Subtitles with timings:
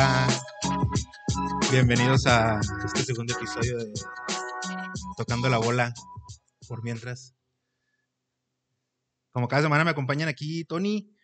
[0.00, 0.28] Hola.
[1.70, 3.92] Bienvenidos a este segundo episodio de
[5.18, 5.92] Tocando la Bola
[6.66, 7.36] por mientras.
[9.30, 11.14] Como cada semana me acompañan aquí Tony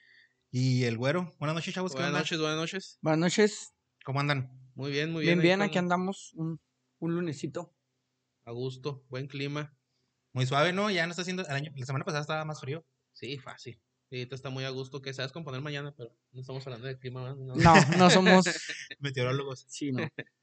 [0.50, 1.32] y el güero.
[1.38, 1.92] Buenas noches, chavos.
[1.92, 2.98] ¿qué Buenas noches, buenas noches.
[3.00, 3.72] Buenas noches.
[4.04, 4.50] ¿Cómo andan?
[4.74, 5.58] Muy bien, muy Bien, bien.
[5.60, 6.60] bien, aquí andamos un,
[6.98, 7.74] un lunesito.
[8.44, 9.74] A gusto, buen clima.
[10.34, 10.90] Muy suave, ¿no?
[10.90, 11.46] Ya no está haciendo.
[11.46, 12.84] el año- la semana pasada estaba más frío.
[13.14, 13.80] Sí, fácil.
[14.08, 16.96] Sí, ahorita está muy a gusto que a descomponer mañana, pero no estamos hablando de
[16.96, 17.34] clima.
[17.34, 17.56] No.
[17.56, 18.44] No, no somos.
[19.00, 19.66] Meteorólogos.
[19.68, 20.08] Sí, no.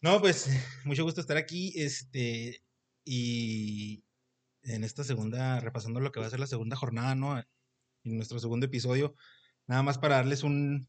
[0.00, 0.48] No, pues
[0.84, 1.72] mucho gusto estar aquí.
[1.74, 2.62] Este.
[3.04, 4.04] Y
[4.62, 7.36] en esta segunda, repasando lo que va a ser la segunda jornada, ¿no?
[7.36, 9.16] En nuestro segundo episodio.
[9.66, 10.88] Nada más para darles un.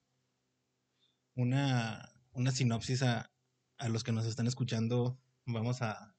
[1.33, 3.31] Una, una sinopsis a,
[3.79, 5.17] a los que nos están escuchando.
[5.45, 6.15] Vamos a.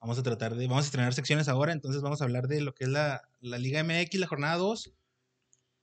[0.00, 0.68] Vamos a tratar de.
[0.68, 1.72] Vamos a estrenar secciones ahora.
[1.72, 4.94] Entonces vamos a hablar de lo que es la, la Liga MX, la jornada 2.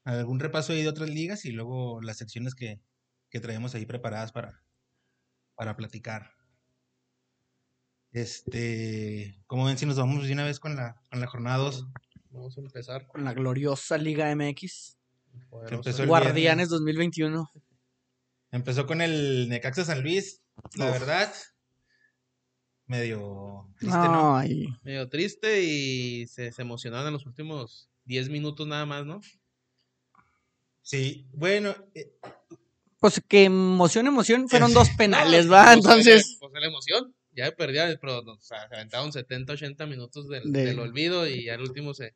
[0.08, 2.80] Algún repaso ahí de otras ligas y luego las secciones que,
[3.30, 4.64] que traemos ahí preparadas para,
[5.55, 6.31] para platicar.
[8.14, 11.88] Este, como ven, si nos vamos de una vez con la, con la jornada 2.
[12.30, 13.05] Vamos a empezar.
[13.08, 14.97] Con la gloriosa Liga MX.
[15.69, 16.69] empezó el Guardianes viernes.
[16.69, 17.52] 2021.
[18.52, 20.42] Empezó con el Necaxa San Luis,
[20.75, 20.92] la Uf.
[20.99, 21.33] verdad.
[22.86, 24.38] Medio triste, No, ¿no?
[24.38, 24.67] ahí.
[24.83, 29.19] Medio triste y se, se emocionaron en los últimos 10 minutos nada más, ¿no?
[30.89, 32.13] Sí, bueno, eh,
[33.02, 35.66] Pues que emoción, emoción, fueron dos penales, ¿va?
[35.66, 37.13] pues, Entonces, Pues, la emoción.
[37.33, 41.43] Ya perdía, pero o sea, se aventaron 70, 80 minutos del, De- del olvido y
[41.43, 42.15] ya al último se,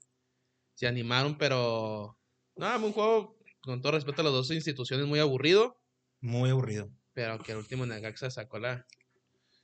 [0.73, 2.17] se animaron, pero.
[2.55, 5.77] No, un juego, con todo respeto a las dos instituciones, muy aburrido,
[6.22, 6.89] muy aburrido.
[7.14, 8.88] pero que al último Necaxa sacó la.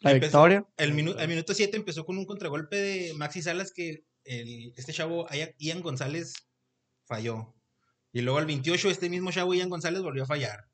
[0.02, 0.66] la Empezó- victoria.
[0.76, 4.92] El, minu- al minuto 7 empezó con un contragolpe de Maxi Salas que el, este
[4.94, 5.28] chavo,
[5.60, 6.34] Ian González,
[7.06, 7.56] falló.
[8.18, 10.68] Y luego al 28 este mismo Ian González, volvió a fallar.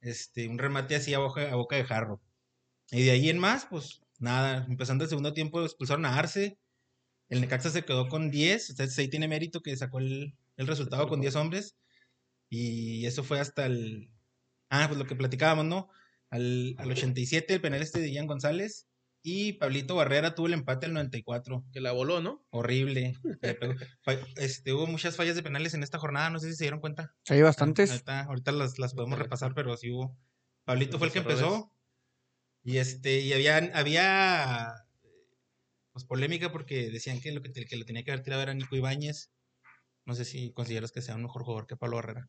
[0.00, 2.20] Este, un remate así a boca, a boca de jarro.
[2.90, 6.58] Y de ahí en más, pues nada, empezando el segundo tiempo expulsaron a Arce.
[7.28, 11.06] El Necaxa se quedó con 10, entonces ahí tiene mérito que sacó el, el resultado
[11.06, 11.76] con 10 hombres.
[12.48, 14.10] Y eso fue hasta el...
[14.68, 15.90] Ah, pues lo que platicábamos, ¿no?
[16.28, 18.88] Al, al 87 el penal este de Ian González.
[19.22, 21.64] Y Pablito Barrera tuvo el empate al 94.
[21.72, 22.44] Que la voló, ¿no?
[22.50, 23.14] Horrible.
[24.36, 27.14] Este, hubo muchas fallas de penales en esta jornada, no sé si se dieron cuenta.
[27.24, 27.90] Sí, hay bastantes.
[27.90, 30.16] Ahorita, ahorita las, las podemos repasar, pero sí hubo.
[30.64, 31.72] Pablito fue el que empezó.
[32.62, 34.74] Y este, y había, había
[35.92, 38.76] pues polémica porque decían que lo que, que lo tenía que haber tirado era Nico
[38.76, 39.30] Ibáñez.
[40.06, 42.28] No sé si consideras que sea un mejor jugador que Pablo Barrera.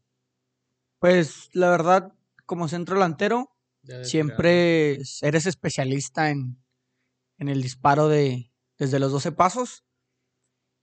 [0.99, 2.13] Pues la verdad,
[2.45, 3.49] como centro delantero,
[4.03, 6.60] siempre eres especialista en,
[7.41, 9.83] en el disparo de desde los 12 pasos.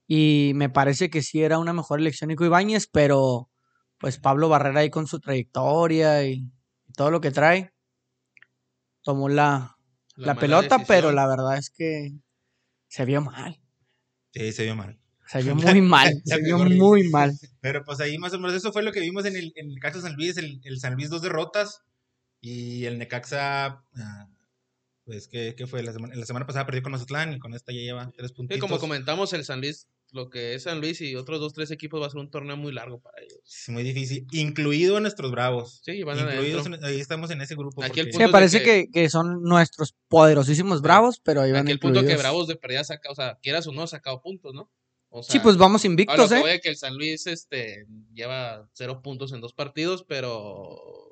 [0.07, 3.49] Y me parece que sí era una mejor elección Nico Ibáñez, pero
[3.97, 6.51] pues Pablo Barrera ahí con su trayectoria y,
[6.85, 7.73] y todo lo que trae,
[9.03, 9.77] tomó la,
[10.15, 12.11] la pelota, pero la verdad es que
[12.87, 13.61] se vio mal.
[14.33, 14.99] Sí, se vio mal.
[15.27, 17.37] Se vio muy mal, se vio muy mal.
[17.61, 19.75] Pero pues ahí más o menos eso fue lo que vimos en el, en el
[19.75, 21.83] Necaxa San Luis, el, el San Luis dos derrotas
[22.41, 23.65] y el Necaxa,
[23.95, 24.27] ah,
[25.09, 27.79] pues que, fue la semana, la semana pasada perdió con Mazatlán y con esta ya
[27.79, 28.57] lleva tres puntitos.
[28.57, 31.71] Sí, como comentamos, el San Luis, lo que es San Luis y otros dos, tres
[31.71, 33.39] equipos va a ser un torneo muy largo para ellos.
[33.43, 35.81] Es muy difícil, incluido a nuestros bravos.
[35.83, 37.83] Sí, van Incluidos en- ahí estamos en ese grupo.
[37.83, 41.41] Aquí el porque- Sí, punto de parece que- que, que son nuestros poderosísimos bravos, pero
[41.41, 42.21] ahí van Aquí el punto que incluidos.
[42.21, 44.69] Bravos de pérdida saca, o sea, quieras o no, ha sacado puntos, ¿no?
[45.09, 46.55] O Sí, sea, pues vamos invictos, que ¿eh?
[46.55, 51.08] es que el San Luis este, lleva cero puntos en dos partidos, pero.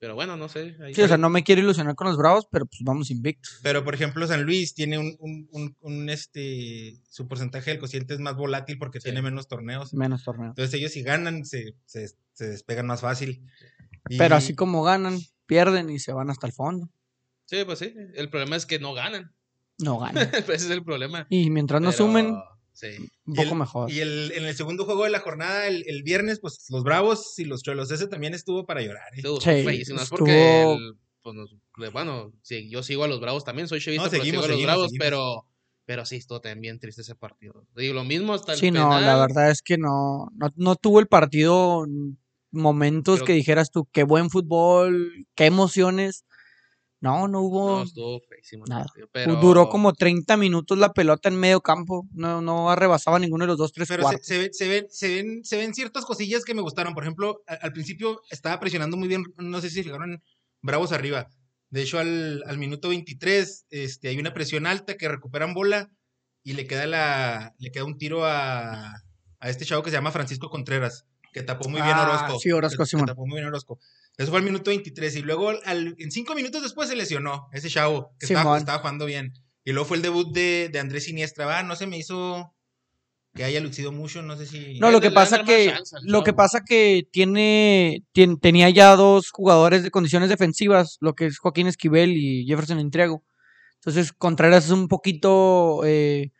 [0.00, 0.76] Pero bueno, no sé.
[0.80, 3.58] ahí Sí, o sea, no me quiero ilusionar con los bravos, pero pues vamos invictos.
[3.64, 8.14] Pero por ejemplo, San Luis tiene un, un, un- un, este, su porcentaje del cociente
[8.14, 9.04] es más volátil porque Sí.
[9.04, 9.92] tiene menos torneos.
[9.94, 10.48] Menos torneo.
[10.50, 13.42] Entonces ellos si ganan se, se, se despegan más fácil.
[14.16, 16.88] Pero así como ganan, pierden y se van hasta el fondo.
[17.46, 17.92] Sí, pues sí.
[18.14, 19.34] El problema es que no ganan.
[19.78, 20.28] No ganan.
[20.32, 21.26] Ese es el problema.
[21.28, 22.36] Y mientras no Pero, sumen,
[22.80, 22.86] Sí.
[23.26, 23.90] un Y poco el- mejor.
[23.90, 27.36] Y el, en el segundo juego de la jornada, el, el viernes, pues los Bravos
[27.38, 29.08] y los Cholos, ese también estuvo para llorar.
[29.14, 29.16] ¿eh?
[29.16, 30.76] Estuvo Sí, feísimo, estuvo- porque,
[31.22, 31.56] pues, nos-
[31.92, 34.46] bueno, sí, yo sigo a los Bravos también, soy chivista, No, pero sigo a los
[34.46, 35.04] seguimos, Bravos, seguimos.
[35.04, 35.46] pero,
[35.86, 37.66] pero sí, estuvo también bien triste ese partido.
[37.74, 41.00] Digo, lo mismo hasta el Sí, no, la verdad es que no, no, no tuvo
[41.00, 41.84] el partido
[42.50, 46.24] momentos Creo que- dijeras tú, qué buen fútbol, qué emociones.
[47.00, 47.76] No, no hubo.
[47.78, 48.84] No, estuvo feísimo el nada.
[48.86, 52.06] partido, pero- Duró como 30 minutos la pelota en medio campo.
[52.12, 54.26] No, no rebasaba ninguno de los dos, tres, Pero se, cuartos.
[54.26, 56.94] se, ve- se ven, se, ven, se ven ciertas cosillas que me gustaron.
[56.94, 60.20] Por ejemplo, al, principio estaba presionando muy bien, no sé si fijaron,
[60.60, 61.28] Bravos arriba.
[61.70, 65.90] De hecho, al, al minuto 23 este, hay una presión alta que recuperan bola
[66.42, 68.90] y le queda, la, le queda un tiro a,
[69.38, 72.40] a este chavo que se llama Francisco Contreras, que tapó muy bien Ah, Orozco.
[72.40, 73.06] sí, Orozco, que- que Simón.
[73.06, 73.78] tapó muy bien Orozco.
[74.18, 75.16] Eso fue al minuto 23.
[75.16, 79.32] Y luego, al- en cinco minutos después, se lesionó ese chavo que estaba, jugando bien.
[79.64, 81.46] Y luego fue el debut de, de Andrés Siniestra.
[81.46, 82.54] Va, no se me hizo
[83.34, 84.22] que haya lucido mucho.
[84.22, 84.78] No sé si.
[84.80, 89.30] No, lo que pasa que chance lo que pasa que tiene tien- tenía ya dos
[89.30, 93.24] jugadores de condiciones defensivas, lo que es Joaquín Esquivel y Jefferson Intriago.
[93.76, 96.32] Entonces Contreras es un poquito eh,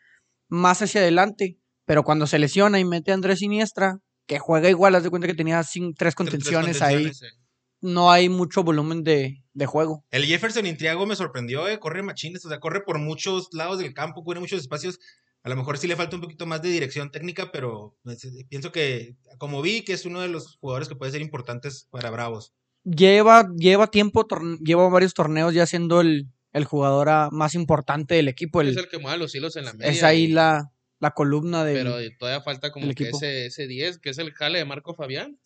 [0.49, 4.95] más hacia adelante, pero cuando se lesiona y mete a Andrés Siniestra, que juega igual,
[4.95, 7.38] haz de cuenta que tenía cin- tres tres contenciones ahí, contenciones.
[7.81, 10.03] No hay mucho volumen de, de juego.
[10.11, 13.93] El Jefferson Intriago me sorprendió, eh, corre machines, o sea, corre por muchos lados del
[13.93, 14.99] campo, cubre muchos espacios.
[15.43, 18.45] A lo mejor sí le falta un poquito más de dirección técnica, pero pues, eh,
[18.49, 22.09] pienso que, como vi, que es uno de los jugadores que puede ser importantes para
[22.09, 22.53] Bravos.
[22.83, 24.27] Lleva, lleva tiempo,
[24.61, 28.61] lleva varios torneos ya siendo el, el jugador más importante del equipo.
[28.61, 29.91] el- Es el que mueve los hilos en la media.
[29.91, 31.77] es ahí y- la, la columna del...
[31.77, 33.17] Pero todavía falta como que equipo.
[33.17, 35.37] ese, ese 10, que es el jale de Marco Fabián,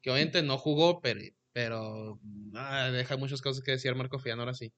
[0.00, 1.20] que obviamente no jugó, pero,
[1.52, 2.18] pero
[2.54, 4.72] ah, deja muchas cosas que decir Marco Fabián ahora sí.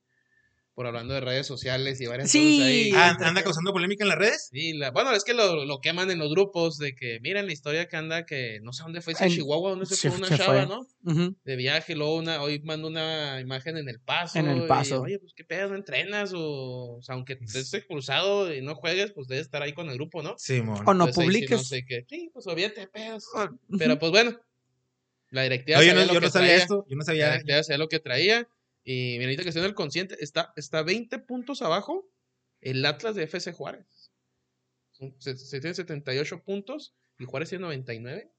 [0.76, 2.56] Por hablando de redes sociales y varias Sí.
[2.58, 2.90] cosas ahí.
[2.96, 4.48] Ah, ¿Anda causando polémica en las redes?
[4.50, 7.52] Sí, la- bueno, es que lo, lo queman en los grupos de que, miren la
[7.52, 10.18] historia que anda, que no sé dónde fue, si en Chihuahua, donde se se- fue
[10.18, 10.66] una se chava, fue.
[10.66, 10.84] ¿no?
[11.04, 11.36] Ujú.
[11.44, 14.36] De viaje, luego una, hoy mando una imagen en el paso.
[14.40, 15.02] En El y, Paso.
[15.02, 19.12] Oye, pues qué pedo, no entrenas, o, o sea, aunque estés expulsado y no juegues,
[19.12, 20.34] pues debes estar ahí con el grupo, ¿no?
[20.38, 20.82] Simón.
[20.88, 21.50] O no Entonces, ahí sí publiques.
[21.52, 22.04] no sé qué.
[22.08, 23.26] Sí, pues olvídate, pedos.
[23.32, 23.78] Ujú.
[23.78, 24.36] Pero pues bueno,
[25.30, 27.04] la directiva No, yo no, lo yo que no sabía traía, esto, yo no La
[27.04, 27.26] sabía.
[27.32, 28.48] directiva sabía lo que traía.
[28.84, 32.06] Y mira, ahorita que estoy en el consciente, está, está 20 puntos abajo
[32.60, 34.10] el Atlas de FC Juárez.
[35.18, 38.30] Se, se tiene 78 puntos y Juárez tiene 99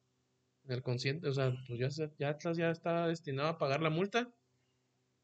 [0.65, 1.27] en el consciente.
[1.27, 4.29] O sea, pues ya, Atlas ya está destinado a pagar la multa.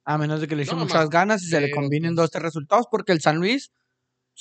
[0.03, 2.31] A menos de que le echen No, muchas ganas y se le combinen pues- dos,
[2.31, 3.71] tres resultados, porque el San Luis.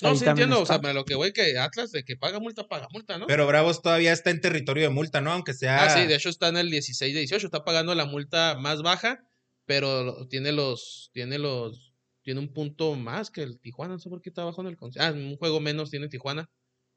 [0.03, 0.61] No, sí entiendo.
[0.61, 3.27] O sea, lo que voy que Atlas de que paga multa, paga multa, ¿no?
[3.27, 5.33] Pero Bravos todavía está en territorio de multa, ¿no?
[5.33, 5.85] Aunque sea.
[5.85, 8.83] Ah, sí, de hecho está en el 16 de 18, está pagando la multa más
[8.83, 9.25] baja,
[9.67, 14.23] pero tiene los, tiene los, tiene un punto más que el Tijuana, no sé por
[14.23, 16.51] qué está abajo en el Ah, un juego menos tiene Tijuana.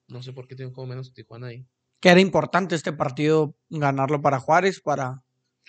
[0.07, 1.65] No sé por qué tiene un juego menos Tijuana ahí.
[1.99, 5.23] Que era importante este partido ganarlo para Juárez, para,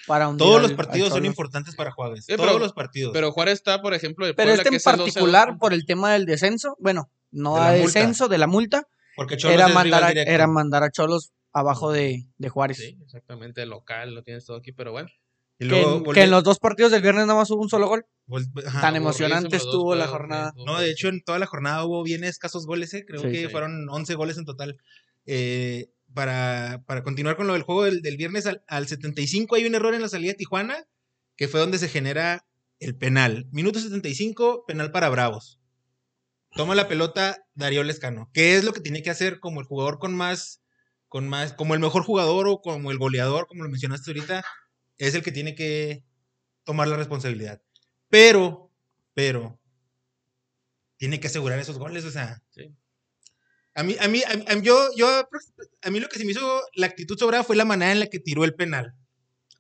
[0.07, 2.25] para Todos al- los partidos son importantes para Juárez.
[2.27, 3.13] Sí, todos pero- los partidos.
[3.13, 5.49] Pero Juárez está, por ejemplo, el Pero Puebla, este en es el 12 a particular,
[5.49, 5.59] 12.
[5.59, 7.83] por el tema del descenso, bueno, no De de multa.
[8.01, 8.87] descenso, de la multa,
[9.17, 12.79] Porque Cholos era mandar, a, era mandar a Cholos abajo de, de Juárez.
[12.79, 15.09] Sí, exactamente, local, lo tienes todo aquí, pero bueno.
[15.59, 17.69] Y Que, en, volvió- que en los dos partidos del viernes nada más hubo un
[17.69, 18.05] solo gol.
[18.27, 18.81] vol- ajá.
[18.81, 20.53] Tan emocionante dos estuvo la jornada.
[20.67, 23.05] No, de hecho, en toda la jornada hubo bien escasos goles, ¿eh?
[23.07, 23.49] Creo Sí, que sí.
[23.49, 24.79] fueron 11 goles en total.
[25.27, 29.67] Eh, para, para continuar con lo del juego del, del viernes, al, al 75 hay
[29.67, 30.87] un error en la salida de Tijuana,
[31.37, 32.47] que fue donde se genera
[32.79, 33.47] el penal.
[33.51, 35.61] Minuto 75, penal para Bravos.
[36.55, 38.31] Toma la pelota Darío Lescano.
[38.33, 40.63] ¿Qué es lo que tiene que hacer como el jugador con más,
[41.09, 44.45] con más, como el mejor jugador o como el goleador, como lo mencionaste ahorita?
[44.97, 46.05] Es el que tiene que
[46.63, 47.61] tomar la responsabilidad.
[48.09, 48.71] Pero,
[49.15, 49.59] pero,
[50.97, 52.43] tiene que asegurar esos goles, o sea.
[53.75, 55.29] A mí, a mí, a yo, yo,
[55.83, 58.07] a mí lo que se me hizo la actitud sobrada fue la manera en la
[58.07, 58.95] que tiró el penal.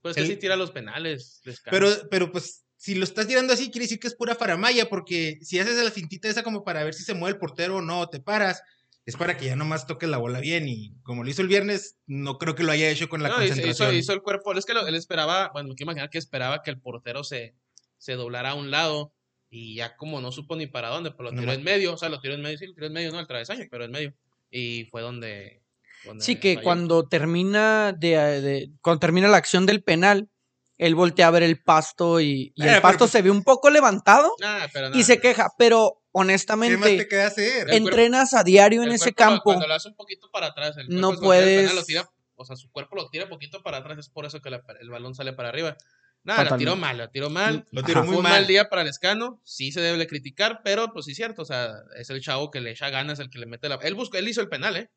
[0.02, 1.40] Pues que sí tira los penales.
[1.70, 5.38] Pero, pero pues, si lo estás tirando así, quiere decir que es pura faramaya, porque
[5.42, 8.06] si haces la fintita esa como para ver si se mueve el portero o no,
[8.08, 8.62] te paras,
[9.06, 10.68] es para que ya nomás toques la bola bien.
[10.68, 13.36] Y como lo hizo el viernes, no creo que lo haya hecho con la No,
[13.36, 13.88] concentración.
[13.90, 14.52] hizo- hizo el cuerpo.
[14.52, 17.54] Es que lo- él esperaba, bueno, me quiero imaginar que esperaba que el portero se,
[17.96, 19.13] se doblara a un lado
[19.56, 22.08] y ya como no supo ni para dónde, pues lo tiró en medio, o sea,
[22.08, 24.12] lo tiró en medio, sí, lo tiró en medio, no al travesaño, pero en medio.
[24.50, 25.62] Y fue donde.
[26.04, 26.64] donde Sí, que falló.
[26.64, 30.28] cuando termina de, de- cuando termina la acción del penal,
[30.76, 33.30] él voltea a ver el pasto y, y Eh, el pero pasto pues- se ve
[33.30, 37.72] un poco levantado Nah, pero y se queja, pero ¿Qué más te honestamente queda hacer?
[37.72, 39.42] Entrenas a diario en El ese campo.
[39.44, 42.44] Cuando lo hace un poquito para atrás, el No el penal puedes- lo tira- o
[42.44, 45.14] sea, su cuerpo lo tira poquito para atrás, es por eso que la- el balón
[45.14, 45.76] sale para arriba.
[46.24, 47.66] Nada, la tiró mal, la tiró mal.
[47.70, 48.06] Lo tiró Ajá.
[48.06, 48.46] muy Fue un mal.
[48.46, 51.70] día para el escano, sí se debe criticar, pero pues sí es cierto, o sea,
[51.96, 53.76] es el chavo que le echa ganas, el que le mete la...
[53.82, 54.90] Él buscó, él hizo el penal, ¿eh?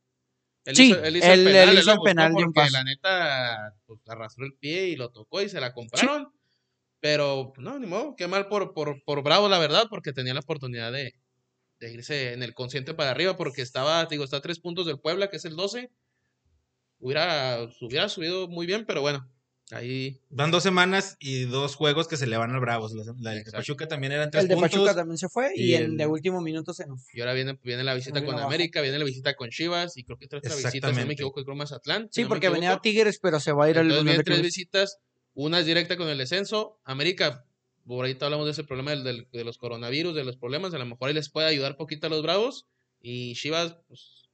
[0.66, 2.54] Él Sí, hizo, él hizo él- el él penal, hizo lo el penal de un
[2.54, 2.74] porque paso.
[2.74, 6.30] la neta, pues arrastró el pie y lo tocó y se la compraron.
[7.02, 10.42] Pero, no, ni modo, qué mal por, por, por Bravo, la verdad, porque tenía la
[10.42, 11.14] oportunidad de,
[11.80, 15.00] de irse en el consciente para arriba, porque estaba, digo, está a tres puntos del
[15.00, 15.92] Puebla, que es el 12.
[17.00, 19.30] Hubiera, hubiera subido muy bien, pero bueno,
[19.72, 22.94] ahí Van dos semanas y dos juegos que se le van al Bravos.
[22.94, 23.44] La, la de.
[23.52, 24.72] Pachuca también eran tres El de puntos.
[24.72, 27.02] Pachuca también se fue y, y el, el- de último minuto se nos.
[27.14, 28.48] Y ahora viene, viene la visita con abajo.
[28.48, 31.44] América, viene la visita con Chivas y creo que otra visita, si no me equivoco,
[31.44, 32.04] creo Mazatlán.
[32.12, 32.82] si Sí, no me porque venía a.
[32.82, 34.98] Tigres, pero se va a ir al vienen de tres visitas,
[35.34, 36.80] una es directa con el descenso.
[36.84, 37.46] América,
[37.86, 40.78] por ahorita hablamos de ese problema del, del- de los coronavirus, de los problemas, a
[40.78, 42.66] lo mejor ahí les puede ayudar poquito a los Bravos.
[43.02, 44.27] Y Chivas, pues,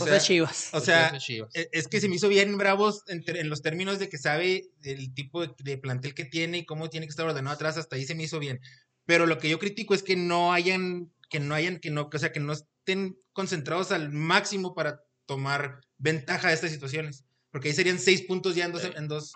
[0.00, 0.70] O sea, es Chivas.
[0.72, 1.50] o sea, Chivas.
[1.54, 5.12] es que se me hizo bien Bravos en, en los términos de que sabe el
[5.14, 8.04] tipo de, de plantel que tiene y cómo tiene que estar ordenado atrás, hasta ahí
[8.06, 8.60] se me hizo bien.
[9.04, 12.18] Pero lo que yo critico es que no hayan, que no hayan, que no, o
[12.18, 17.24] sea, que no estén concentrados al máximo para tomar ventaja de estas situaciones.
[17.50, 18.90] Porque ahí serían seis puntos ya en dos, Sí.
[18.96, 19.32] en dos,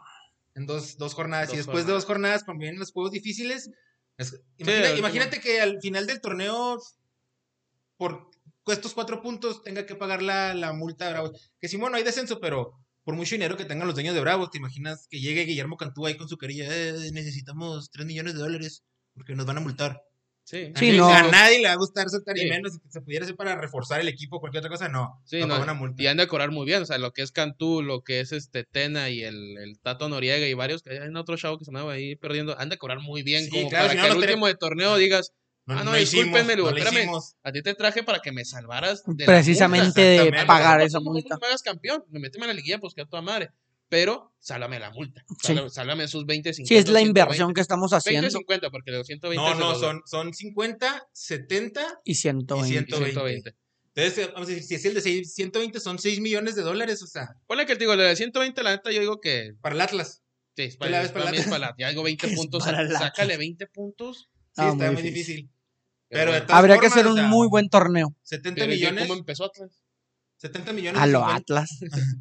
[0.54, 1.48] en dos, dos jornadas.
[1.48, 3.70] y Dos después de dos jornadas, cuando vienen los juegos difíciles,
[4.16, 6.80] es- imagina- el imagínate que al final del torneo,
[7.98, 8.30] por
[8.74, 11.50] estos cuatro puntos, tenga que pagar la, la multa a Bravos.
[11.60, 12.72] Que sí, bueno, hay descenso, pero
[13.04, 16.06] por mucho dinero que tengan los dueños de Bravos, ¿te imaginas que llegue Guillermo Cantú
[16.06, 16.66] ahí con su carilla?
[16.68, 18.82] "Eh, necesitamos tres millones de dólares
[19.14, 20.02] porque nos van a multar.
[20.44, 21.08] Sí, A Sí, no.
[21.08, 24.00] A nadie le va a gustar soltar y menos que se pudiera hacer para reforzar
[24.00, 25.20] el equipo o cualquier otra cosa, no.
[25.24, 26.00] Sí, no, no, una multa.
[26.00, 28.30] y han de cobrar muy bien, o sea, lo que es Cantú, lo que es
[28.30, 31.72] este Tena y el, el Tato Noriega y varios, que hay otro chavo que se
[31.72, 34.02] me va ahí perdiendo, han de cobrar muy bien, Sí, como claro, para si no,
[34.14, 35.32] que no último de torneo digas,
[35.66, 37.34] ah, no, discúlpenme, le digo, no espérame, hicimos.
[37.42, 41.12] a ti te traje para que me salvaras de la Precisamente de pagar esa ¿Cómo-
[41.12, 41.30] multa.
[41.34, 42.04] cómo me hagas campeón?
[42.10, 43.50] Me méteme a la liguilla, pues que a toda madre.
[43.88, 45.22] Pero, sálvame la multa.
[45.40, 45.48] Sí.
[45.48, 46.68] Sálvame, sálvame esos 20, 50.
[46.68, 47.08] Sí, es la 120.
[47.20, 48.30] inversión que estamos 20, haciendo.
[48.30, 52.68] 50, porque los 120 No, no, son, son 50, 70 Y 120.
[52.68, 53.12] Y Y 120.
[53.12, 53.54] 120.
[53.94, 57.00] Entonces, vamos a decir, si es el de seis- 120, son 6 millones de dólares,
[57.02, 59.74] o sea, Ponle que te digo, la de 120, la neta, yo digo que para
[59.74, 60.22] el Atlas.
[60.56, 62.64] Sí, es ¿Tú para, para la- Ya digo 20 puntos.
[62.64, 64.28] Sácale 20 puntos.
[64.52, 65.36] Sí, Ah, está muy muy difícil.
[65.36, 65.50] difícil.
[66.08, 68.14] Pero de bueno, todas Habría que formas, hacer o un sea, muy buen torneo.
[68.22, 69.08] 70 pero es que millones.
[69.08, 69.70] ¿Cómo empezó Atlas?
[70.36, 71.00] 70 millones.
[71.02, 71.70] A de lo 50 Atlas.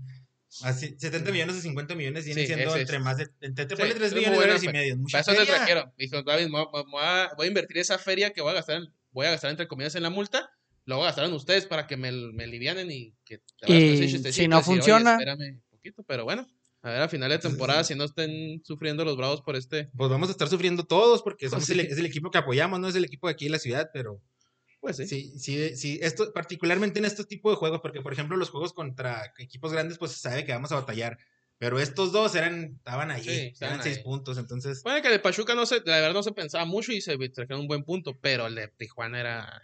[0.63, 3.27] así, 70 millones de 50 millones viene Sí, siendo ese entre más de.
[3.41, 4.97] Entre, Sí, ponle 3 es muy millones de dólares y medio.
[5.11, 5.93] Para eso te trajeron.
[5.97, 6.61] Dijo, David, voy,
[7.03, 9.67] a- voy a, invertir esa feria que voy a gastar, en- voy a gastar entre
[9.67, 10.49] comillas en la multa.
[10.85, 13.97] Lo voy a gastar en ustedes para que me, me alivianen y que te Y
[13.97, 15.11] si no y decir, "Oye, funciona".
[15.13, 16.47] espérame un poquito, pero bueno.
[16.85, 20.07] A ver, a final de temporada, si no estén sufriendo los bravos por este, Pues
[20.09, 21.73] vamos a estar sufriendo todos porque somos Sí.
[21.73, 23.89] el, es el equipo que apoyamos, no es el equipo de aquí de la ciudad,
[23.91, 24.21] pero
[24.81, 25.07] pues sí.
[25.07, 28.71] sí, sí, sí, esto, particularmente en estos tipos de juegos, porque por ejemplo los juegos
[28.73, 31.17] contra equipos grandes, pues se sabe que vamos a batallar.
[31.57, 34.03] Pero estos dos eran, estaban ahí, estaban eran seis ahí.
[34.03, 34.83] puntos, entonces.
[34.83, 37.17] Bueno, que el de Pachuca no se, la verdad no se pensaba mucho y se
[37.29, 39.61] trajeron un buen punto, pero el de Tijuana era,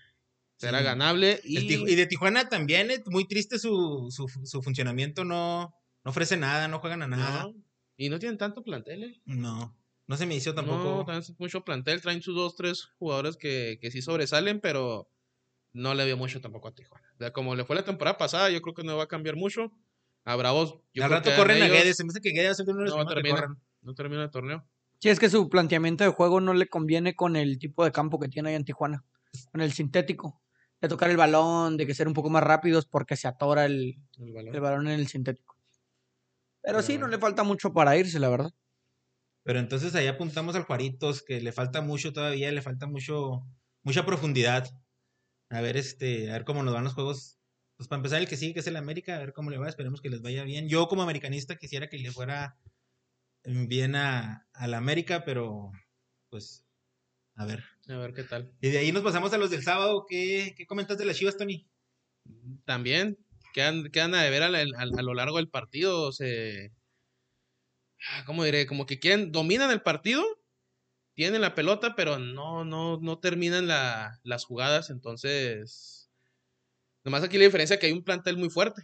[0.62, 5.75] era ganable y, y de Tijuana también, eh, muy triste su, su, su funcionamiento, no,
[6.03, 7.43] no ofrece nada, no juegan a nada.
[7.43, 7.55] no,
[7.98, 9.22] y no tienen tanto plantel, ¿eh?
[9.25, 9.77] No,
[10.08, 11.12] no se me hizo No, tampoco.
[11.12, 15.10] es mucho plantel, traen sus dos, tres jugadores que, que sí sobresalen, pero
[15.74, 17.08] no le vio mucho tampoco a Tijuana.
[17.15, 19.36] O sea, como le fue la temporada pasada, yo creo que no va a cambiar
[19.36, 19.72] mucho.
[20.24, 22.50] A Bravos, yo Al creo rato que corren a Guedes, se me hace que Guedes
[22.50, 23.58] va a ser uno de No, termina.
[23.81, 24.63] No termina el torneo.
[25.00, 28.20] Sí, es que su planteamiento de juego no le conviene con el tipo de campo
[28.20, 29.03] que tiene ahí en Tijuana.
[29.51, 30.39] Con el sintético.
[30.79, 33.98] De tocar el balón, de que ser un poco más rápidos porque se atora el,
[34.20, 34.53] El balón.
[34.55, 35.50] el balón en el sintético.
[36.62, 38.51] Pero sí, no le falta mucho para irse, la verdad.
[39.44, 43.41] Pero entonces ahí apuntamos al Juaritos, que le falta mucho todavía, le falta mucho,
[43.84, 44.70] mucha profundidad.
[45.50, 47.39] A ver, este, a ver cómo nos van los juegos.
[47.77, 49.68] Pues para empezar, el que sigue, que es el América, a ver cómo le va,
[49.68, 50.70] esperemos que les vaya bien.
[50.70, 52.58] Yo como americanista quisiera que le fuera
[53.44, 55.72] bien a, a la América, pero
[56.30, 56.63] pues,
[57.36, 57.63] a ver.
[57.88, 58.53] A ver qué tal.
[58.62, 60.06] Y de ahí nos pasamos a los del sábado.
[60.08, 61.68] ¿Qué, qué comentas de las Chivas, Tony?
[62.65, 63.18] También
[63.53, 66.12] quedan, quedan a ver a, la- a- a lo largo del partido.
[66.12, 66.72] Se,
[68.10, 68.65] ah, ¿Cómo diré?
[68.67, 70.24] Como que quieren, dominan el partido,
[71.15, 74.89] tienen la pelota, pero no, no, no terminan la- las jugadas.
[74.89, 76.12] Entonces,
[77.05, 78.84] nomás aquí la diferencia es que hay un plantel muy fuerte.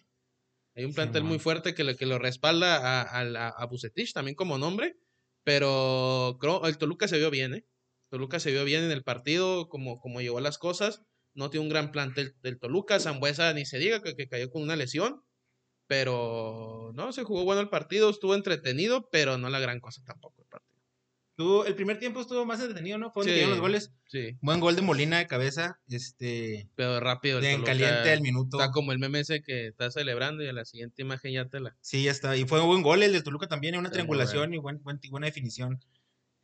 [0.75, 4.35] Hay un plantel muy fuerte que, lo- que lo respalda a, a, a Bucetich también
[4.35, 4.97] como nombre.
[5.45, 7.67] Pero creo, el Toluca se vio bien, ¿eh?
[8.11, 11.03] Toluca se vio bien en el partido, como, como llevó las cosas.
[11.37, 12.99] No tiene un gran plantel del Toluca.
[12.99, 15.21] Zambuesa ni se diga que, que cayó con una lesión.
[15.87, 20.41] Pero no, se jugó bueno el partido, estuvo entretenido, pero no la gran cosa tampoco
[20.41, 20.67] el partido.
[21.37, 23.11] Tuvo- el primer tiempo estuvo más entretenido, ¿no?
[23.11, 23.49] Fue donde Sí.
[23.49, 23.93] los goles.
[24.07, 25.79] Sí, Buen gol de Molina de cabeza.
[25.87, 26.67] Este.
[26.75, 27.37] pero rápido.
[27.37, 28.59] el De en Toluca caliente al minuto.
[28.59, 31.59] Está como el meme ese que está celebrando y a la siguiente imagen ya te
[31.59, 31.77] la.
[31.81, 32.35] Sí, ya está.
[32.35, 34.99] Y fue un buen gol el de Toluca también, una Sí, triangulación y buen, buen-
[35.09, 35.79] buena definición.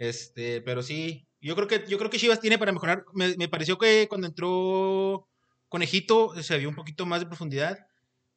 [0.08, 3.06] Este, pero sí, yo creo que yo creo que Chivas tiene para mejorar.
[3.14, 5.28] Me, me pareció que cuando entró
[5.70, 7.78] Conejito se vio un poquito más de profundidad.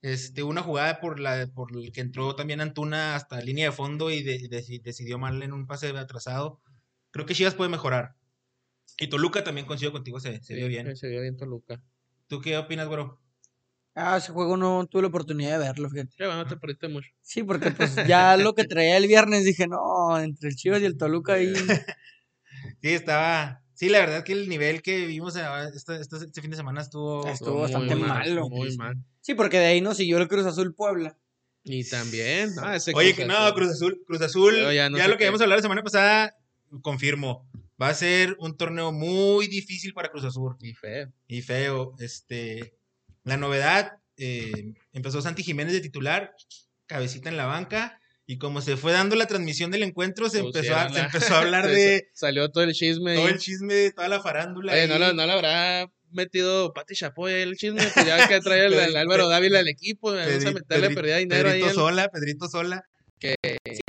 [0.02, 4.10] Este, una jugada por la por el que entró también Antuna hasta línea de fondo
[4.10, 6.60] y de- de- decidió mal en un pase atrasado.
[7.10, 8.14] Creo que Chivas puede mejorar.
[8.98, 10.86] Y Toluca también coincido contigo, se, se vio bien.
[10.96, 11.82] Se vio bien Toluca.
[12.28, 13.18] ¿Tú qué opinas, güero?
[13.98, 16.14] Ah, ese juego no tuve la oportunidad de verlo, fíjate.
[16.18, 17.08] Ya, bueno, no te perdiste mucho.
[17.22, 20.84] Sí, porque pues ya lo que traía el viernes dije, no, entre el Chivas y
[20.84, 21.52] el Toluca ahí.
[22.82, 23.62] Sí, estaba.
[23.74, 27.26] Sí, la verdad que el nivel que vimos esta- este fin de semana estuvo.
[27.28, 28.48] Estuvo muy bastante mal, malo.
[28.48, 28.96] Muy mal.
[29.20, 31.16] Sí, porque de ahí nos siguió el Cruz Azul Puebla.
[31.64, 32.50] Y también.
[32.62, 33.54] ah, ese Oye, Cruz que no, Azul.
[33.54, 36.36] Cruz Azul, Cruz Azul, Pero ya, ya no lo que habíamos hablado la semana pasada,
[36.82, 37.48] confirmo.
[37.80, 41.12] Va a ser un torneo muy difícil para Cruz Azul Y feo.
[41.28, 41.94] y feo.
[41.98, 42.74] Este,
[43.26, 46.34] la novedad eh, empezó Santi Jiménez de titular,
[46.86, 50.74] cabecita en la banca, y como se fue dando la transmisión del encuentro, se, empezó
[50.76, 53.14] a, se empezó a hablar de Salió todo el chisme.
[53.14, 54.72] todo el chisme, toda la farándula.
[54.72, 58.66] Oye, no, lo- no le habrá metido Pati Chapoy el chisme, pues ya que trae
[58.66, 61.60] el, Álvaro Dávila al equipo, Pedri- meterle Pedri- perdida dinero ahí.
[61.60, 62.84] Pedrito Sola, Pedrito Sola.
[63.18, 63.34] Sí,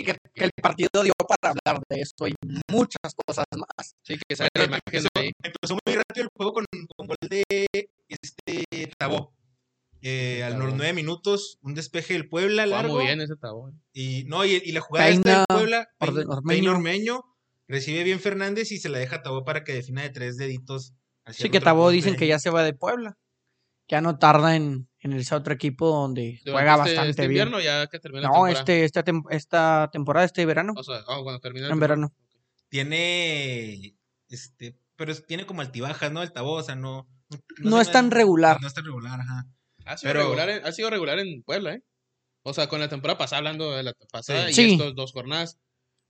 [0.06, 2.34] que, que el partido dio para hablar de eso y
[2.72, 3.94] muchas cosas más.
[4.02, 5.32] Sí, que sale la imagen empezó, ahí.
[5.44, 6.66] empezó muy rápido el juego con,
[6.96, 7.44] con gol de
[8.08, 8.64] este
[8.98, 9.34] Tabó.
[10.02, 10.76] Eh, a los Tabó.
[10.78, 12.96] nueve minutos, un despeje del Puebla largo.
[12.96, 13.82] muy bien ese tabón.
[13.94, 15.88] Y no, y, y la jugada esta Peina, del Puebla,
[16.48, 17.24] Peina, Ormeño.
[17.68, 20.94] Recibe bien Fernández y se la deja a Tabó para que defina de tres deditos.
[21.26, 23.18] hacia Sí, que Tabó dicen que ya se va de Puebla.
[23.90, 27.22] Ya no tarda en, en irse a otro equipo donde Durante juega este- bastante este
[27.28, 27.32] bien.
[27.48, 28.60] invierno ya que termina No, temporada.
[28.60, 30.74] este, esta, tem- esta temporada, este verano.
[30.78, 32.14] O sea, ah, cuando termina En verano.
[32.70, 33.96] Tiene,
[34.30, 36.22] este, pero tiene como altibajas, ¿no?
[36.22, 37.08] El Tabó, o sea, no.
[37.60, 38.58] No es tan regular.
[38.62, 39.46] No es tan regular, ajá.
[39.86, 41.82] Ha sido, Pero- regular en, ha sido regular en Puebla, ¿eh?
[42.44, 44.50] O sea, con la temporada pasada, hablando de la pasada Sí.
[44.52, 44.72] y Sí.
[44.74, 45.58] estos dos jornadas,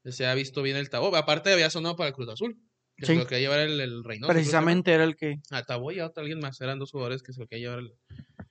[0.05, 1.15] se ha visto bien el Tabó.
[1.15, 2.55] Aparte, había sonado para el Cruz Azul,
[2.95, 3.13] que Sí.
[3.13, 4.31] se lo quería llevar el, el Reynoso.
[4.31, 5.36] Precisamente era el que.
[5.51, 7.79] A Tabó y a otro- alguien más, eran dos jugadores que se lo quería llevar
[7.79, 7.93] el...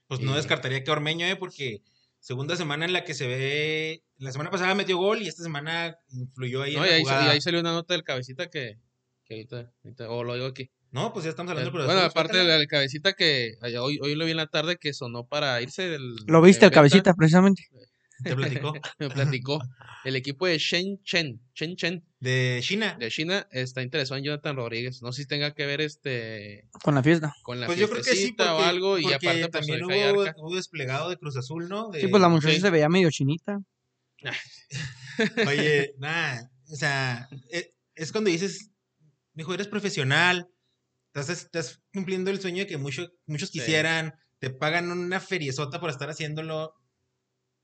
[0.09, 1.37] Pues no Y- descartaría que Ormeño, ¿eh?
[1.37, 1.83] Porque
[2.21, 4.03] segunda semana en la que se ve.
[4.19, 7.03] La semana pasada metió gol y esta semana influyó ahí No, en y la ahí,
[7.03, 7.27] jugada.
[7.27, 8.79] y ahí salió una nota del cabecita que,
[9.25, 10.71] que ahorita, ahorita- o lo digo aquí.
[10.93, 14.25] No, pues ya estamos hablando de Cruz bueno, aparte del cabecita que hoy, hoy lo
[14.25, 16.17] vi en la tarde que sonó para irse del...
[16.27, 17.65] Lo viste, el cabecita, precisamente.
[18.25, 18.73] Te platicó.
[18.99, 19.61] Me platicó.
[20.05, 22.97] El equipo de Shen Chen, Chen Chen De China.
[22.99, 25.03] de China está interesado en Jonathan Rodríguez.
[25.03, 27.35] No sé si tenga que ver este Con la fiesta.
[27.43, 30.23] con la Pues yo creo que sí, porque, o algo y aparte pues, también hubo,
[30.37, 31.91] hubo desplegado de Cruz Azul, ¿no?
[31.93, 32.61] Sí, pues la muchacha sí.
[32.61, 33.59] se veía medio chinita.
[35.47, 38.71] Oye, nada, o sea, e- es, cuando dices,
[39.35, 40.49] mijo, eres profesional,
[41.21, 43.59] estás, estás cumpliendo el sueño de que mucho- muchos Sí.
[43.61, 46.75] quisieran, te pagan una feriezota por estar haciéndolo.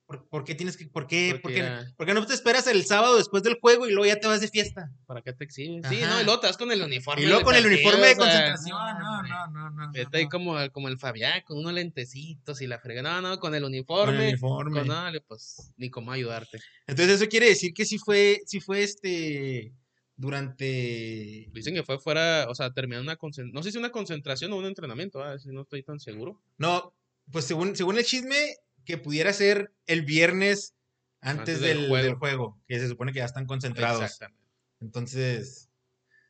[0.05, 2.67] ¿Por, por qué tienes que, por qué, Porque por qué- por qué no te esperas
[2.67, 4.91] el sábado después del juego y luego ya te vas de fiesta?
[5.07, 5.87] ¿Para qué te exhibes?
[5.89, 7.23] Sí, no, y luego te vas con el uniforme.
[7.23, 8.79] Y luego con el partido, uniforme de o sea, concentración.
[8.99, 9.87] no, No, no, no, no.
[9.87, 10.29] No, ahí no.
[10.29, 13.01] como, como el Fabián, con unos lentecitos y la frega.
[13.01, 14.17] No, no, con el Con uniforme.
[14.25, 14.81] el uniforme.
[14.81, 16.59] Con nada, pues ni cómo ayudarte.
[16.87, 19.73] Entonces eso quiere decir que sí fue, sí fue este
[20.17, 23.55] durante Dicen que fue fuera, o sea, terminando una concentración.
[23.55, 26.41] No sé si una concentración o un entrenamiento, ah, si no estoy tan seguro.
[26.59, 26.95] No,
[27.31, 30.75] pues según, según el chisme, que pudiera ser el viernes
[31.21, 32.05] antes, Antes del del, juego.
[32.05, 34.03] del juego, que se supone que ya están concentrados.
[34.03, 34.43] Exactamente.
[34.81, 35.71] Entonces,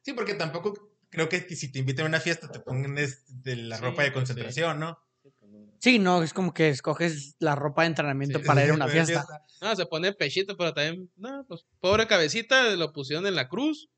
[0.03, 3.77] sí, porque tampoco creo que si te invitan a una fiesta te pongan este, la
[3.79, 4.35] Sí, ropa de pues sí.
[4.35, 4.99] concentración, ¿no?
[5.83, 8.87] Sí, no, es como que escoges la ropa de entrenamiento Sí, para ir a una
[8.89, 9.27] fiesta.
[9.61, 13.89] No, se pone pechito, pero también, no, pues, pobre cabecita, lo pusieron en la cruz.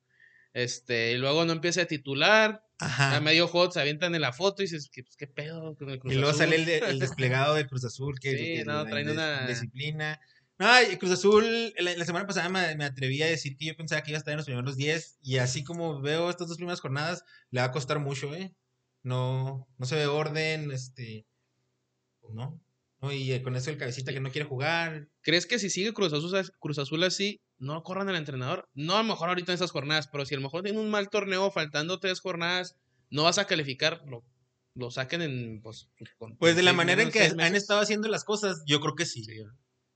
[0.55, 2.62] Este, y luego no empieza a titular.
[2.81, 3.20] A Ajá.
[3.20, 5.99] medio juego se avientan en la foto y dices, ¿qué, pues, qué pedo con el
[5.99, 8.64] Cruz Y luego Azul?" sale el, de- el desplegado de Cruz Azul, que, Sí, que
[8.64, 10.20] no, la traen una- disciplina.
[10.59, 10.68] No,
[10.99, 14.11] Cruz Azul, la, la semana pasada me, me atreví a decir que yo pensaba que
[14.12, 17.25] iba a estar en los primeros 10, y así como veo estas dos primeras jornadas,
[17.51, 18.55] le va a costar mucho, ¿eh?
[19.03, 21.27] No, no se ve orden, este,
[22.32, 22.60] ¿no?
[23.00, 25.08] No, y eh, con eso el cabecita que no quiere jugar.
[25.20, 28.64] ¿Crees que si sigue Cruz Azul, Cruz Azul así, no corran al entrenador?
[28.72, 30.90] No a lo mejor ahorita en esas jornadas, pero si a lo mejor tiene un
[30.90, 32.76] mal torneo, faltando tres jornadas,
[33.10, 34.24] no vas a calificar, lo,
[34.74, 35.88] lo saquen en, pues...
[36.16, 39.06] con- Pues de la manera en que han estado haciendo las cosas, yo creo que
[39.06, 39.22] sí.
[39.24, 39.32] Sí,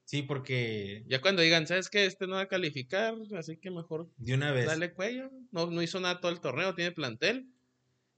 [0.05, 2.07] Sí, porque Ya cuando digan, ¿sabes qué?
[2.07, 4.65] Este no va a calificar, así que mejor de una vez.
[4.67, 5.31] dale cuello.
[5.51, 7.53] No, no hizo nada todo el torneo, tiene plantel.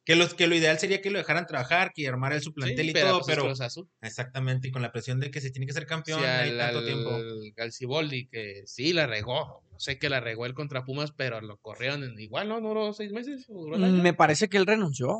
[0.04, 2.86] Que, los, que lo ideal sería que lo dejaran trabajar, que armara el su plantel
[2.86, 5.50] Sí, y pero, todo, pues, es pero exactamente, y con la presión de que se
[5.50, 7.10] tiene que ser campeón Sí, hay al, tanto al- tiempo.
[7.58, 9.62] al Ciboldi, que sí la regó.
[9.76, 12.60] Sé que la regó él contra Pumas, pero lo corrieron en, igual, ¿no?
[12.60, 13.46] ¿No duró seis meses?
[13.48, 13.82] ¿O duró el?
[13.82, 15.16] Mm, Me parece que él renunció.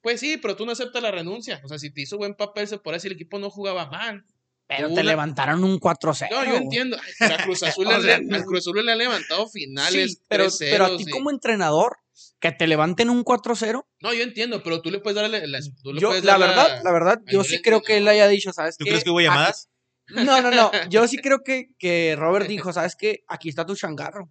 [0.00, 1.60] Pues sí, pero tú no aceptas la renuncia.
[1.64, 4.24] O sea, si te hizo buen papel, se puede decir el equipo no jugaba mal.
[4.66, 6.28] Pero te una- levantaron un 4-0.
[6.30, 6.96] No, yo entiendo.
[7.18, 10.56] Pero a Cruz Azul, O le, Cruz Azul le ha levantado finales, Sí, pero, 3-0.
[10.70, 11.96] pero a ti como entrenador,
[12.40, 13.86] que te levanten un 4-0.
[14.00, 16.40] No, yo entiendo, pero tú le puedes darle la, tú le Yo, puedes la dar
[16.48, 18.90] verdad, la verdad, yo sí creo que él haya dicho, ¿sabes ¿Tú qué?
[18.90, 19.68] crees que hubo Aquí- llamadas?
[20.08, 20.70] No, no, no.
[20.90, 23.22] Yo sí creo que, que Robert dijo, ¿sabes qué?
[23.28, 24.28] Aquí está tu changarro.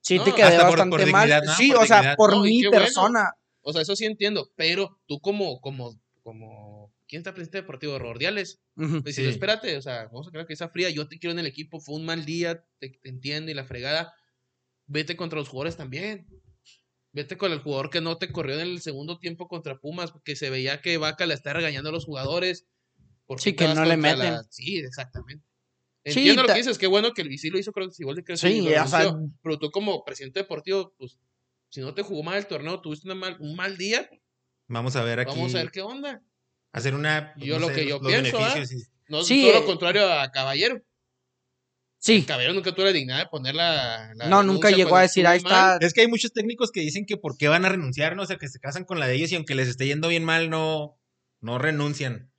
[0.00, 1.28] Sí, te quedé hasta por- bastante por mal.
[1.28, 1.54] dignidad, ¿no?
[1.54, 2.16] Sí, Por o sea, dignidad.
[2.16, 2.70] por No, mi bueno.
[2.82, 3.30] persona.
[3.62, 7.96] O sea, eso sí entiendo, pero tú como, como, como, ¿quién está presidente deportivo?
[7.98, 8.58] Rordiales.
[8.74, 9.22] Pues Sí.
[9.22, 9.28] sí.
[9.28, 11.78] espérate, o sea, vamos a creer que esa fría, yo te quiero en el equipo,
[11.80, 14.12] fue un mal día, te, te entiende y la fregada.
[14.86, 16.26] Vete contra los jugadores también.
[17.14, 20.34] Vete con el jugador que no te corrió en el segundo tiempo contra Pumas, que
[20.36, 22.66] se veía que Vaca le está regañando a los jugadores.
[23.24, 24.18] ¿Por Sí, que no le meten.
[24.34, 25.42] la- Sí, exactamente.
[26.04, 28.16] Sí, Entiendo lo que dices, qué bueno que el sí lo hizo, creo que igual
[28.16, 31.18] de que Sí, lo pero tú como presidente deportivo, pues,
[31.70, 34.10] si no te jugó mal el torneo, tuviste una mal, un mal día,
[34.66, 35.30] Vamos a ver aquí.
[35.30, 36.20] vamos a ver qué onda.
[36.72, 37.32] hacer una...
[37.36, 38.38] Yo no lo que yo los pienso,
[38.74, 39.60] y- No, Sí, todo eh.
[39.60, 40.82] lo contrario a Caballero.
[42.04, 44.12] Sí, Caballero nunca tuvo la dignidad de poner la.
[44.14, 45.78] la no, nunca llegó a decir, ahí está.
[45.80, 48.24] Es que hay muchos técnicos que dicen que por qué van a renunciar, ¿no?
[48.24, 50.22] O sea, que se casan con la de ellos y aunque les esté yendo bien
[50.22, 50.98] mal, no,
[51.40, 52.30] no renuncian.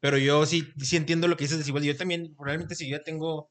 [0.00, 1.82] Pero yo sí, sí entiendo lo que dices de igual.
[1.84, 3.50] Yo también, probablemente si yo ya tengo,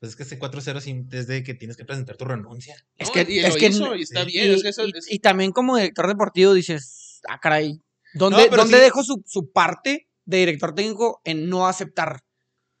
[0.00, 2.74] pues es que ese 4-0 sin- desde que tienes que presentar tu renuncia.
[2.96, 4.32] Es No, que, y es que hizo, y está sí.
[4.32, 4.50] bien.
[4.50, 7.78] y, es que eso y- es- y también como director deportivo dices, ah, caray,
[8.14, 8.82] ¿dónde, No, ¿dónde sí.
[8.82, 12.23] dejo su, su parte de director técnico en no aceptar?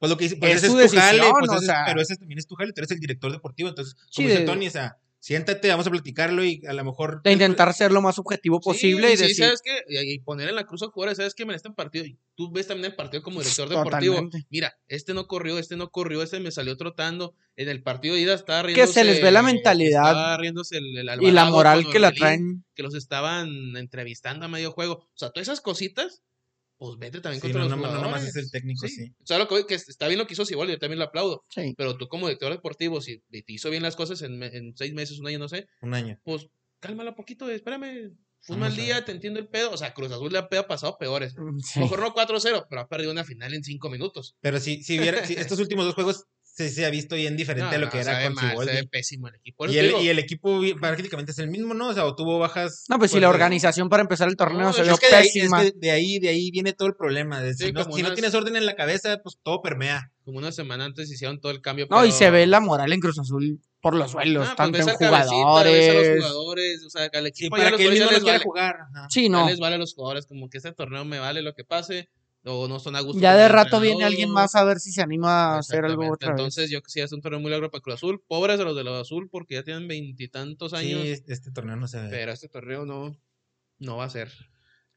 [0.04, 1.82] Pues lo que dice, pues Es ese es su tu jale, pues o ese- sea.
[1.86, 4.40] pero ese también es tu jale, tú eres el director deportivo, entonces, Sí, como dice
[4.40, 7.22] de- Tony, o sea, siéntate, vamos a platicarlo y a lo mejor...
[7.22, 9.72] De intentar ser lo más objetivo posible Sí, y sí, decir, ¿sabes qué?
[9.88, 11.46] Y, poner en la cruz a jugadores, ¿sabes qué?
[11.46, 12.04] Me este partido.
[12.04, 14.16] Y tú ves también el partido como director deportivo.
[14.16, 14.46] Totalmente.
[14.50, 17.34] Mira, este no corrió, este no corrió, este me salió trotando.
[17.56, 18.92] En el partido de ida estaba Que riéndose.
[18.92, 22.62] se les ve la mentalidad Estaba riéndose el, el y la moral que la traen.
[22.74, 24.94] Que los estaban entrevistando a medio juego.
[24.96, 26.22] O sea, todas esas cositas,
[26.76, 28.12] pues vete también Sí, contra no, los no, no jugadores.
[28.12, 28.94] nomás es el técnico, Sí.
[28.94, 29.12] sí.
[29.22, 31.44] O sea, lo que, que está bien lo que hizo Siboldi, yo también lo aplaudo.
[31.48, 31.74] Sí.
[31.76, 35.26] Pero tú como director deportivo, si te hizo bien las cosas en, seis meses, un
[35.28, 36.18] año, no sé, Un año.
[36.24, 36.46] pues
[36.80, 38.12] cálmala poquito, espérame.
[38.42, 39.70] Fue un mal día, te entiendo el pedo.
[39.70, 41.34] O sea, Cruz Azul le ha pasado peores.
[41.76, 44.36] Mejor no 4-0, pero ha perdido una final en 5 minutos.
[44.42, 47.78] Pero si, si estos últimos dos juegos se, se ha visto bien diferente No, a
[47.78, 48.72] lo que era con mal, se Siboldi.
[48.72, 49.66] ve pésimo el equipo.
[49.66, 51.88] Y el, digo, y el equipo prácticamente es el mismo, ¿no?
[51.88, 52.84] O sea, o tuvo bajas.
[52.88, 53.34] No, pues si la fuertes.
[53.42, 55.62] organización para empezar el torneo No, se es vio Es que, de ahí, es pésima.
[55.64, 57.40] que de ahí, de ahí viene todo el problema.
[57.42, 60.10] de si Sí, no, si unas- tienes orden en la cabeza, pues todo permea.
[60.24, 61.86] como una semana antes hicieron todo el cambio.
[61.90, 64.78] No, y se ve la moral en Cruz Azul por los suelos, Ah, pues tanto
[64.78, 66.16] en al cabecita, a los jugadores.
[66.24, 68.22] jugadores, o sea, al Sí, ya para los que él jugadores mismo ya no les
[68.22, 68.44] quiera vale.
[68.44, 68.76] jugar.
[68.94, 69.06] ajá.
[69.10, 69.46] Sí, Ya no.
[69.48, 72.08] les vale a los jugadores, como que este torneo me vale lo que pase,
[72.44, 73.20] o no son a gusto.
[73.20, 76.14] Ya de rato viene alguien más a ver si se anima a hacer algo Exactamente.
[76.14, 76.38] otra vez.
[76.40, 78.22] Entonces, yo que sí es un torneo muy largo para Cruz Azul.
[78.26, 81.02] Pobres de los de los Azul, porque ya tienen veintitantos años.
[81.02, 82.08] Sí, este torneo no se ve.
[82.10, 83.16] Pero este torneo no,
[83.78, 84.30] no va a ser.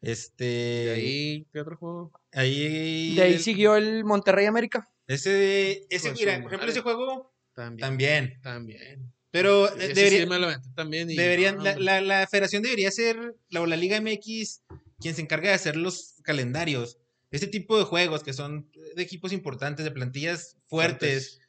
[0.02, 0.44] Este.
[0.46, 2.12] De ahí, ¿qué otro juego?
[2.34, 3.16] ahí.
[3.16, 4.88] De ahí el- siguió el Monterrey América.
[5.08, 5.86] Ese.
[5.90, 6.72] Ese, de mira, por ejemplo, madre.
[6.72, 7.80] ese juego También.
[7.88, 8.42] también.
[8.42, 9.14] También.
[9.32, 11.10] Pero Sí, eh, debería, sí me lo aventé también.
[11.12, 14.64] y deberían, no, la, la, la federación debería ser, la, o la Liga MX,
[15.00, 16.98] quien se encarga de hacer los calendarios.
[17.32, 21.40] Este tipo de juegos que son de equipos importantes, de plantillas fuertes,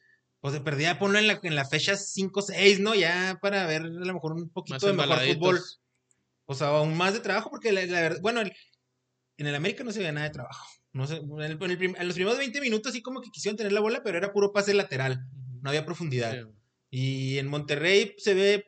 [0.41, 2.95] pues de perdida ponlo en la, en la fecha 5-6, ¿no?
[2.95, 5.59] Ya para ver a lo mejor un poquito Más de mejor fútbol.
[6.45, 8.53] O sea, aún más de trabajo, porque la, la verdad, bueno, el-
[9.37, 10.65] en el América no se veía nada de trabajo.
[10.91, 13.29] No sé, en, el- en el prim- en los primeros 20 minutos sí como que
[13.29, 15.23] quisieron tener la bola, pero era puro pase lateral,
[15.61, 16.33] no había profundidad.
[16.33, 16.49] Sí.
[16.91, 18.65] Y en Monterrey se ve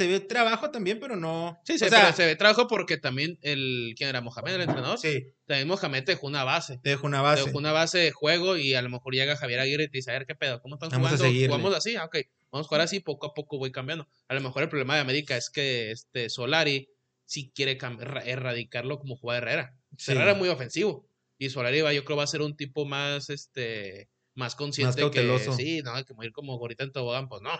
[0.00, 1.60] se ve trabajo también, pero no.
[1.64, 3.92] Sí, o se, sea, se ve trabajo porque también el.
[3.96, 4.22] ¿Quién era?
[4.22, 4.98] Mohamed, el entrenador.
[4.98, 6.78] sí, También Mohamed te dejó una base.
[6.78, 7.44] te dejo una Te base.
[7.44, 10.10] dejó una base de juego y a lo mejor llega Javier Aguirre y te dice,
[10.10, 11.46] a ver qué pedo, ¿cómo están Vamos jugando?
[11.46, 12.16] Jugamos así, ah, ok.
[12.50, 14.08] Vamos a jugar así, poco a poco voy cambiando.
[14.28, 16.88] A lo mejor el problema de América es que este Solari
[17.26, 17.76] sí quiere
[18.24, 19.76] erradicarlo como jugaba Herrera.
[19.98, 20.12] Sí.
[20.12, 21.06] Herrera es muy ofensivo.
[21.38, 25.56] Y Solari va, yo creo va a ser un tipo más, este, más consciente cauteloso.
[25.56, 27.50] que sí, no, que ir como gorita en tobogán, pues no.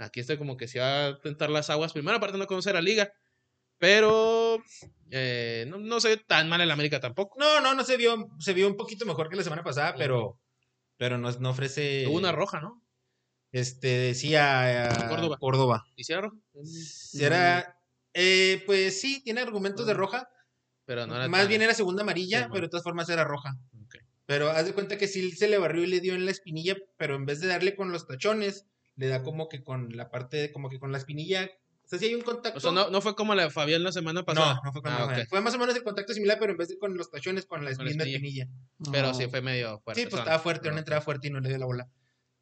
[0.00, 1.92] Aquí este como que se va a tentar las aguas.
[1.92, 3.12] Primero, aparte no conocer la liga.
[3.78, 4.62] Pero
[5.10, 7.38] eh, no, no se ve tan mal el América tampoco.
[7.38, 10.38] No, no, no se vio, se vio un poquito mejor que la semana pasada, pero,
[10.98, 12.06] pero no, no ofrece.
[12.06, 12.82] Hubo una roja, ¿no?
[13.52, 15.36] Este decía Córdoba.
[15.38, 15.84] Córdoba.
[15.96, 16.36] ¿Hiciera roja?
[17.18, 17.78] Era,
[18.14, 20.28] eh, pues sí, tiene argumentos de roja.
[20.84, 23.24] Pero no era Más tan- bien era segunda amarilla, Sí, pero de todas formas era
[23.24, 23.56] roja.
[24.26, 26.76] Pero haz de cuenta que sí se le barrió y le dio en la espinilla,
[26.96, 28.66] pero en vez de darle con los tachones,
[29.00, 31.50] le da como que con la parte, de- como que con la espinilla.
[31.84, 32.58] O sea, si hay un contacto.
[32.58, 34.54] O sea, no, no fue como la de Fabián la semana pasada.
[34.56, 35.28] no, no fue con Ah, la- ok.
[35.28, 37.64] Fue más o menos el contacto similar, pero en vez de con los tachones, con
[37.64, 38.16] la Con la espinilla.
[38.16, 38.48] espinilla.
[38.92, 40.02] Pero sí fue medio fuerte.
[40.02, 41.88] Sí, pues estaba fuerte, una entrada fuerte y no le dio la bola.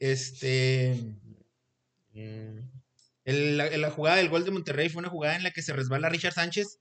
[0.00, 0.98] Este.
[3.24, 5.72] el- la, la jugada del gol de Monterrey fue una jugada en la que se
[5.72, 6.80] resbala Richard Sánchez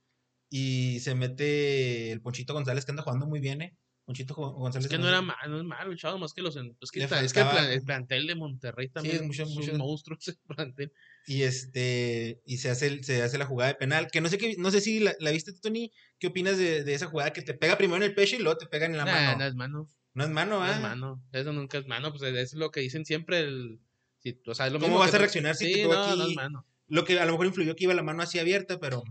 [0.50, 3.76] y se mete el Ponchito González, que anda jugando muy bien, ¿eh?
[4.08, 4.86] Ponchito González.
[4.86, 6.56] Es que no era malo, no es malo, chavo, más que los.
[6.56, 9.42] en- Es que, es que el, faltaba- plan- el plantel de Monterrey también es mucho-
[9.42, 10.92] es mucho- un monstruo ese plantel.
[11.26, 12.40] Y este.
[12.46, 14.08] Y se hace, se hace la jugada de penal.
[14.10, 15.92] Que no sé qué, no sé si la, la viste tú, Tony.
[16.18, 18.56] ¿Qué opinas de, de esa jugada que te pega primero en el pecho y luego
[18.56, 19.38] te pega en la Nah, mano?
[19.38, 19.88] no es mano.
[20.14, 20.72] No es mano, No ¿ah?
[20.74, 21.22] es mano.
[21.32, 22.10] Eso nunca es mano.
[22.12, 23.40] Pues es lo que dicen siempre.
[23.40, 23.78] El,
[24.20, 25.92] si, o sea, es lo ¿Cómo mismo vas que a reaccionar si te sí, pego
[25.92, 26.30] no, no aquí?
[26.32, 26.66] es mano.
[26.86, 29.04] Lo que a lo mejor influyó que iba la mano así abierta, pero.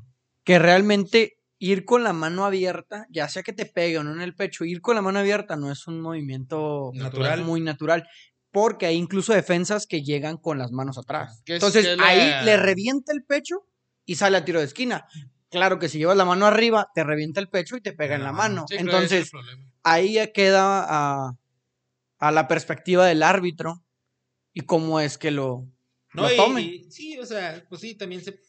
[0.44, 4.22] Que realmente ir con la mano abierta, ya sea que te pegue o no en
[4.22, 7.42] el pecho, ir con la mano abierta no es un movimiento Natural.
[7.44, 8.08] muy natural.
[8.52, 11.42] Porque hay incluso defensas que llegan con las manos atrás.
[11.46, 13.68] Es- Entonces que es la- ahí le revienta el pecho
[14.06, 15.06] y sale a tiro de esquina.
[15.50, 18.24] Claro que si llevas la mano arriba, te revienta el pecho y te pega en
[18.24, 18.66] la mano.
[18.70, 19.32] Sí, Entonces
[19.84, 21.32] ahí ya queda a,
[22.20, 23.84] a la perspectiva del árbitro
[24.54, 25.68] y cómo es que lo,
[26.14, 26.62] No, lo tome.
[26.62, 28.40] y sí, o sea, pues sí, también se.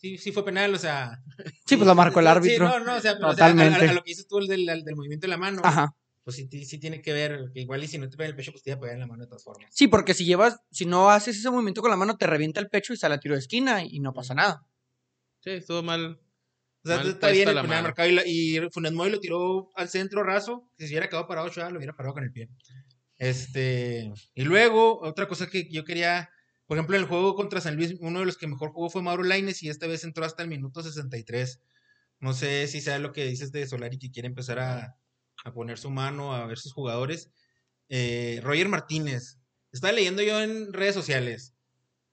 [0.00, 1.22] Pues, sí, sí fue penal, o sea.
[1.66, 2.68] Sí, pues lo marcó el Sí, árbitro.
[2.68, 3.88] no, no, o sea, pero, o sea, a- a- Totalmente.
[3.88, 5.94] a, lo que dices tú el del, del movimiento de la mano, Ajá.
[6.24, 8.50] pues sí, sí tiene que ver, que igual y si no te pega el pecho,
[8.52, 9.70] pues te iba a pegar en la mano de todas formas.
[9.74, 12.68] Sí, porque si llevas, si no haces ese movimiento con la mano, te revienta el
[12.68, 14.64] pecho y sale a tiro de esquina y no pasa nada.
[15.40, 16.20] Sí, estuvo mal.
[16.82, 17.82] O sea, Mal está bien el mano.
[17.82, 21.26] marcado y, la- y Funes Mori lo tiró al centro raso, que si hubiera quedado
[21.26, 22.48] parado Ochoa, lo hubiera parado con el pie.
[23.18, 26.30] Este, y luego, otra cosa que yo quería,
[26.70, 29.02] por ejemplo, en el juego contra San Luis, uno de los que mejor jugó fue
[29.02, 31.60] Mauro Laines y esta vez entró hasta el minuto 63.
[32.20, 34.96] No sé si sea lo que dices de Solari que quiere empezar a,
[35.42, 37.32] a poner su mano, a ver sus jugadores.
[37.88, 39.40] Eh, Roger Martínez,
[39.72, 41.56] estaba leyendo yo en redes sociales.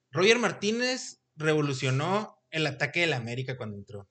[0.10, 4.10] Roger Martínez revolucionó el ataque del América cuando entró.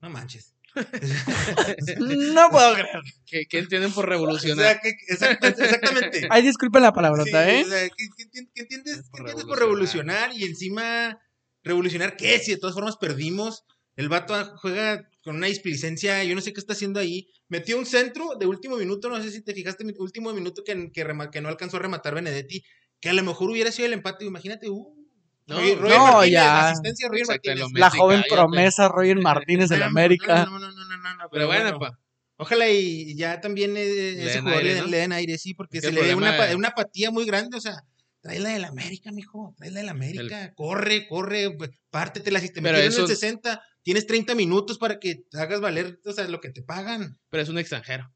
[0.00, 0.56] No manches.
[0.74, 2.88] No puedo creer.
[3.26, 4.64] ¿Qué, qué entienden por O revolucionar?
[4.66, 6.28] sea, que- exact- exactamente.
[6.30, 7.62] Ay, disculpen la palabrota, Sí, ¿eh?
[7.64, 10.30] o sea, ¿qué, qué enti- qué entiendes, Por qué entiendes por revolucionar.
[10.30, 10.32] revolucionar?
[10.36, 11.18] Y encima,
[11.62, 12.38] ¿revolucionar qué?
[12.38, 13.64] Si de todas formas perdimos.
[13.96, 17.26] El vato juega con una displicencia, yo no sé qué está haciendo ahí.
[17.48, 21.04] Metió un centro de último minuto, no sé si te fijaste, último minuto que, que,
[21.32, 22.62] que no alcanzó a rematar Benedetti,
[23.00, 24.70] que a lo mejor hubiera sido el empate, imagínate.
[24.70, 24.97] Uh,
[25.48, 26.68] No, Roger- no, Martínez, ya.
[26.70, 27.64] asistencia Roger Martínez.
[27.74, 28.34] La joven cállate.
[28.34, 30.44] promesa Roger Martínez del América.
[30.44, 31.98] No, no, no, no, no, no, Pero bueno, pa.
[32.40, 33.82] Ojalá y ya también eh,
[34.12, 34.86] ese den jugador aire, le, ¿no?
[34.86, 37.60] le den aire, sí, porque se le ve una, de- una apatía muy grande, o
[37.60, 37.82] sea,
[38.20, 41.56] trae la del América, mijo, trae la del América, corre, corre,
[41.90, 45.98] pártetela, si te Pero metieron en el 60, tienes 30 minutos para que hagas valer,
[46.04, 47.18] o sea, lo que te pagan.
[47.28, 48.08] Pero es un extranjero.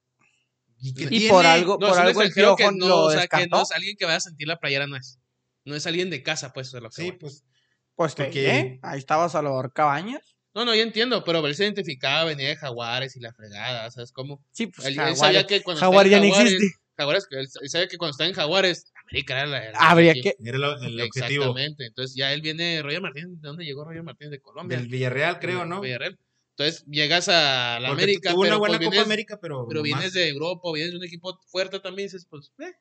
[0.78, 3.26] Y, que Y tiene- por algo, No, por algo el que no, lo o sea,
[3.26, 5.18] que no es alguien que vaya a sentir la playera, no es.
[5.64, 7.18] No es alguien de casa, pues, eso es lo que Sí, voy.
[7.18, 7.44] pues,
[7.94, 8.78] Pues porque- ¿qué?
[8.82, 10.34] Ahí estaba Salvador Cabañas.
[10.54, 14.12] No, no, yo entiendo, pero él se identificaba, venía de Jaguares y la fregada, ¿sabes
[14.12, 14.44] cómo?
[14.50, 16.78] Sí, pues Él, sabía que cuando Jaguar estaba ya en no Jaguares, existe.
[16.96, 19.64] Jaguares, él, él sabía que cuando estaba en Jaguares, América era la.
[19.64, 20.34] era Habría que...
[20.44, 21.86] era lo- el objetivo Exactamente.
[21.86, 24.30] Entonces ya él viene, Roger Martínez, ¿de dónde llegó Roger Martínez?
[24.32, 24.76] De Colombia.
[24.78, 25.80] del Villarreal, creo, de ¿no?
[25.80, 26.18] Villarreal.
[26.56, 29.66] Entonces llegas a la Porque América, tuvo pero, una buena pues, Copa vienes, América, pero,
[29.66, 32.72] pero vienes de Europa, vienes de un equipo fuerte también, dices, pues, eh.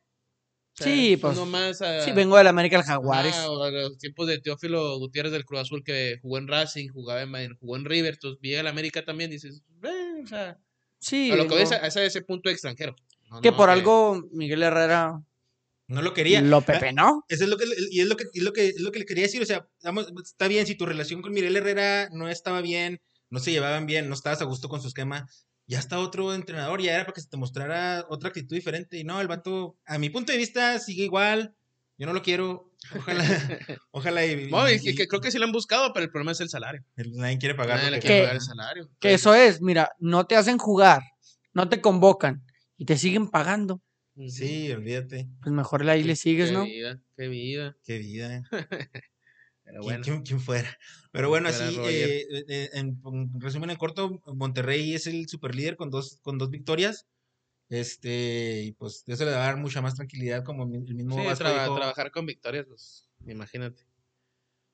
[0.79, 3.35] O sea, Sí, pues, más a- Sí, vengo del América al Jaguares.
[3.35, 6.89] Ah, o a los tiempos de Teófilo Gutiérrez del Cruz Azul que jugó en Racing,
[6.89, 10.57] jugaba en, jugó en River, entonces llega a la América también, dices, eh, o sea,
[10.99, 12.95] Sí, a lo que ves a, a ese punto extranjero.
[13.29, 15.21] No, que no, por algo Miguel Herrera
[15.87, 16.41] no lo quería.
[16.41, 17.25] lo Ah, pepenó.
[17.27, 19.05] Eso es lo que y es lo que es lo que es lo que le
[19.05, 22.61] quería decir, o sea, vamos, está bien si tu relación con Miguel Herrera no estaba
[22.61, 25.27] bien, no se llevaban bien, no estabas a gusto con su esquema,
[25.71, 29.05] ya está otro entrenador, ya era para que se te mostrara otra actitud diferente y
[29.05, 31.55] no, el vato a mi punto de vista sigue igual.
[31.97, 32.73] Yo no lo quiero.
[32.97, 33.23] Ojalá
[33.91, 36.11] ojalá y, No, y y- que, que creo que sí lo han buscado, pero el
[36.11, 36.83] problema es el salario.
[37.15, 37.77] nadie quiere pagar.
[37.77, 38.89] Nadie quiere Que- pagar el salario.
[38.99, 41.03] Que eso es, mira, no te hacen jugar,
[41.53, 42.43] no te convocan
[42.77, 43.81] y te siguen pagando.
[44.27, 45.29] Sí, olvídate.
[45.41, 46.65] Pues mejor ahí le sigues, qué ¿no?
[46.65, 47.77] vida, qué vida.
[47.85, 48.43] Qué vida.
[49.71, 49.73] eh.
[49.73, 50.77] Pero ¿Quién, bueno, quién- quién fuera?
[51.11, 52.09] Pero bueno, fuera así, Roger.
[52.09, 56.49] eh, eh, en, en resumen en corto, Monterrey es el superlíder con dos, con dos
[56.49, 57.07] victorias.
[57.69, 61.25] Este, y pues eso le va a dar mucha más tranquilidad, como el mismo sí,
[61.25, 61.75] Vasco dijo.
[61.77, 63.85] trabajar con victorias, pues, imagínate.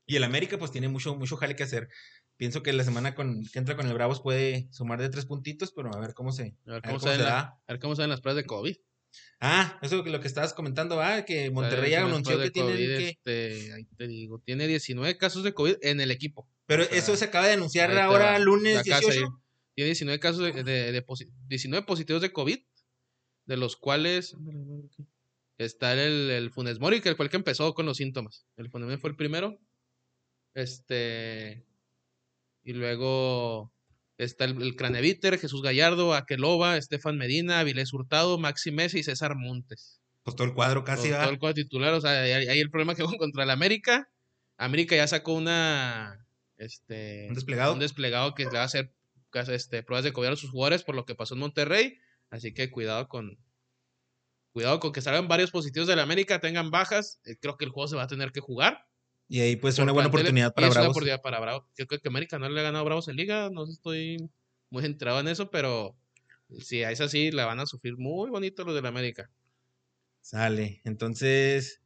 [0.08, 1.90] Y el América, pues tiene mucho, mucho jale que hacer.
[2.38, 5.72] Pienso que la semana con, que entra con el Bravos puede sumar de tres puntitos,
[5.74, 7.40] pero a ver cómo se, A ver a ver cómo, cómo se la- da.
[7.68, 8.78] a ver cómo salen las pruebas de COVID.
[9.40, 13.10] Ah, eso que lo que estabas comentando, ah, que Monterrey Salen las anunció que que.
[13.10, 16.50] este, ahí te digo, tiene 19 casos de COVID en el equipo.
[16.66, 19.26] Pero o sea, eso se acaba de anunciar ahora va, lunes la casa 18.
[19.26, 19.32] ahí.
[19.76, 22.58] Tiene 19 casos de, de- de posi- 19 positivos de COVID,
[23.46, 24.36] de los cuales
[25.60, 28.48] está el, el Funes Mori, que fue el que empezó con los síntomas.
[28.58, 29.60] El Funes Mori fue el primero.
[30.56, 31.64] Este.
[32.64, 33.72] Y luego
[34.18, 39.36] está el, el Craneviter, Jesús Gallardo, Aqueloba, Estefan Medina, Avilés Hurtado, Maxi Messi y César
[39.36, 40.00] Montes.
[40.24, 41.24] Pues todo el cuadro casi todo, va.
[41.24, 44.10] todo el cuadro titular, o sea, ahí, el problema que hubo contra el América.
[44.58, 46.26] América ya sacó una.
[46.58, 47.74] Este, Un desplegado.
[47.74, 48.92] un desplegado que le va a hacer
[49.50, 51.98] este, pruebas de COVID a sus jugadores por lo que pasó en Monterrey.
[52.32, 53.38] Así que cuidado con.
[54.54, 57.20] Cuidado con que salgan varios positivos de la América, tengan bajas.
[57.26, 58.87] eh, Creo que el juego se va a tener que jugar.
[59.30, 60.96] Y ahí pues una buena oportunidad para es una Bravos.
[60.96, 61.66] oportunidad para Bravos.
[61.78, 63.50] Yo creo que América no le ha ganado a Bravos en liga.
[63.50, 64.18] No estoy
[64.70, 65.96] muy entrado en eso, pero
[66.60, 69.30] si es así, la van a sufrir muy bonito los de la América.
[70.22, 70.82] Sale.
[70.86, 71.82] Entonces,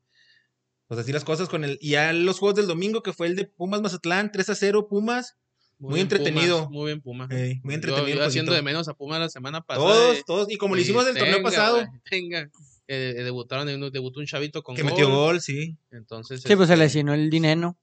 [0.87, 1.77] pues así las cosas con el.
[1.81, 4.87] Y ya los juegos del domingo, que fue el de Pumas Mazatlán, 3 a 0
[4.87, 5.37] Pumas.
[5.79, 6.57] Muy bien entretenido.
[6.57, 7.27] Pumas, muy bien Puma.
[7.31, 8.17] Ey, muy entretenido.
[8.19, 9.87] Yo, haciendo de menos a Puma la semana pasada.
[9.87, 10.51] Todos, eh, todos.
[10.51, 12.51] Y como lo hicimos el torneo pasado, Tenga.
[12.93, 14.91] Eh, debutaron debutó un chavito con que gol.
[14.91, 15.77] metió gol, sí.
[15.91, 16.41] Entonces.
[16.41, 17.77] Sí, pues se este, lesionó el dinero.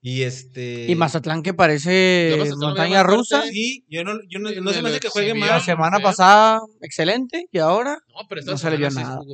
[0.00, 0.86] Y este.
[0.90, 3.42] Y Mazatlán que parece Mazatlán montaña rusa.
[3.42, 5.46] Sí, yo no, yo no, se me hace que juegue exhibió.
[5.46, 5.62] La mal.
[5.62, 7.46] semana pasada, excelente.
[7.52, 9.16] Y ahora, No, pero esta no se le vio nada.
[9.16, 9.26] mal.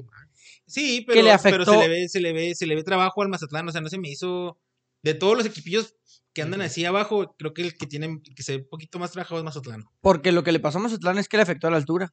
[0.67, 3.29] Sí, pero, le pero se le ve, se le ve, se le ve trabajo al
[3.29, 3.69] Mazatlán.
[3.69, 4.61] O sea, no se me hizo
[5.03, 5.95] de todos los equipillos
[6.33, 9.11] que andan así abajo, creo que el que tiene, que se ve un poquito más
[9.11, 9.85] trabajado es Mazatlán.
[10.01, 12.13] Porque lo que le pasó a Mazatlán es que le afectó a la altura.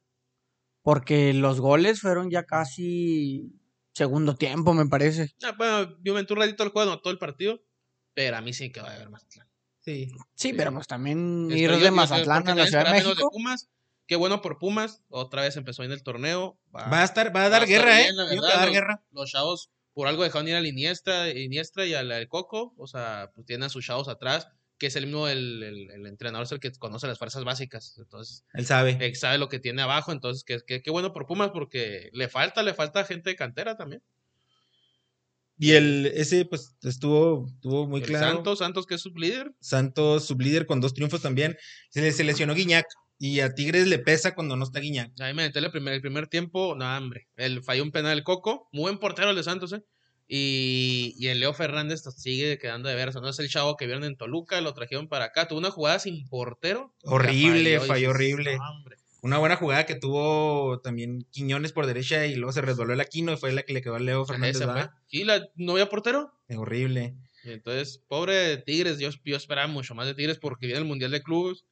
[0.88, 3.52] Porque los goles fueron ya casi
[3.94, 5.36] segundo tiempo, me parece.
[5.44, 7.62] Ah, bueno, yo me un ratito el juego, no todo el partido,
[8.14, 9.50] pero a mí sí que va a haber Mazatlán.
[9.82, 10.08] Sí.
[10.34, 13.30] Sí, pero pues también Estoy- ir de Mazatlán a la Ciudad de México.
[13.30, 13.68] Pumas.
[14.06, 15.02] Qué bueno por Pumas.
[15.10, 16.58] Otra vez empezó en el torneo.
[16.74, 18.16] Va- Va a estar, va a va dar a estar guerra, bien, ¿eh?
[18.18, 19.04] verdad, va a dar los- guerra.
[19.12, 22.74] Los chavos, por algo dejaron ir al Iniestra, Iniestra y al, al Coco.
[22.78, 24.48] O sea, pues tienen a sus chavos atrás,
[24.78, 27.96] que es el mismo, el, el- el entrenador es el que conoce las fuerzas básicas.
[27.98, 28.98] Entonces, Él sabe.
[29.00, 30.12] él sabe lo que tiene abajo.
[30.12, 33.76] Entonces, qué que, qué bueno por Pumas porque le falta, le falta gente de cantera
[33.76, 34.02] también.
[35.60, 38.36] Y el, ese, pues, estuvo, estuvo muy El claro.
[38.36, 39.52] Santos, Santos que es su líder.
[39.60, 41.58] Santos, sublíder con dos triunfos también.
[41.90, 42.86] Se le se lesionó Guiñac.
[43.20, 45.12] Y a Tigres le pesa cuando no está Guiñac.
[45.20, 47.28] Ahí me metí el primer, el primer tiempo, no, hombre.
[47.36, 49.82] Él falló un penal el Coco, muy buen portero el de Santos, ¿eh?
[50.28, 53.14] Y, y el Leo Fernández sigue quedando de ver.
[53.16, 55.48] No es el chavo que vieron en Toluca, lo trajeron para acá.
[55.48, 56.94] Tuvo una jugada sin portero.
[57.04, 58.58] Horrible, falló horrible.
[59.22, 63.34] Una buena jugada que tuvo también Quiñones por derecha y luego se resbaló el Aquino
[63.34, 64.60] y fue la que le quedó a Leo Fernández.
[65.08, 66.34] Sí, la, no había portero.
[66.56, 67.16] Horrible.
[67.44, 70.86] Y entonces, pobre de Tigres, yo, yo esperaba mucho más de Tigres porque viene el
[70.86, 71.66] Mundial de Clubes.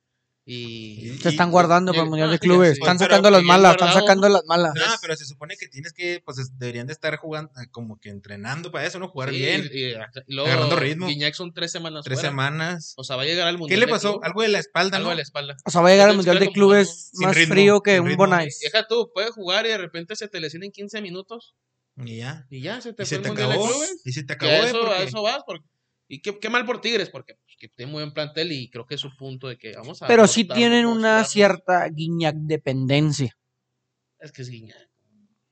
[0.47, 1.17] Y.
[1.23, 2.73] Se están guardando para el y- Mundial de Clubes.
[2.73, 4.73] Están sacando las malas, están sacando las malas.
[4.75, 7.99] No, pero se supone que tienes que, pues es- deberían de estar jugando, eh, como
[7.99, 9.07] que entrenando para eso, ¿no?
[9.09, 9.67] Jugar Sí, bien.
[9.73, 9.93] Y, y-
[10.27, 11.07] y luego agarrando ritmo.
[11.07, 12.29] Guiñac son tres semanas Tres fuera.
[12.29, 12.93] semanas.
[12.97, 14.11] O sea, va a llegar al ¿Qué Mundial le de pasó?
[14.13, 14.27] Clubes.
[14.27, 15.09] Algo de la espalda, Algo ¿no?
[15.11, 15.57] de la espalda.
[15.65, 18.15] O sea, va a llegar al Mundial de Clubes más ritmo, frío que un.
[18.15, 18.59] Bonais.
[18.61, 21.55] Deja tú, puedes jugar y de repente se te lesiona en 15 minutos
[21.97, 22.45] Y ya.
[22.51, 23.69] y ya se te Y fue se el te Mundial de acabó.
[23.71, 24.01] Clubes.
[24.05, 24.65] Y se te acabó, a ¿eh?
[24.67, 25.39] eso, a Porque- eso vas.
[25.45, 25.65] porque-
[26.07, 28.85] y qué, qué mal por Tigres, porque pues, que tiene muy buen plantel y creo
[28.85, 30.07] que es su punto de que vamos a.
[30.07, 33.37] Pero sí tienen a una darnos- cierta Guiñac dependencia.
[34.19, 34.89] Es que es Guiñac.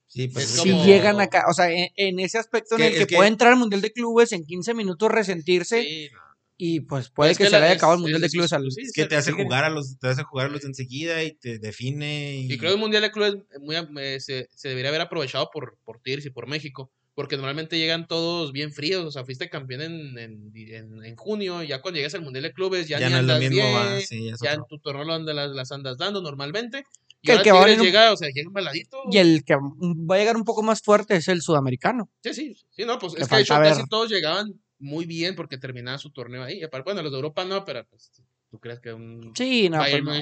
[0.07, 2.81] Sí, pues Es es Si como- llegan acá, o sea, en, en ese aspecto en
[2.81, 6.09] que- el es que, puede entrar al Mundial de Clubes en 15 minutos resentirse Sí,
[6.13, 6.19] no.
[6.55, 8.33] y pues puede es que, que se le haya acabado el Mundial es- de es-
[8.33, 8.71] Clubes al...
[8.71, 11.33] sí, Es que te hace jugar a los, te hace jugar a los enseguida y
[11.33, 12.35] te define.
[12.35, 15.49] Y, Y creo que el Mundial de Clubes muy, eh, se, se debería haber aprovechado
[15.51, 16.91] por, por Tigres y por México.
[17.15, 19.05] Porque normalmente llegan todos bien fríos.
[19.05, 21.61] O sea, fuiste campeón en, en, en- en junio.
[21.63, 23.63] Ya cuando llegas al Mundial de Clubes, ya, ya ni no es lo andas mismo,
[23.65, 23.75] bien.
[23.75, 23.99] va.
[24.01, 26.85] Sí, ya en tu torneo lo andas- las, las andas dando normalmente.
[27.21, 28.97] Y Que el que va a venir un- llega, o sea, llega embaladito.
[29.11, 32.09] Y el que va a llegar un poco más fuerte es el sudamericano.
[32.23, 35.57] Sí, sí, sí, no, pues es que de hecho casi todos llegaban muy bien porque
[35.57, 36.63] terminaban su torneo ahí.
[36.63, 38.11] Aparte, bueno, los de Europa no, pero pues,
[38.49, 40.13] tú crees que un Sí, no, pues no.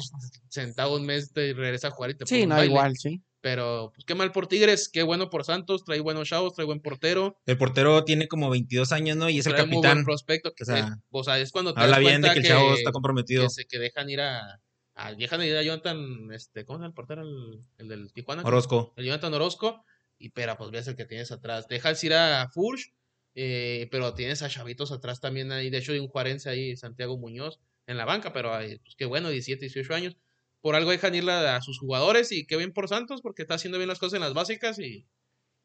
[0.49, 2.71] Sentado un mes te regresa a jugar y te Sí, no, baile.
[2.73, 3.19] igual, sí.
[3.41, 6.79] Pero pues qué mal por Tigres, qué bueno por Santos, trae buenos chavos, trae buen
[6.79, 9.29] portero, El portero tiene como 22 años, ¿no?
[9.29, 10.05] Y es el muy buen capitán.
[10.05, 10.53] prospecto.
[10.53, 12.41] Que O sea, es, o sea, es cuando te Habla das bien de que el
[12.43, 13.43] que, chavo está comprometido.
[13.43, 14.61] que, se, que dejan ir a,
[14.93, 17.23] a- dejan ir a Jonathan, este, ¿cómo llama el portero?
[17.23, 18.43] El, el del Tijuana.
[18.45, 18.93] Orozco.
[18.95, 19.83] El Jonathan Orozco,
[20.19, 21.67] y pero pues ves el que tienes atrás.
[21.67, 22.93] Dejas ir a Furch,
[23.33, 27.17] eh, pero tienes a Chavitos atrás también ahí, de hecho hay un juarense ahí, Santiago
[27.17, 30.15] Muñoz, en la banca, pero pues qué bueno, 17, 18 años.
[30.61, 33.55] Por algo dejan ir a, a sus jugadores y qué bien por Santos, porque está
[33.55, 35.07] haciendo bien las cosas en las básicas y...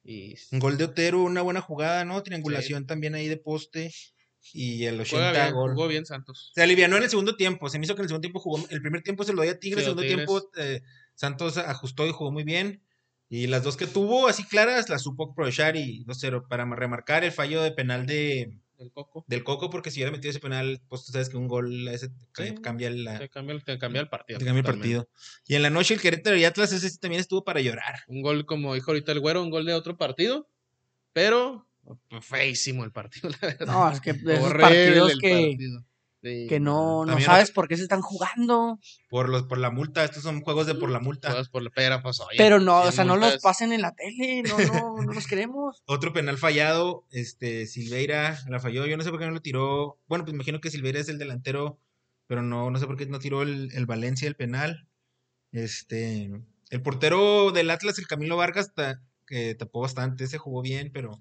[0.03, 2.23] y Un gol de Otero, una buena jugada, ¿no?
[2.23, 3.93] Triangulación también ahí de poste.
[4.53, 5.75] Y el 80 juega bien, gol.
[5.75, 6.53] jugó bien Santos.
[6.55, 7.69] Se alivianó en el segundo tiempo.
[7.69, 8.65] Se me hizo que en el segundo tiempo jugó.
[8.71, 10.83] El primer tiempo se lo dio a Tigres, Sí, el segundo tiempo eh,
[11.15, 12.83] Santos ajustó y jugó muy bien.
[13.29, 17.33] Y las dos que tuvo así claras las supo aprovechar y 2-0 para remarcar el
[17.33, 19.25] fallo de penal de, El Coco.
[19.27, 22.11] del Coco, porque si hubiera metido ese penal, pues tú sabes que un gol ese
[22.37, 22.55] Sí.
[22.63, 24.39] cambia, la, Te cambia, el- te cambia el partido.
[24.39, 25.09] te cambia el partido.
[25.47, 28.01] Y en la noche el Querétaro y Atlas, ese también estuvo para llorar.
[28.09, 30.49] Un gol, como dijo ahorita el güero, un gol de otro partido,
[31.13, 31.67] pero
[32.21, 33.67] feísimo el partido, la verdad.
[33.67, 35.85] No, es que de esos Horrible partidos el que, partido.
[36.23, 38.81] Sí, que no, no sabes por qué se están jugando.
[39.09, 41.31] Por, los, por la multa, estos son juegos de por la multa.
[41.31, 43.95] Todas por la pera, pues, oye, Pero no, o sea, no los pasen en la
[43.95, 45.83] tele, no, no, no los queremos.
[45.87, 49.99] Otro penal fallado, este, Silveira la falló, yo no sé por qué no lo tiró,
[50.09, 51.79] bueno, pues imagino que Silveira es el delantero,
[52.27, 54.89] pero no, no sé por qué no tiró el, el Valencia el penal.
[55.53, 56.31] Este,
[56.71, 61.19] el portero del Atlas, el Camilo Vargas, ta- que tapó bastante, se jugó bien, pero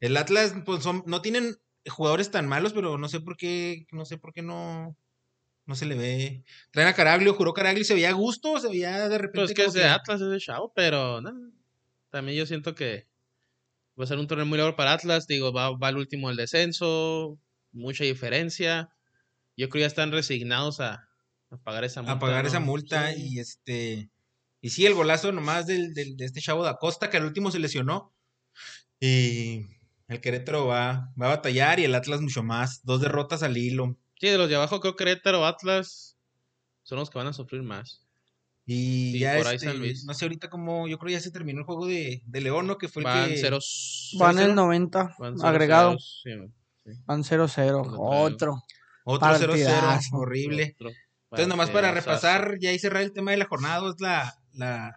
[0.00, 1.56] el Atlas, pues son, no tienen
[1.90, 4.96] jugadores tan malos, pero no sé por qué, no sé por qué no,
[5.66, 6.44] no se le ve.
[6.70, 9.38] Traen a Caraglio, juró Caraglio se veía a gusto, se veía de repente.
[9.40, 11.32] Pues es que es de Atlas, es de Chavo, pero no,
[12.10, 13.08] también yo siento que
[13.98, 15.26] va a ser un torneo muy largo para Atlas.
[15.26, 17.38] Digo, va, va al último del descenso,
[17.72, 18.88] mucha diferencia.
[19.56, 21.08] Yo creo que ya están resignados a,
[21.50, 22.12] a pagar esa multa.
[22.14, 23.26] a pagar esa multa Sí.
[23.34, 24.10] y este
[24.64, 27.50] y sí el golazo nomás del, del- de este chavo da Costa que al último
[27.50, 28.14] se lesionó
[29.00, 29.66] y
[30.12, 33.96] el Querétaro va, va a batallar y el Atlas mucho más dos derrotas al hilo
[34.20, 36.16] Sí, de los de abajo creo que Querétaro, Atlas
[36.84, 38.04] son los que van a sufrir más.
[38.66, 40.04] y Sí, ya por ahí este, San Luis.
[40.04, 42.78] no sé ahorita cómo yo creo ya se terminó el juego de, de León ¿no?
[42.78, 44.14] que fue el Van que ceros.
[44.18, 44.48] Van cero.
[44.50, 45.96] el 90 van cero agregado.
[46.22, 46.50] ceros,
[46.84, 46.90] sí.
[47.06, 47.80] Van 0-0.
[47.96, 47.96] Otro.
[48.00, 48.62] Otro.
[49.04, 50.16] Otro 0-0, Partidazo.
[50.16, 50.74] horrible.
[50.76, 50.90] Otro
[51.30, 54.94] Entonces, nomás para repasar ya y cerrar el tema de la jornada, es la, la,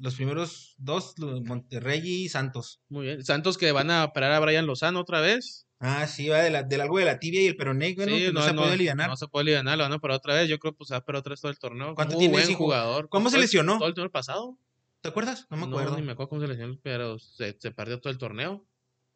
[0.00, 2.80] los primeros dos, Monterrey y Santos.
[2.88, 3.24] Muy bien.
[3.24, 5.66] Santos que van a operar a Brian Lozano otra vez.
[5.78, 8.22] Ah, sí, va de la- del algo de la tibia y el peroné, bueno, Sí,
[8.26, 8.96] que no, se puede aliviar.
[8.96, 10.48] No se puede aliviar, lo van a operar otra vez.
[10.48, 11.94] Yo creo que pues va a operar otra vez todo el torneo.
[11.94, 13.08] ¿Cuánto Muy tiene buen ese jugador.
[13.10, 13.78] ¿Cómo se Todo el- lesionó?
[13.78, 14.58] Todo el torneo pasado.
[15.02, 15.46] ¿Te acuerdas?
[15.50, 15.96] No me acuerdo.
[15.96, 18.66] ni me acuerdo cómo se lesionó, pero se, se perdió todo el torneo.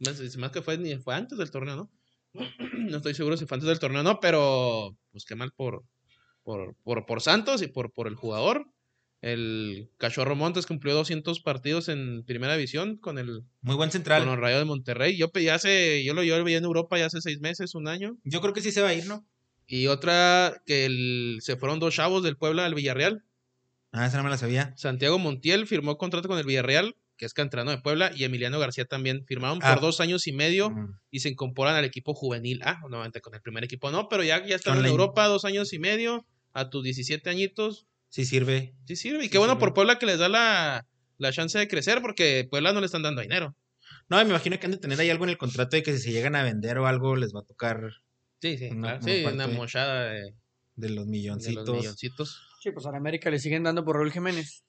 [0.01, 1.91] Más, más que fue, ni fue antes del torneo, ¿no?
[2.91, 5.83] No estoy seguro si fue antes del torneo o no, pero pues qué mal por,
[6.43, 8.67] por, por, por Santos y por, por el jugador.
[9.23, 14.25] El Cachorro Montes cumplió 200 partidos en primera división con el Muy buen con central.
[14.25, 15.17] los Rayos de Monterrey.
[15.17, 18.17] Yo, ya hace, yo lo yo lo en Europa ya hace seis meses, un año.
[18.25, 19.27] Yo creo que sí se va a ir, ¿no?
[19.67, 23.25] Y otra que el- se fueron dos chavos del Puebla al Villarreal.
[23.93, 24.73] Ah, esa no me la sabía.
[24.77, 28.87] Santiago Montiel firmó contrato con el Villarreal, que es canterano de Puebla, y Emiliano García
[28.87, 29.27] también.
[29.27, 29.77] Firmaron por Ah.
[29.81, 30.73] dos años y medio
[31.11, 32.81] y se incorporan al equipo juvenil A.
[32.89, 35.73] Nuevamente con el primer equipo no, pero ya, ya están Con en Europa dos años
[35.75, 37.87] y medio, a tus 17 añitos.
[38.11, 38.75] Sí sirve.
[38.87, 39.21] Sí sirve.
[39.21, 39.61] Y Sí qué bueno sirve.
[39.61, 40.87] por Puebla que les da la,
[41.17, 43.57] la chance de crecer, porque Puebla no le están dando dinero.
[44.09, 46.01] No, me imagino que han de tener ahí algo en el contrato de que si
[46.03, 47.81] se llegan a vender o algo les va a tocar
[48.41, 49.03] Sí, sí, Una- claro.
[49.03, 50.35] Sí, una mochada de, de los
[50.77, 51.69] de los milloncitos.
[51.77, 52.41] milloncitos.
[52.63, 54.65] Sí, pues a la América le siguen dando por Raúl Jiménez.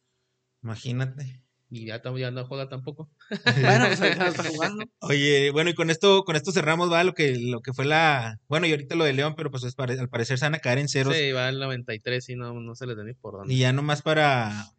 [0.64, 1.44] Imagínate.
[1.74, 3.10] Y ya, ya no juega tampoco.
[3.62, 4.86] Bueno, pues no está jugando.
[5.00, 8.40] Oye, bueno, y con esto, con esto cerramos, va, lo que, lo que fue la,
[8.50, 10.90] bueno, y ahorita lo de León, pero pues al parecer se van a caer en
[10.90, 11.16] ceros.
[11.16, 13.54] Sí, va al 93 y no, no se les da ni por dónde.
[13.54, 14.74] Y ya nomás para,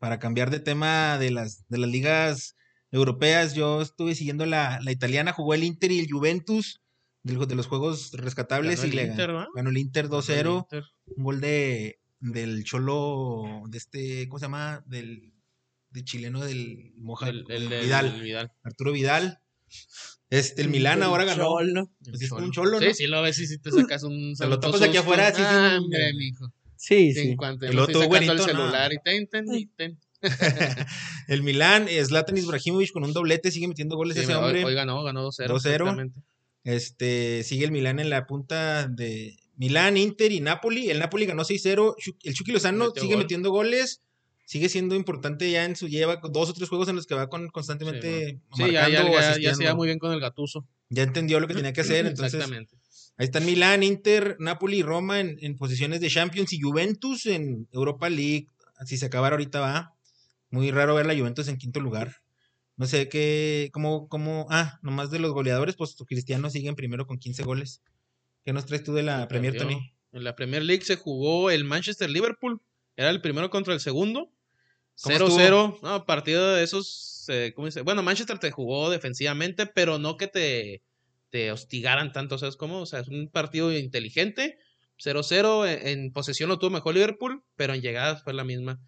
[0.00, 2.56] para cambiar de tema de las, de las ligas
[2.90, 6.80] europeas, yo estuve siguiendo la, la italiana, jugó el Inter y el Juventus
[7.22, 9.48] de, los juegos rescatables Ganó y el le Inter, ¿va?
[9.54, 10.84] ganó el Inter 2-0, El Inter.
[11.16, 14.82] un gol de del Cholo, de este, ¿cómo se llama?
[14.86, 15.33] Del
[15.94, 18.52] de chileno del Moja, El, el, del el- Vidal, el Vidal.
[18.62, 19.38] Arturo Vidal.
[20.30, 21.44] Este, el Milán ahora ganó.
[21.44, 21.90] Cholo.
[22.04, 22.94] Pues sí es un cholo, Sí, ¿no?
[22.94, 24.34] sí, lo ves y si te sacas un.
[24.36, 26.52] Te lo tapas aquí afuera, sí, sí, Ah, hombre, mijo.
[26.76, 27.36] Sí, En sí.
[27.36, 28.64] cuanto me luego estoy todo sacando el güerito, ¿no?
[28.64, 29.98] celular y ten, ten, y ten.
[31.28, 34.64] el Milán, Zlatan Ibrahimovic con un doblete, sigue metiendo goles Sí, ese hombre.
[34.64, 35.46] Hoy, ganó, ganó 2-0.
[35.48, 35.56] 2-0.
[35.56, 36.20] exactamente.
[36.64, 40.90] Este, sigue el Milán en la punta de Milán, Inter y Napoli.
[40.90, 41.94] El Napoli ganó 6-0.
[41.98, 43.22] Chu- El Chucky Lozano Metió sigue gol.
[43.22, 44.00] metiendo goles.
[44.44, 47.28] Sigue siendo importante ya en su lleva dos o tres juegos en los que va
[47.28, 50.66] con, constantemente Sí, marcando ya, o ya, ya se lleva muy bien con el gatuso.
[50.90, 52.76] Ya entendió lo que tenía que hacer, entonces Exactamente.
[53.16, 57.68] ahí están Milán, Inter, Napoli y Roma en, en posiciones de Champions y Juventus en
[57.72, 58.48] Europa League.
[58.84, 59.94] Si se acabara ahorita va.
[60.50, 62.16] Muy raro ver la Juventus en quinto lugar.
[62.76, 67.06] No sé qué, cómo, cómo, ah, nomás de los goleadores, pues Cristiano sigue en primero
[67.06, 67.82] con 15 goles.
[68.44, 69.56] ¿Qué nos traes tú de la Premier.
[69.56, 69.94] Tony?
[70.12, 72.60] En la Premier League se jugó el Manchester Liverpool.
[72.96, 74.30] Era el primero contra el segundo.
[75.02, 75.78] ¿Cómo 0-0.
[75.82, 77.24] No, partido de esos.
[77.28, 77.82] eh, ¿Cómo dice?
[77.82, 80.82] Bueno, Manchester te jugó defensivamente, pero no que te,
[81.30, 82.38] te hostigaran tanto.
[82.38, 82.80] ¿Sabes cómo?
[82.80, 84.58] O sea, es un partido inteligente.
[84.98, 85.66] 0-0.
[85.66, 88.80] En, en posesión lo tuvo mejor Liverpool, pero en llegadas fue la misma.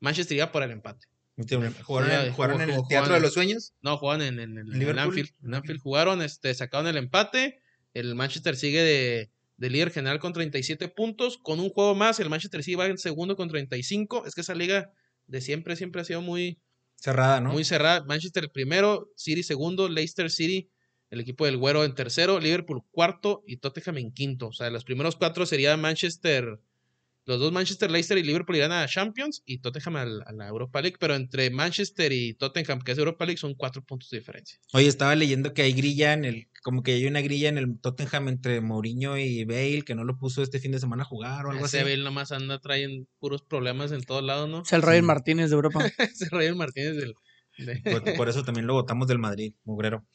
[0.00, 1.06] Manchester iba por el empate.
[1.36, 1.72] ¿Jugaron,
[2.10, 3.72] Sí, en, jugaron jugó- en el jugó- Teatro de los Sueños?
[3.80, 4.98] No, jugaban en, en, en- en Liverpool.
[4.98, 5.30] Anfield.
[5.44, 7.60] En Anfield jugaron, este, sacaron el empate.
[7.94, 11.38] El Manchester sigue de, de líder general con 37 puntos.
[11.38, 14.26] Con un juego más, el Manchester sí va en segundo con 35.
[14.26, 14.92] Es que esa liga
[15.32, 16.60] de siempre, siempre ha sido muy,
[16.94, 17.52] Cerrada, ¿no?
[17.52, 18.04] muy cerrada.
[18.04, 20.70] Manchester primero, City segundo, Leicester City,
[21.10, 24.48] el equipo del Güero en tercero, Liverpool cuarto y Tottenham en quinto.
[24.48, 26.60] O sea, los primeros cuatro sería Manchester,
[27.24, 30.80] los dos Manchester, Leicester y Liverpool irán a Champions y Tottenham al- a la Europa
[30.82, 34.58] League, pero entre Manchester y Tottenham, que es Europa League, son cuatro puntos de diferencia.
[34.72, 37.78] Oye, estaba leyendo que hay grilla en el, como que hay una grilla en el
[37.80, 41.46] Tottenham entre Mourinho y Bale, que no lo puso este fin de semana a jugar
[41.46, 41.76] o algo así.
[41.76, 44.62] Ese Bale nomás anda trayendo puros problemas en todos lados, ¿no?
[44.62, 45.06] Es el Roger Sí.
[45.06, 45.80] Martínez de Europa.
[45.98, 47.14] Ese Roger Martínez del...
[47.58, 50.06] de- Por, por eso también lo votamos del Madrid, mugrero.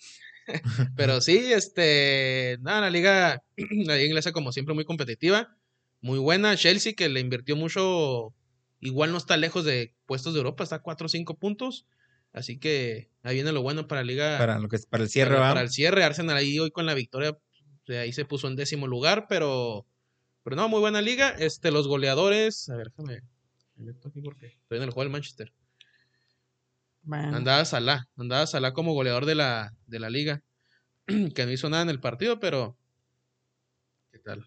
[0.96, 5.56] Pero sí, este, nada, la liga, la liga inglesa como siempre muy competitiva,
[6.08, 6.56] muy buena.
[6.56, 8.34] Chelsea que le invirtió mucho,
[8.80, 11.86] igual no está lejos de puestos de Europa, está a 4 o 5 puntos.
[12.32, 14.38] Así que ahí viene lo bueno para la liga.
[14.38, 16.04] Para lo que es para el cierre, para, para el cierre.
[16.04, 17.38] Arsenal ahí hoy con la victoria,
[17.86, 19.86] de ahí se puso en décimo lugar, pero,
[20.44, 21.30] pero no, muy buena liga.
[21.38, 23.22] Este, los goleadores, a ver, déjame,
[23.76, 25.54] me meto aquí porque estoy en el juego del Manchester.
[27.02, 30.42] Bueno, Andaba Salah, andaba Salah como goleador de la, de la liga,
[31.36, 32.78] que no hizo nada en el partido, pero
[34.12, 34.46] ¿qué tal?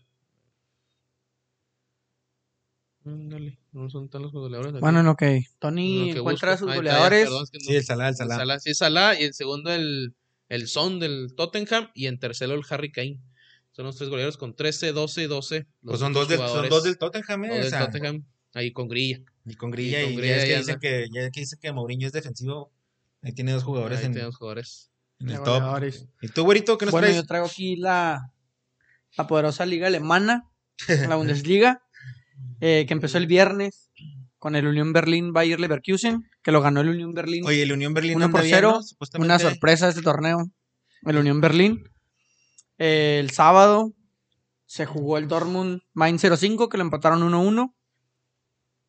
[3.06, 4.72] Ándale, no son tan los goleadores.
[4.74, 4.80] aquí.
[4.80, 7.24] bueno, en lo que En Tony lo que encuentra a sus Ahí está, ya, goleadores.
[7.24, 8.36] perdón, es que no- Sí, el Salah, el el Salah.
[8.36, 10.14] Salah, sí, Salah, y en segundo el,
[10.48, 13.20] el Son del Tottenham, y en tercero el Harry Kane.
[13.72, 15.56] Son los tres goleadores con 13, 12, 12.
[15.58, 17.48] los Pues son dos, del, son dos del Tottenham, ¿eh?
[17.48, 19.20] dos O del sea, Tottenham, ahí con grilla.
[19.46, 20.80] Y con Grilla, y, con ya es que ya dice anda.
[20.80, 22.70] que, ya que dice que Mourinho es defensivo,
[23.22, 24.12] ahí tiene dos jugadores Ahí en...
[24.12, 24.90] tenemos jugadores.
[25.20, 25.46] En de el top.
[25.54, 26.06] goleadores.
[26.20, 27.16] ¿Y tú, güerito, qué nos Bueno, traes?
[27.22, 28.32] yo traigo aquí la,
[29.16, 30.50] la poderosa liga alemana,
[30.88, 31.82] la Bundesliga,
[32.60, 33.90] eh, que empezó el viernes
[34.38, 37.44] con el Unión Berlín Bayer Leverkusen, que lo ganó el Unión Berlín.
[37.46, 38.82] Oye, el Unión Berlín Uno anda por bien, cero, ¿no?
[38.82, 40.38] Supuestamente- Una sorpresa este torneo,
[41.04, 41.84] el Unión Berlín.
[42.78, 43.92] Eh, el sábado
[44.64, 47.74] se jugó el Dortmund Main 05, que lo empataron 1-1.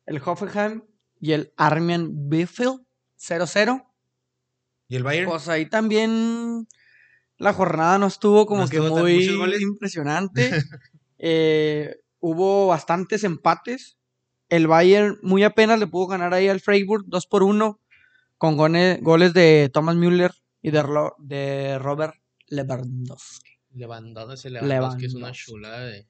[0.06, 0.82] El Hoffenheim
[1.20, 2.80] y el Armian Bielefeld
[3.18, 3.84] 0-0.
[4.88, 5.28] ¿Y el Bayern?
[5.28, 6.66] Pues ahí también
[7.38, 9.28] la jornada no estuvo como No que estuvo muy
[9.60, 10.50] impresionante.
[11.24, 13.98] Eh, hubo bastantes empates.
[14.48, 17.80] El Bayern muy apenas le pudo ganar ahí al Freiburg 2 por 1
[18.38, 22.14] con goles de Thomas Müller y de, Ro- de Robert
[22.48, 23.50] Lewandowski.
[23.74, 26.06] Lewandowski, Lewandowski es una chulada de,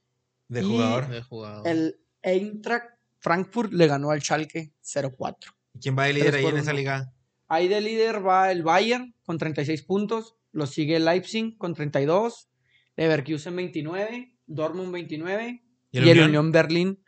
[0.49, 1.09] De Y- jugador.
[1.09, 1.67] de jugador.
[1.69, 2.87] El Eintracht
[3.21, 5.55] Frankfurt le ganó al Schalke 0-4.
[5.75, 7.13] ¿Y ¿Quién va de líder ahí en esa liga?
[7.49, 10.37] Ahí de líder va el Bayern con 36 puntos.
[10.53, 12.49] Lo sigue el Leipzig con 32.
[12.97, 14.37] Leverkusen 29.
[14.47, 15.63] Dortmund 29.
[15.93, 16.29] ¿Y Y el Unión?
[16.31, 17.05] Unión Berlín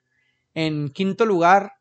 [0.54, 1.72] en quinto lugar,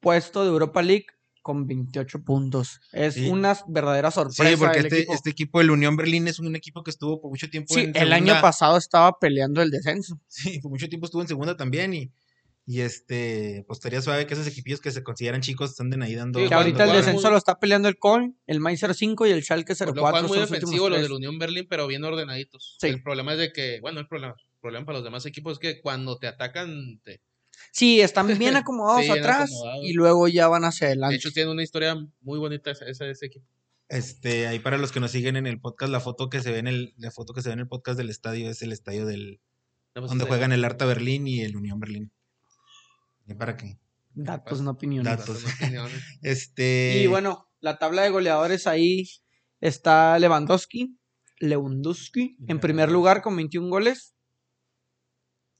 [0.00, 1.06] puesto de Europa League
[1.42, 2.80] con 28 puntos.
[2.92, 3.28] Es Sí.
[3.28, 4.48] una verdadera sorpresa.
[4.50, 5.12] Sí, porque este equipo.
[5.14, 7.96] este equipo, el Unión Berlín, es un equipo que estuvo por mucho tiempo Sí, en
[7.96, 10.20] el año pasado estaba peleando el descenso.
[10.26, 12.10] Sí, por mucho tiempo estuvo en segunda también y,
[12.66, 16.40] y este, pues estaría suave que esos equipillos que se consideran chicos anden ahí dando...
[16.40, 19.30] Sí, Que ahorita el descenso muy- lo está peleando el Köln, el Mainz 05 y
[19.30, 19.94] el Schalke Pues 04.
[19.94, 22.76] lo juegan muy son los del Unión Berlín, pero bien ordenaditos.
[22.80, 22.88] Sí.
[22.88, 24.34] El problema es de que, bueno, el problema,
[24.66, 27.20] problema para los demás equipos es que cuando te atacan, te-
[27.72, 29.84] Sí, están bien acomodados Sí, atrás acomodados.
[29.84, 31.16] y luego ya van hacia de adelante.
[31.16, 33.46] hecho tiene una historia muy bonita ese, ese- ese equipo.
[33.88, 36.58] Este, ahí para los que nos siguen en el podcast, la foto que se ve
[36.58, 39.06] en el, la foto que se ve en el podcast del estadio es el estadio
[39.06, 39.40] del,
[39.94, 42.10] No, pues, donde juegan el Arta Berlín y el Unión Berlín.
[43.28, 43.78] ¿Y para qué?
[44.14, 45.16] Datos, no opiniones.
[45.18, 45.44] Datos.
[45.44, 46.02] opiniones.
[46.22, 47.00] Este.
[47.02, 49.08] Y bueno, la tabla de goleadores ahí
[49.60, 50.96] está Lewandowski,
[51.38, 54.15] Lewandowski en primer lugar con 21 goles.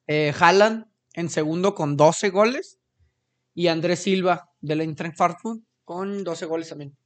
[0.07, 2.79] Eh, Haaland en segundo con 12 goles.
[3.55, 6.97] Y Andrés Silva del Eintracht Frankfurt con 12 goles también.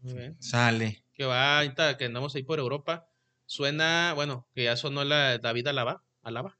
[0.00, 0.36] Muy bien.
[0.42, 1.04] Sale.
[1.12, 3.08] Que va, ahorita que andamos ahí por Europa,
[3.44, 6.56] suena, bueno, que ya sonó la David Alaba, Alaba.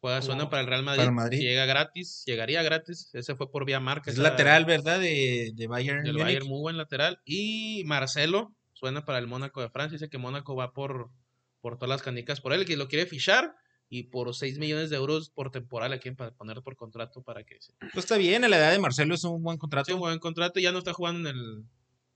[0.00, 0.98] Juega, suena para el Real Madrid.
[1.00, 1.40] Para el Madrid.
[1.40, 3.10] Llega gratis, llegaría gratis.
[3.14, 4.10] Ese fue por vía marca.
[4.10, 4.98] Es esa- lateral, ¿verdad?
[4.98, 6.02] De, de Bayern.
[6.04, 6.16] Del.
[6.16, 7.20] Bayern, muy buen lateral.
[7.26, 9.96] Y Marcelo suena para el Mónaco de Francia.
[9.96, 11.10] Dice que Mónaco va por,
[11.60, 13.54] por todas las canicas por él, que lo quiere fichar.
[13.92, 17.56] Y por 6 millones de euros por temporada le quieren poner por contrato para que
[17.60, 17.72] se.
[17.92, 20.18] Pues está bien, a la edad de Marcelo es un buen contrato Sí, un buen
[20.20, 20.60] contrato.
[20.60, 21.64] y Ya no está jugando en el,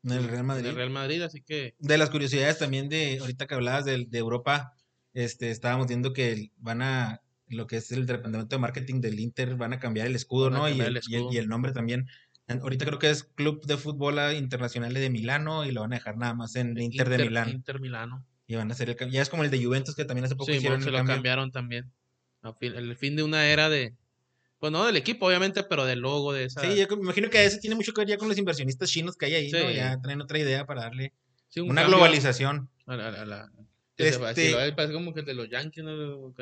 [0.04, 0.66] en el Real en Madrid.
[0.66, 1.74] el Real Madrid, así que.
[1.80, 4.72] De las curiosidades también de, ahorita que hablabas de, de Europa,
[5.14, 9.56] este, estábamos viendo que van a, lo que es el departamento de marketing del Inter,
[9.56, 10.68] van a cambiar el escudo, ¿no?
[10.68, 11.32] Y el, el y el- escudo.
[11.32, 12.06] y el nombre también.
[12.46, 16.18] Ahorita creo que es Club de Fútbol Internacional de Milano y lo van a dejar
[16.18, 17.48] nada más en Inter, de Milán.
[17.48, 18.24] Inter Milano.
[18.46, 19.14] Y van a hacer el cambio.
[19.14, 20.98] Ya es como el de Juventus que también hace poco Sí, hicieron se el lo
[20.98, 21.14] cambio.
[21.14, 21.90] cambiaron también.
[22.60, 23.94] Fin- el fin de una era de.
[24.58, 26.60] Pues no del equipo, obviamente, pero del logo de esa.
[26.60, 29.16] Sí, yo me imagino que eso tiene mucho que ver ya con los inversionistas chinos
[29.16, 29.58] que hay ahí, ¿no?
[29.58, 29.74] Sí.
[29.74, 31.12] Ya traen otra idea para darle
[31.48, 32.68] sí, un una globalización.
[32.86, 33.50] A la, a la-
[33.96, 35.90] que se va- Este- parece como que de los Yankees, ¿no?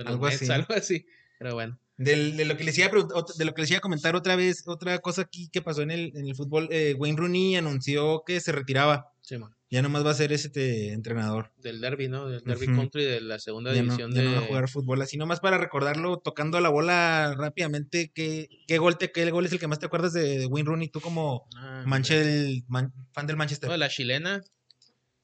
[0.04, 0.46] Algo Mets, así.
[0.52, 1.06] algo así.
[1.38, 1.78] Pero bueno.
[1.96, 2.90] Del- de lo que les iba a
[3.36, 5.90] de lo que les iba a comentar otra vez, otra cosa aquí que pasó en
[5.92, 9.12] el, en el fútbol, eh, Wayne Rooney anunció que se retiraba.
[9.20, 9.54] Sí, man.
[9.72, 11.50] Ya nomás va a ser este entrenador.
[11.56, 12.28] Del derby, ¿no?
[12.28, 12.76] Del derby Ujú.
[12.76, 14.26] country de la segunda Ya no, división ya de.
[14.28, 15.00] no va a jugar fútbol.
[15.00, 19.52] Así nomás para recordarlo, tocando la bola rápidamente, ¿qué, qué gol te, qué gol es
[19.52, 20.88] el que más te acuerdas de, de Wayne Rooney?
[20.90, 23.70] Tú como Ah, Manchel, man- fan del Manchester.
[23.70, 24.42] no, la chilena.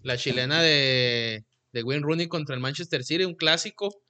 [0.01, 4.03] La chilena de, de Wayne Rooney contra el Manchester City, un clásico.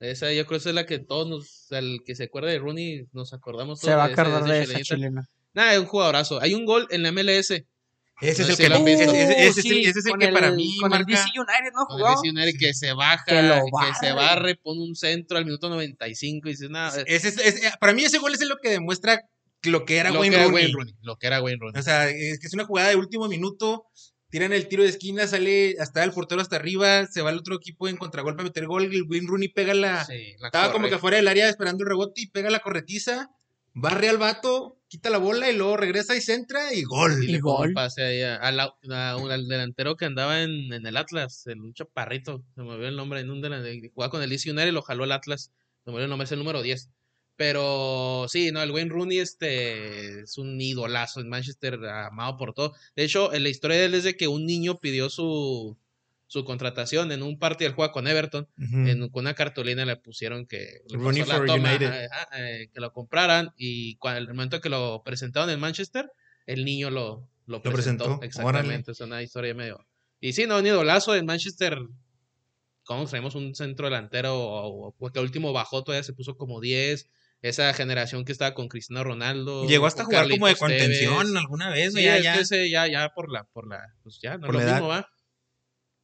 [0.00, 3.06] Esa yo creo que es la que todos nos, el que se acuerda de Rooney,
[3.12, 4.94] nos acordamos todos Se va a de esa- acordar de esa chilenita.
[4.94, 5.28] chilena.
[5.52, 6.40] Nada, es un jugadorazo.
[6.40, 7.64] Hay un gol en la MLS.
[8.20, 10.92] Ese es el que, ese, ese- ese el, sí, ese es el para mí Con
[10.92, 11.86] el marca- DC United, ¿no?
[11.86, 12.20] Con el Jugaba.
[12.22, 14.56] DC United que se baja, Que se barre.
[14.56, 17.00] pone un centro al minuto 95 y dice nada.
[17.06, 19.22] ese es- ese- para mí ese gol es lo que demuestra
[19.64, 20.64] lo que era lo Wayne que era Rooney.
[20.66, 20.94] Wayne Rooney.
[21.02, 21.80] Lo que era Wayne Rooney.
[21.80, 23.86] O sea, es que es una jugada de último minuto.
[24.30, 27.56] Tiran el tiro de esquina, sale hasta el portero hasta arriba, se va el otro
[27.56, 28.92] equipo en contragolpe a meter gol.
[28.92, 30.04] Y el Wayne Rooney pega la.
[30.04, 33.30] Sí, la estaba como que fuera del área esperando el rebote y pega la corretiza,
[33.72, 37.22] barre al vato, quita la bola y luego regresa y centra y gol.
[37.28, 37.72] Y gol.
[37.74, 41.60] pase ahí a- a la- a al delantero que andaba en, en el Atlas, el,
[41.60, 44.68] un chaparrito, se me olvidó el nombre, en un delantero, jugaba con el DC United
[44.68, 45.52] y lo jaló el Atlas,
[45.84, 46.90] se me olvidó el nombre, es el número 10.
[47.36, 52.74] Pero sí, no, el Wayne Rooney este, es un idolazo en Manchester, amado por todo.
[52.96, 55.78] De hecho, en la historia de él es de que un niño pidió su,
[56.28, 58.46] su contratación en un partido del juego con Everton.
[58.56, 62.92] En, con una cartulina le pusieron que le la toma, ajá, ajá, eh, que lo
[62.92, 66.08] compraran y cuando el momento que lo presentaron en Manchester
[66.46, 69.84] el niño lo, lo, presentó, presentó, exactamente es una historia medio
[70.20, 71.78] Y sí, no, un idolazo en Manchester.
[72.84, 74.34] ¿Cómo traemos un centro delantero?
[74.38, 77.10] O, o- que último bajó, todavía se puso como 10.
[77.40, 79.66] Esa generación que estaba con Cristiano Ronaldo.
[79.66, 82.34] Llegó hasta jugar como de contención alguna vez, Sí, ya, es ya.
[82.34, 84.88] que ese ya, ya por la, por la, pues ya, no Por es lo mismo,
[84.88, 85.08] va.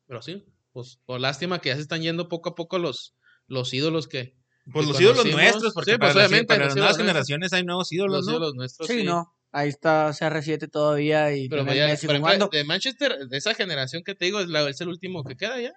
[0.06, 3.14] Pero sí, pues por lástima que ya se están yendo poco a poco los,
[3.46, 4.36] los ídolos que,
[4.72, 7.52] Pues que los ídolos nuestros, porque Sí, para, pues, las- obviamente, para las nuevas generaciones
[7.52, 8.32] hay nuevos ídolos, los ¿no?
[8.32, 8.88] ídolos nuestros.
[8.88, 9.26] Sí, no.
[9.52, 12.48] Ahí está CR7 todavía y Pero ya, Messi por ejemplo, jugando.
[12.52, 15.60] de Manchester, de esa generación que te digo, es, la, es el último que queda
[15.60, 15.72] ya.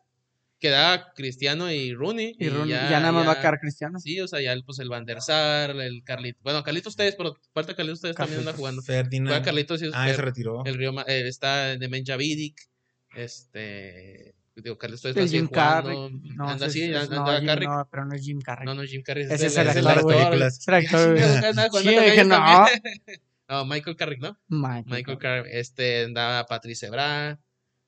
[0.59, 2.35] Queda Cristiano y Rooney.
[2.39, 3.99] Y Rooney, ya, nada más va a quedar Cristiano.
[3.99, 6.41] Sí, o sea, ya el, pues el Van der Sar, el Carlitos.
[6.41, 8.81] Bueno, Carlitos ustedes, pero falta Carlitos ustedes también anda jugando.
[8.83, 9.45] Juega Ferdinand.
[9.45, 10.65] Carlitos y Ah, el- se retiró.
[10.65, 12.57] el Río Ma- eh, está Nemanja Vidic,
[13.17, 15.97] este, digo, todavía sigue Jim Carrey.
[16.35, 17.67] No, anda así, es- Carrey.
[17.67, 18.65] no, pero no es Jim Carrey.
[18.65, 19.25] No, no, Jim Carrey.
[19.29, 20.17] Ese es el- es actor, las güey.
[20.17, 20.59] películas.
[20.59, 22.65] Es el actor, Sí, dije, no.
[23.49, 24.37] No, Michael Carrick, ¿no?
[24.49, 25.53] Michael Michael Carrick.
[25.53, 27.39] Este, andaba Patrice Ebra.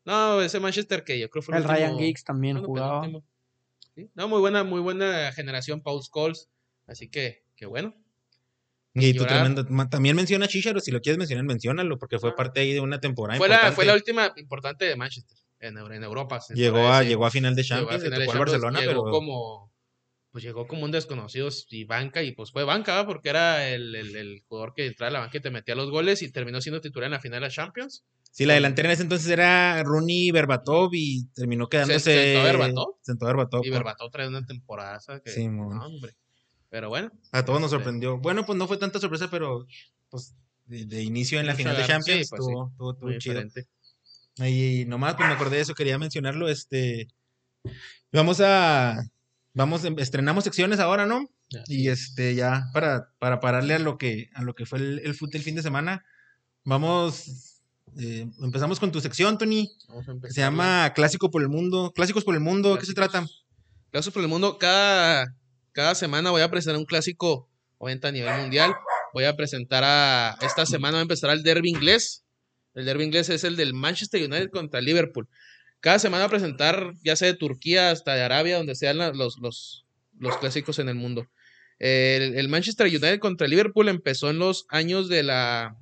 [0.06, 3.08] No, ese Manchester que yo creo fue El Ryan último- Giggs también bueno, jugaba.
[3.96, 6.50] Sí, No, muy buena, muy buena generación Paul Scholes.
[6.88, 7.94] Así que, que bueno.
[8.94, 9.66] Y tremendo.
[9.70, 12.36] ma- También menciona a Chicharo, si lo quieres mencionar, menciónalo, porque fue Ah.
[12.36, 13.76] parte ahí de una temporada Fue la, importante.
[13.76, 16.40] fue la última importante de Manchester en, Eu- en Europa.
[16.54, 19.70] llegó, a, llegó a final de Champions, final de Champions, Barcelona, llegó pero como
[20.32, 24.16] pues llegó como un desconocido y banca y pues fue banca porque era el, el,
[24.16, 26.82] el jugador que entraba a la banca y te metía los goles y terminó siendo
[26.82, 28.04] titular en la final de la Champions.
[28.32, 32.14] sí, la delantera en ese entonces era Rooney Berbatov y terminó quedándose...
[32.14, 32.96] sentó Berbatov.
[33.02, 36.14] Sentó Berbatov, Y Berbatov trae una temporada que Sí, no, hombre.
[36.70, 38.18] Pero bueno, A todos nos Este, sorprendió.
[38.20, 39.66] Bueno, pues no fue tanta sorpresa, pero
[40.10, 42.52] pues de, de inicio en la final de sí, Champions pues, sí.
[42.52, 43.42] estuvo, estuvo- muy chido.
[43.42, 43.68] diferente.
[44.38, 46.48] Y nomás, pues me acordé de eso, quería mencionarlo.
[46.48, 47.08] Este,
[48.12, 49.04] vamos a,
[49.54, 51.28] vamos, em- estrenamos secciones ahora, ¿no?
[51.68, 52.02] Y es.
[52.10, 55.38] este, ya para, para pararle a lo que, a lo que fue el, el fútbol
[55.38, 56.06] el fin de semana,
[56.64, 57.62] vamos,
[57.98, 61.92] eh, empezamos con tu sección, Tony, Vamos a empezar se llama Clásicos por el Mundo,
[61.96, 63.26] Clásicos por el Mundo, ¿qué se trata?
[63.92, 64.60] Clásicos por el mundo.
[64.60, 65.36] Cada,
[65.72, 68.74] cada semana voy a presentar un clásico, obviamente a nivel mundial.
[69.14, 70.38] Voy a presentar a.
[70.42, 72.24] Esta semana va a empezar el derby inglés.
[72.76, 75.28] El derby inglés es el del Manchester United contra Liverpool.
[75.80, 79.38] Cada semana va a presentar, ya sea de Turquía hasta de Arabia, donde sean los,
[79.40, 79.86] los,
[80.20, 81.28] los clásicos en el mundo.
[81.80, 85.78] El, Manchester United contra Liverpool empezó en los años de la.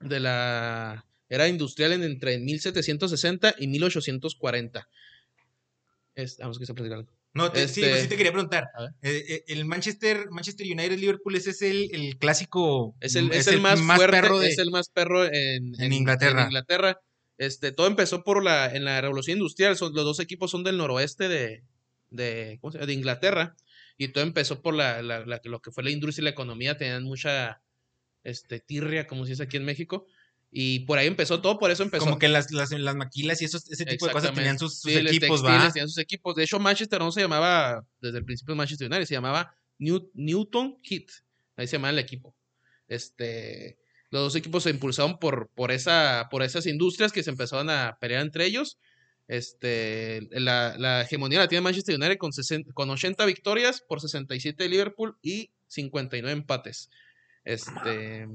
[0.00, 4.88] de la era industrial en, entre 1760 y 1840.
[6.14, 7.15] Es, vamos que se algo.
[7.36, 8.64] No, te- sí, Este- pues sí te quería preguntar.
[9.02, 12.96] Eh, eh, el Manchester, Manchester United Liverpool, ese es el, el clásico.
[13.00, 16.42] Es el, es el más, fuerte, perro de- es el más perro en, En Inglaterra.
[16.42, 17.00] en Inglaterra.
[17.38, 19.76] Este, todo empezó por la, en la revolución industrial.
[19.76, 21.62] Son, los dos equipos son del noroeste de,
[22.10, 22.86] de, ¿cómo se llama?
[22.86, 23.56] de Inglaterra.
[23.98, 26.76] Y todo empezó por la, la- la- lo que fue la industria y la economía.
[26.76, 27.60] Tenían mucha
[28.24, 30.06] este, tirria, como se dice aquí en México.
[30.50, 32.04] Y por ahí empezó todo, por eso empezó.
[32.04, 34.92] Como que las, las, las maquilas y esos, ese tipo de cosas tenían sus, sus
[34.92, 35.70] Sí, equipos, ¿va?
[35.72, 36.34] tenían sus equipos.
[36.34, 40.78] De hecho, Manchester no se llamaba desde el principio Manchester United, se llamaba New- Newton
[40.82, 41.04] Heat.
[41.56, 42.34] Ahí se llamaba el equipo.
[42.88, 43.76] Este,
[44.10, 47.98] los dos equipos se impulsaron por, por, esa, por esas industrias que se empezaron a
[48.00, 48.78] pelear entre ellos.
[49.28, 54.62] Este, la, la hegemonía la tiene Manchester United con, 60 con 80 victorias por 67
[54.62, 56.88] de Liverpool y 59 empates.
[57.44, 58.26] Este,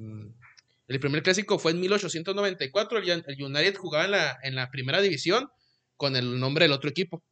[0.94, 2.98] el primer clásico fue en 1894.
[3.00, 5.50] El, United jugaba en la, en la primera división
[5.98, 7.24] con el nombre del otro equipo.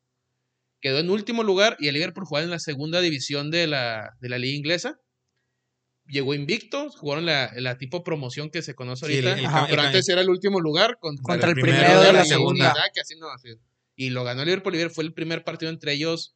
[0.82, 4.30] Quedó en último lugar y el Liverpool jugaba en la segunda división de la, de
[4.30, 5.00] la liga inglesa.
[6.06, 9.40] Llegó invicto, jugaron la, la tipo promoción que se conoce Sí, el- ahorita.
[9.42, 9.60] el Ajá.
[9.66, 12.14] cam- pero el antes era el último lugar contra, Contra el primero primero de de
[12.14, 12.74] la segunda.
[12.94, 13.50] Que así no, así.
[13.96, 14.74] Y lo ganó el Liverpool.
[14.74, 16.36] Liverpool fue el primer partido entre ellos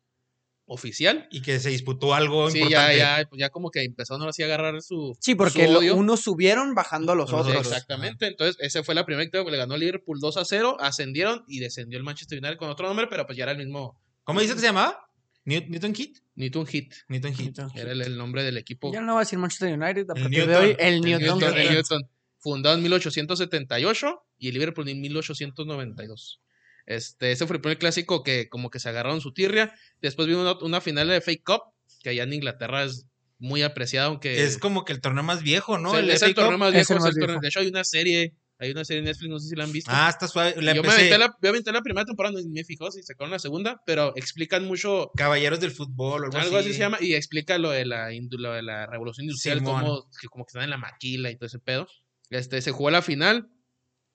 [0.73, 1.27] oficial.
[1.31, 2.97] Y que se disputó algo Sí, ya, importante.
[2.97, 5.15] ya, pues ya como que empezaron ahora sí a agarrar su.
[5.19, 5.95] Sí, porque su odio.
[5.95, 7.55] unos subieron bajando a los otros.
[7.55, 11.43] Exactamente, entonces esa fue la primera victoria que le ganó Liverpool 2 a 0, ascendieron
[11.47, 14.39] y descendió el Manchester United con otro nombre, pero pues ya era el mismo ¿Cómo
[14.39, 14.99] dices que se llamaba?
[15.45, 16.11] New- Newton Heat.
[16.35, 17.59] Newton Heat, Newton Heat.
[17.75, 18.91] era el, el nombre del equipo.
[18.93, 21.21] Ya no va a decir Manchester United, a partir de hoy, el El Newton.
[21.39, 21.65] Newton, Heat.
[21.67, 22.01] el Newton,
[22.39, 26.39] fundado en 1878 y el Liverpool en 1892.
[26.85, 29.73] Este, ese fue el primer clásico que como que se agarraron su tirria.
[30.01, 31.61] Después vino una, una final de Fake Cup,
[32.01, 33.05] que allá en Inglaterra es
[33.39, 35.91] muy apreciado, aunque Es como que el torneo más viejo, ¿no?
[35.91, 37.07] Sí, El es el torneo más Es viejo.
[37.07, 37.39] es torneo-.
[37.41, 39.71] De hecho, hay una serie, hay una serie en Netflix, no sé si la han
[39.71, 39.91] visto.
[39.93, 40.53] Ah, está suave.
[40.61, 42.89] La yo, me empecé- aventé la, yo me aventé la primera temporada, no me fijó
[42.91, 46.79] si sacaron la segunda, pero explican mucho, Caballeros del fútbol o algo, algo así se
[46.79, 50.45] llama, y explica lo de la, indu- lo de la revolución industrial, como, que como
[50.45, 51.87] que están en la maquila y todo ese pedo.
[52.29, 53.49] Este, se jugó la final,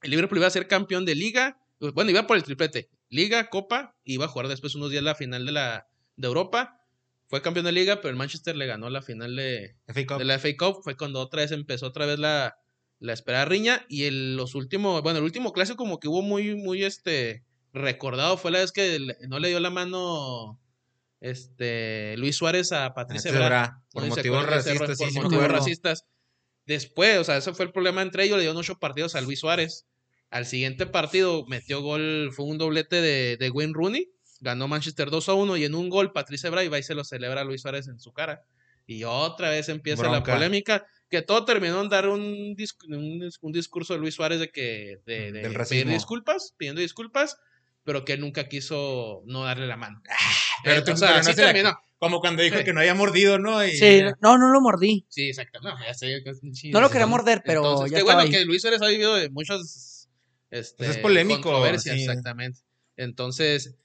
[0.02, 3.96] el Liverpool iba a ser campeón de liga, bueno, iba por el triplete, liga, copa,
[4.04, 6.80] y iba a jugar después unos días la final de la de Europa.
[7.28, 9.76] Fue campeón de liga, pero el Manchester le ganó la final de,
[10.24, 12.56] la FA Cup fue cuando otra vez empezó otra vez la,
[13.00, 16.54] la esperada riña y el, los últimos, bueno, el último clásico como que hubo muy,
[16.56, 20.58] muy este, recordado fue la vez que le- no le dio la mano
[21.20, 23.82] este Luis Suárez a Patricia Bra.
[23.92, 26.04] Por No motivos racistas, sí, sí, por me motivos racistas.
[26.66, 29.40] Después, o sea, ese fue el problema entre ellos, le dieron ocho partidos a Luis
[29.40, 29.86] Suárez.
[30.30, 34.10] Al siguiente partido metió gol, fue un doblete de, de Wayne Rooney,
[34.40, 36.94] ganó Manchester 2 a 1 y en un gol Patricia Bra y va y se
[36.94, 38.42] lo celebra a Luis Suárez en su cara.
[38.86, 40.34] Y otra vez empieza la Bronca.
[40.34, 44.50] polémica, que todo terminó en dar un, dis- un, un discurso de Luis Suárez de
[44.50, 47.36] que de, de Del pedir disculpas, pidiendo disculpas,
[47.84, 50.02] pero que él nunca quiso no darle la mano.
[50.62, 51.78] Pero Eh, tú- o sea, pero no así la- terminó.
[51.98, 52.64] Como cuando dijo Sí.
[52.64, 53.64] que no había mordido, ¿no?
[53.66, 55.04] Y- Sí, no, no lo mordí.
[55.08, 55.58] Sí, exacto.
[55.62, 56.70] No, ya sé que es un chiste.
[56.70, 58.38] No lo quería morder, pero Entonces, ya qué estaba bueno ahí.
[58.40, 59.87] que Luis Suárez ha vivido de muchas
[60.50, 62.02] este, Pues es polémico, controversias, sí.
[62.02, 62.60] exactamente.
[62.96, 63.76] Entonces,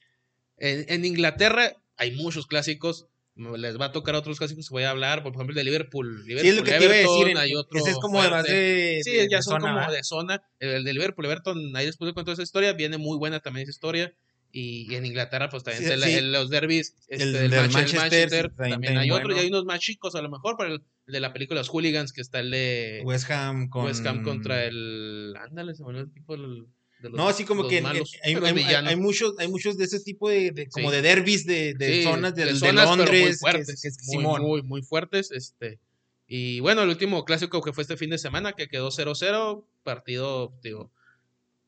[0.56, 3.06] en, en Inglaterra hay muchos clásicos.
[3.36, 5.24] Les va a tocar otros clásicos que voy a hablar.
[5.24, 6.24] Por ejemplo, el de Liverpool.
[6.24, 7.30] Liverpool Sí, es lo que te iba a Everton, decir.
[7.32, 9.00] en- hay otro ese es como además de.
[9.02, 10.42] Sí, de- ya de son zona, como de zona.
[10.60, 13.72] El, de Liverpool, Everton, ahí después de cuento esa historia, viene muy buena también esa
[13.72, 14.14] historia.
[14.52, 18.50] Y, y en Inglaterra, pues también Sí, los derbis, este, El del del Manche- Manchester,
[18.54, 18.70] también- hay
[19.08, 19.24] también otro.
[19.24, 19.40] Y bueno.
[19.40, 22.20] hay unos más chicos, a lo mejor, para el de la película Los Hooligans, que
[22.20, 23.84] está el de West Ham con.
[23.86, 25.34] West Ham contra el.
[25.40, 26.66] Ándale, se me olvidó el tipo del-
[27.00, 30.50] de los No, así como que malos, hay, muchos, hay muchos de ese tipo de,
[30.52, 30.96] de- como Sí.
[30.96, 33.88] de derbis de, de Sí, zonas del- de, zonas, pero muy Londres, que- fuertes, que
[33.88, 35.30] es muy, muy, muy fuertes.
[35.30, 35.78] Este,
[36.26, 40.54] y bueno, el último clásico que fue este fin de semana, que quedó 0-0, partido,
[40.62, 40.90] digo,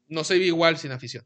[0.08, 1.24] no se vio igual sin afición.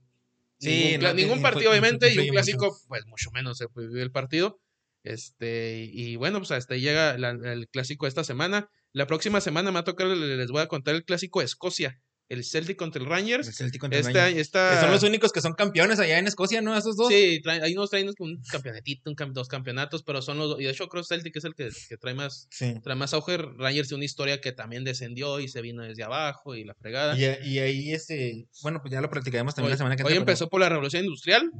[0.58, 2.78] Sí, ningún, no, ningún partido, obviamente, y un clásico, mucho.
[2.88, 4.59] pues mucho menos se vivió el partido.
[5.02, 8.68] Este, y bueno, pues hasta ahí llega la- el clásico esta semana.
[8.92, 12.00] La próxima semana me va a tocar, les voy a contar el clásico de Escocia,
[12.28, 13.48] el Celtic contra el Rangers.
[13.48, 14.40] El Celtic contra el Este, Rangers.
[14.40, 16.76] esta, Que son los únicos que son campeones allá en Escocia, ¿no?
[16.76, 17.08] Esos dos.
[17.08, 20.60] Sí, traen- hay unos traen un campeonetito, un cam- dos campeonatos, pero son los.
[20.60, 22.74] Y de hecho, creo que Celtic es el que, que trae más Sí.
[22.82, 23.36] trae más auge.
[23.38, 27.16] Rangers tiene una historia que también descendió y se vino desde abajo y la fregada.
[27.18, 30.08] Y, y ahí, este, bueno, pues ya lo practicaremos también hoy la semana que hoy
[30.12, 31.50] entra, pero- empezó por la revolución industrial.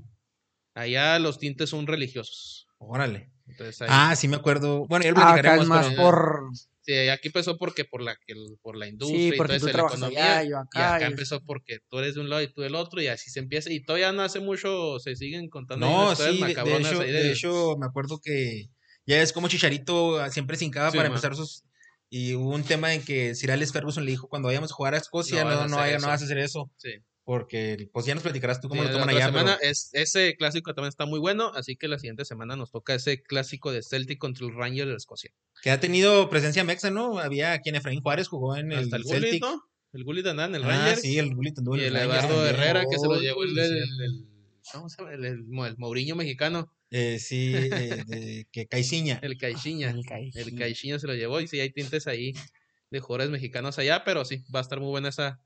[0.75, 2.67] Allá los tintes son religiosos.
[2.81, 3.31] Órale.
[3.47, 4.87] Entonces, ahí- Ah, sí me acuerdo.
[4.87, 6.41] Bueno, ya lo Ah, acá es más pero- por...
[6.83, 9.67] sí, aquí empezó porque por la, que el- por la industria Sí, y todo tú
[9.67, 10.39] la economía.
[10.39, 10.95] allá, yo y acá.
[10.97, 13.29] acá y- empezó porque tú eres de un lado y tú del otro, y así
[13.31, 13.71] se empieza.
[13.71, 17.33] Y todavía no hace mucho se siguen contando No, sí, de, de hecho, ahí de
[17.33, 18.67] hecho, me acuerdo que
[19.07, 21.65] ya es como Chicharito ah, siempre se hincaba Sí, para empezar sus...
[22.09, 24.95] Y hubo un tema en que Sir Alex Ferguson le dijo, cuando vayamos a jugar
[24.95, 26.07] a Escocia, No no, no, no eso".
[26.09, 26.71] vas a hacer eso.
[26.77, 26.91] Sí.
[27.31, 29.71] Porque, pues ya nos platicarás tú cómo Sí, lo la toman otra allá, semana pero
[29.71, 33.23] es, ese clásico también está muy bueno, así que la siguiente semana nos toca ese
[33.23, 35.31] clásico de Celtic contra el Rangers de Escocia.
[35.63, 37.21] que ha tenido presencia mexa, ¿no?
[37.21, 39.43] Había quien Efraín Juárez jugó en el, Hasta el Gullit, Celtic.
[39.43, 39.63] ¿no?
[39.93, 41.03] El Gullit andaba en el ah, Rangers.
[41.03, 42.47] sí, el Gullit anduvo en y el Rangers Eduardo.
[42.49, 44.27] Herrera que se lo Oh, llevó el, el,
[44.73, 45.15] ¿cómo se llama?
[45.15, 49.21] El, el, Mo- el Mourinho mexicano, Eh, sí, eh, de- que Caiciña.
[49.23, 49.91] el Caixinha.
[49.91, 50.43] El Caixinha.
[50.45, 52.33] El Caixinha se lo llevó y sí hay tintes ahí
[52.91, 55.41] de jugadores mexicanos allá, pero sí, va a estar muy buena esa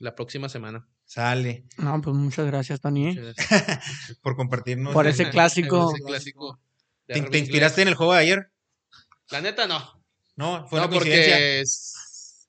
[0.00, 0.88] la próxima semana.
[1.08, 1.64] Sale.
[1.78, 3.06] No, pues muchas gracias, Tony.
[3.06, 4.18] Muchas gracias.
[4.22, 4.92] Por compartirnos.
[4.92, 5.90] Por el- ese clásico.
[5.94, 6.60] Ese clásico.
[7.06, 8.52] ¿Te, inspiraste en el juego de ayer?
[9.30, 10.04] La neta no.
[10.36, 11.32] No, fue no, una coincidencia.
[11.34, 12.48] porque es...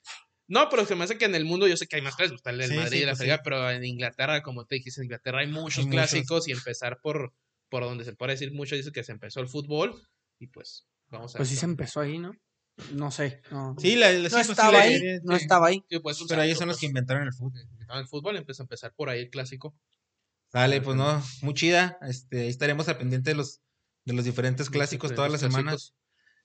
[0.50, 2.42] No, pero se me hace que en el mundo yo sé que hay más clásicos,
[2.46, 3.22] el del Sí, Madrid sí, y la pues sí.
[3.24, 6.10] fregada, pero en Inglaterra, como te dijiste, en Inglaterra hay muchos Hay muchos.
[6.10, 7.34] clásicos y empezar por,
[7.70, 9.96] por donde se puede decir mucho, dice que se empezó el fútbol
[10.40, 12.34] y pues vamos a Pues ver sí se empezó ahí, ¿no?
[12.94, 13.42] No sé.
[13.52, 15.00] No, Sí, la, la- no sí, pues sí, estaba la- ahí.
[15.00, 15.84] sí, No estaba ahí.
[15.90, 17.62] Sí, pues, Pero ellos son los que pues, inventaron el fútbol.
[17.62, 19.76] inventaron el fútbol, empezó a empezar por ahí el clásico.
[20.52, 21.98] Dale, pues no, muy chida.
[22.02, 23.62] Este, ahí estaremos al pendiente de los,
[24.06, 25.94] de los diferentes clásicos todas las semanas.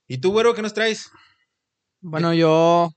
[0.06, 1.10] ¿Y tú, güero, qué nos traes?
[2.00, 2.90] Bueno, yo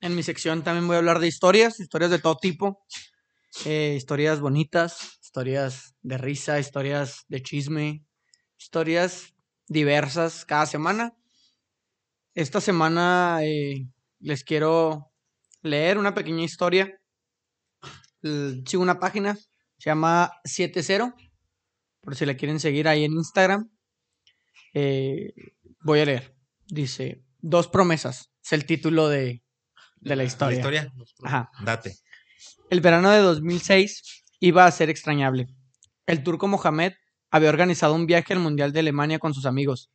[0.00, 2.84] en mi sección también voy a hablar de historias, historias de todo tipo.
[3.64, 8.04] eh, historias bonitas, historias de risa, historias de chisme,
[8.58, 9.34] historias
[9.66, 11.12] diversas cada semana.
[12.34, 13.86] Esta semana eh,
[14.20, 15.12] les quiero
[15.62, 16.98] leer una pequeña historia.
[18.22, 21.14] Sigo una página, se llama 70,
[22.00, 23.70] por si la quieren seguir ahí en Instagram.
[24.72, 25.32] Eh,
[25.80, 26.34] voy a leer.
[26.66, 28.32] Dice, dos promesas.
[28.42, 29.42] Es el título de,
[29.96, 30.56] de la historia.
[30.56, 30.92] historia?
[31.24, 31.50] Ajá.
[31.64, 31.96] Date.
[32.70, 35.48] El verano de 2006 iba a ser extrañable.
[36.06, 36.94] El turco Mohamed
[37.30, 39.90] había organizado un viaje al Mundial de Alemania con sus amigos.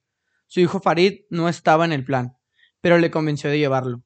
[0.48, 2.38] Su hijo Farid no estaba en el plan,
[2.80, 4.04] pero le convenció de llevarlo.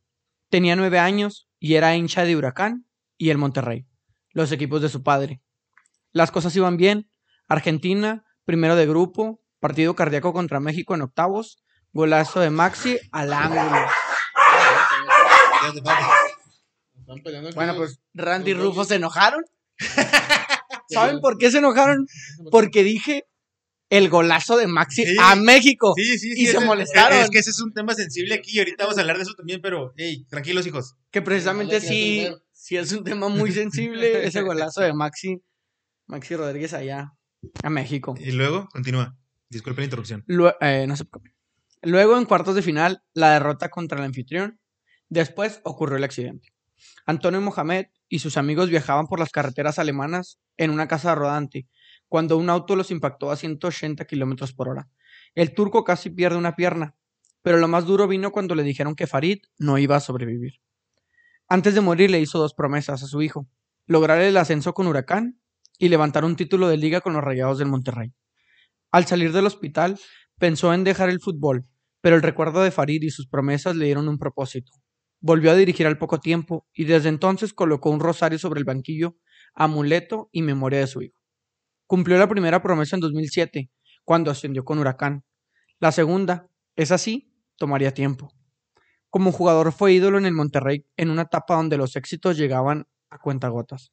[0.50, 2.88] Tenía nueve años y era hincha de Huracán
[3.18, 3.88] y el Monterrey,
[4.32, 5.42] los equipos de su padre.
[6.12, 7.12] Las cosas iban bien.
[7.48, 11.64] Argentina, primero de grupo, partido cardíaco contra México en octavos,
[11.94, 13.86] golazo de Maxi al ángulo.
[17.56, 19.44] Bueno, pues Randy y Rufo se enojaron.
[20.90, 22.08] ¿Saben por qué se enojaron?
[22.50, 23.26] Porque dije
[23.92, 25.16] el golazo de Maxi Sí.
[25.20, 25.94] a México.
[25.96, 27.20] Sí, sí, Y se ese- molestaron.
[27.20, 29.34] Es que ese es un tema sensible aquí y ahorita vamos a hablar de eso
[29.36, 30.96] también, pero, hey, tranquilos, hijos.
[31.12, 34.26] Que precisamente sí, sí es un tema muy sensible.
[34.34, 35.42] Ese golazo de Maxi.
[36.08, 37.12] Maxi Rodríguez allá
[37.64, 38.16] a México.
[38.20, 39.16] Y luego, continúa.
[39.50, 40.24] Disculpe la interrupción.
[40.28, 41.36] Lue- eh, no se preocupe.
[41.82, 44.60] Luego, en cuartos de final, la derrota contra el anfitrión.
[45.10, 46.54] Después ocurrió el accidente.
[47.06, 51.68] Antonio Mohamed y sus amigos viajaban por las carreteras alemanas en una casa rodante
[52.12, 54.90] cuando un auto los impactó a 180 kilómetros por hora.
[55.34, 56.98] El turco casi pierde una pierna,
[57.42, 60.56] pero lo más duro vino cuando le dijeron que Farid no iba a sobrevivir.
[61.48, 63.48] Antes de morir le hizo dos promesas a su hijo:
[63.88, 65.40] lograr el ascenso con Huracán
[65.80, 68.12] y levantar un título de liga con los Rayados del Monterrey.
[68.92, 69.98] Al salir del hospital,
[70.38, 71.66] pensó en dejar el fútbol,
[72.02, 74.74] pero el recuerdo de Farid y sus promesas le dieron un propósito.
[75.22, 79.16] Volvió a dirigir al poco tiempo y desde entonces colocó un rosario sobre el banquillo,
[79.54, 81.21] amuleto y memoria de su hijo.
[81.92, 83.70] Cumplió la primera promesa en 2007,
[84.06, 85.26] cuando ascendió con Huracán.
[85.78, 88.32] La segunda, es así, tomaría tiempo.
[89.10, 93.18] Como jugador fue ídolo en el Monterrey en una etapa donde los éxitos llegaban a
[93.18, 93.92] cuentagotas.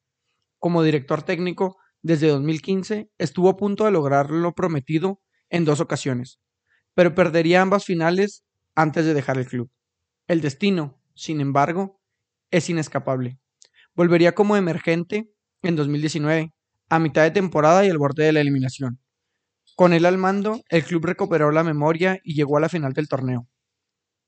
[0.60, 5.20] Como director técnico, desde 2015 estuvo a punto de lograr lo prometido
[5.50, 6.38] en dos ocasiones,
[6.94, 8.44] pero perdería ambas finales
[8.76, 9.72] antes de dejar el club.
[10.28, 12.00] El destino, sin embargo,
[12.52, 13.40] es inescapable.
[13.92, 15.28] Volvería como emergente
[15.62, 16.52] en 2019,
[16.88, 19.00] a mitad de temporada y al borde de la eliminación.
[19.76, 23.08] Con él al mando, el club recuperó la memoria y llegó a la final del
[23.08, 23.48] torneo.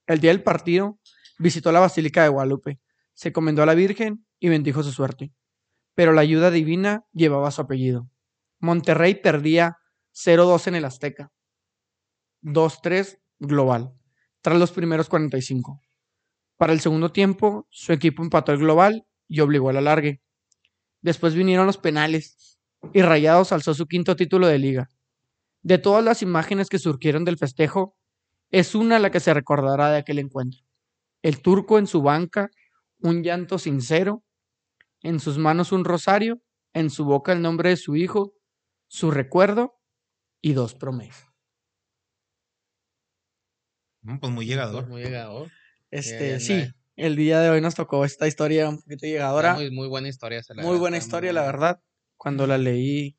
[0.07, 0.99] El día del partido,
[1.39, 2.79] visitó la Basílica de Guadalupe,
[3.15, 5.33] se encomendó a la Virgen y bendijo su suerte.
[5.95, 8.09] Pero la ayuda divina llevaba su apellido.
[8.61, 9.77] Monterrey perdía
[10.13, 11.33] 0-2 en el Azteca.
[12.43, 13.93] 2-3 global,
[14.41, 15.81] tras los primeros 45.
[16.57, 20.21] Para el segundo tiempo, su equipo empató el global y obligó al alargue.
[21.03, 22.59] Después vinieron los penales
[22.93, 24.89] y Rayados alzó su quinto título de liga.
[25.63, 27.97] De todas las imágenes que surgieron del festejo,
[28.51, 30.61] es una la que se recordará de aquel encuentro.
[31.23, 32.51] El turco en su banca,
[33.01, 34.25] un llanto sincero,
[35.03, 36.41] en sus manos un rosario,
[36.73, 38.35] en su boca el nombre de su hijo,
[38.89, 39.79] su recuerdo
[40.41, 41.29] y dos promesas.
[44.03, 44.89] Mm, Pues muy llegador.
[44.89, 45.51] Muy llegador.
[45.91, 46.73] Este, Bien, sí, eh.
[47.01, 49.55] El día de hoy nos tocó esta historia un poquito llegadora.
[49.55, 50.43] Muy, muy buena historia.
[50.43, 51.81] se la Muy verdad, buena historia, muy la verdad.
[52.17, 53.17] Cuando la leí,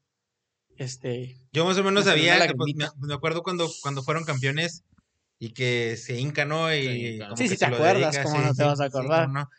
[0.78, 4.84] este, Yo más o menos sabía que pues, me, acuerdo cuando, cuando fueron campeones
[5.40, 6.68] y que se hinca, ¿no?
[6.70, 8.86] Se Y como Sí, sí te acuerdas, dedica, ¿cómo sí, no te sí, vas a
[8.86, 9.30] acordar?
[9.30, 9.50] no.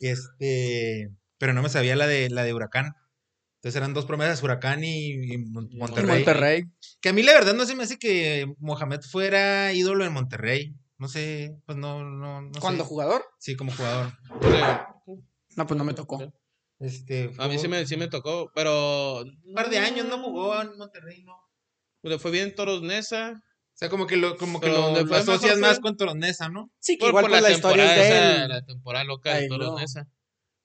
[0.00, 2.94] Este, pero no me sabía la de la de Huracán.
[3.56, 6.06] Entonces eran dos promesas, Huracán y, Monterrey.
[6.06, 6.64] Monterrey.
[7.00, 10.74] Que a mí la verdad no se me hace que Mohamed fuera ídolo en Monterrey.
[11.02, 12.88] No sé, pues no, no, no ¿Cuándo sé.
[12.88, 13.24] jugador?
[13.40, 14.12] Sí, como jugador.
[15.56, 16.32] No, pues no me tocó.
[16.78, 19.22] Este, A mí sí me, sí me tocó, pero.
[19.22, 21.34] un par de años no jugó en Monterrey, ¿no?
[22.02, 23.42] O Le fue bien Toros Nesa.
[23.74, 26.70] sea, como que lo, como que lo, lo asocias más con Toronesa, ¿no?
[26.78, 29.72] Sí, que Por, igual por la, la historia de la temporada loca de Ay, Toros
[29.72, 29.78] no.
[29.80, 30.06] Nesa.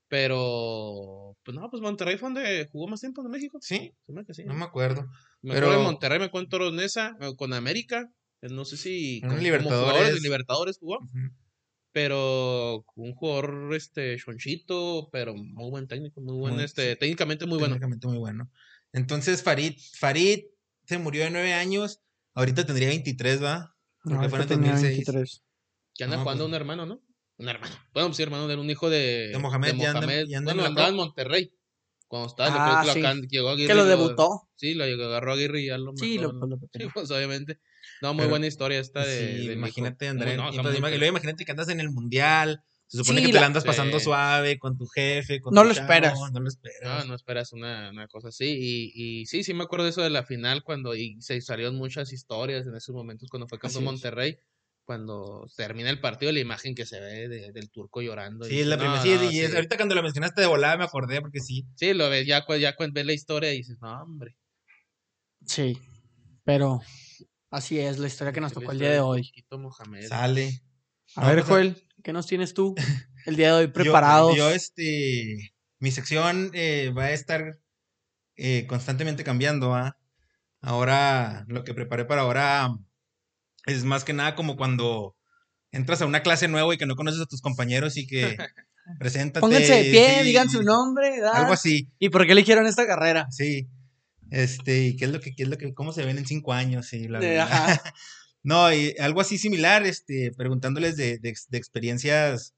[0.08, 1.36] Pero.
[1.44, 3.58] Pues no, pues Monterrey fue donde jugó más tiempo en México.
[3.62, 5.08] Sí, no me acuerdo.
[5.42, 8.12] Me pero- acuerdo en Monterrey, me acuerdo en Toros Nesa, con América.
[8.50, 9.20] No sé si.
[9.22, 9.80] Como- como Libertadores.
[9.90, 11.00] jugadores de Libertadores jugó.
[11.92, 17.00] Pero un jugador, este, chonchito, pero muy buen técnico, muy buen, Muy- este, sí.
[17.00, 17.74] técnicamente muy bueno.
[17.76, 18.52] Técnicamente muy bueno.
[18.94, 20.42] Entonces, Farid, Farid
[20.86, 22.02] se murió de nueve años.
[22.36, 23.76] Ahorita tendría 23, ¿va?
[24.04, 25.06] Porque No, fue en el este tenía 2006.
[25.08, 25.44] 23.
[25.96, 27.02] Que anda No, jugando pues- un hermano, ¿no?
[27.40, 27.76] Un hermano.
[27.94, 30.26] Bueno, pues sí, hermano, era un hijo de, De Mohamed, ya anda- Mohamed.
[30.28, 31.54] ya anda en bueno, andaba en Monterrey.
[32.08, 33.00] Cuando estaba, Ah, creo que lo sí.
[33.00, 33.68] acan- llegó Aguirre.
[33.68, 34.50] Que lo y debutó.
[34.56, 36.48] Sí, lo agarró a Aguirre y ya lo Sí, metió, lo, ¿no?
[36.48, 37.60] lo- Sí, pues obviamente.
[38.02, 39.38] No, muy Pero- buena historia esta de.
[39.44, 40.90] sí, imagínate no, y, muy y perro.
[40.98, 42.62] luego imagínate que andas en el mundial.
[42.90, 44.06] Se supone Sí, que te la- la andas pasando sí.
[44.06, 45.42] suave con tu jefe.
[45.42, 46.14] Con No tu lo chavo, esperas.
[46.18, 47.06] No lo No, esperas.
[47.08, 48.46] no esperas una, una cosa así.
[48.46, 51.76] Y, y sí, sí me acuerdo de eso de la final cuando y se salieron
[51.76, 53.84] muchas historias en esos momentos cuando fue campeón.
[53.84, 54.38] Monterrey.
[54.86, 58.48] Cuando termina el partido, la imagen que se ve de- del turco llorando.
[58.48, 59.00] y Sí, es la primera.
[59.00, 59.56] "No, sí, no, y es- sí".
[59.58, 61.66] ahorita cuando lo mencionaste de volada me acordé porque sí.
[61.76, 64.38] Sí, lo ves, ya, ya cuando ves la historia y dices, no, hombre.
[65.46, 65.78] Sí,
[66.46, 66.80] pero
[67.50, 69.32] así es la historia que nos tocó el día de hoy.
[69.52, 70.08] Mohamed.
[70.08, 70.62] Sale.
[71.16, 72.76] A No, ver, pues, Joel, ¿qué nos tienes tú
[73.26, 74.36] el día de hoy Yo- preparados?
[74.36, 77.58] Yo, este, mi sección eh, va a estar
[78.36, 79.98] eh, constantemente cambiando, ¿ah?
[80.62, 82.70] Ahora, lo que preparé para ahora
[83.66, 85.16] es más que nada como cuando
[85.72, 88.36] entras a una clase nueva y que no conoces a tus compañeros y que
[89.00, 89.40] preséntate.
[89.42, 92.86] Pónganse de pie, sí, digan su nombre, edad, Algo así, ¿Y por qué eligieron esta
[92.88, 93.28] carrera?
[93.32, 93.68] sí.
[94.32, 96.54] Este, y qué es lo que, qué es lo que, cómo se ven en cinco
[96.54, 97.48] años y bla, bla, Eh, bla.
[98.44, 102.54] No, y algo así similar, este, preguntándoles de, de de experiencias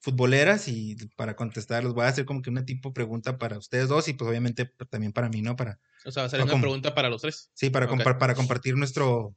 [0.00, 3.88] futboleras y para contestar les voy a hacer como que una tipo pregunta para ustedes
[3.88, 5.56] dos y pues obviamente también para mí, ¿no?
[5.56, 7.48] Para, O sea, va a ser una pregunta para los tres.
[7.54, 7.88] sí, para,
[8.18, 9.34] para compartir nuestro,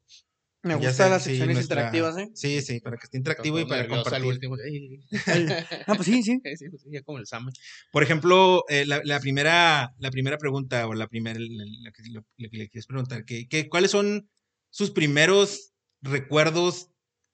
[0.63, 2.29] Me gustan las sí, secciones nuestra- interactivas, ¿eh?
[2.33, 4.25] Sí, sí, para que esté interactivo y para compartir.
[4.25, 4.55] último.
[4.57, 6.41] No, pues sí, sí.
[6.57, 7.49] Sí, pues sí, ya como el Sam.
[7.91, 12.03] Por ejemplo, eh, la, la primera, la primera pregunta o la primera, la, la que,
[12.11, 14.29] lo- que le quieres preguntar, que, que- ¿cuáles son
[14.69, 16.89] sus primeros recuerdos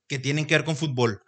[0.07, 1.21] que tienen que ver con fútbol?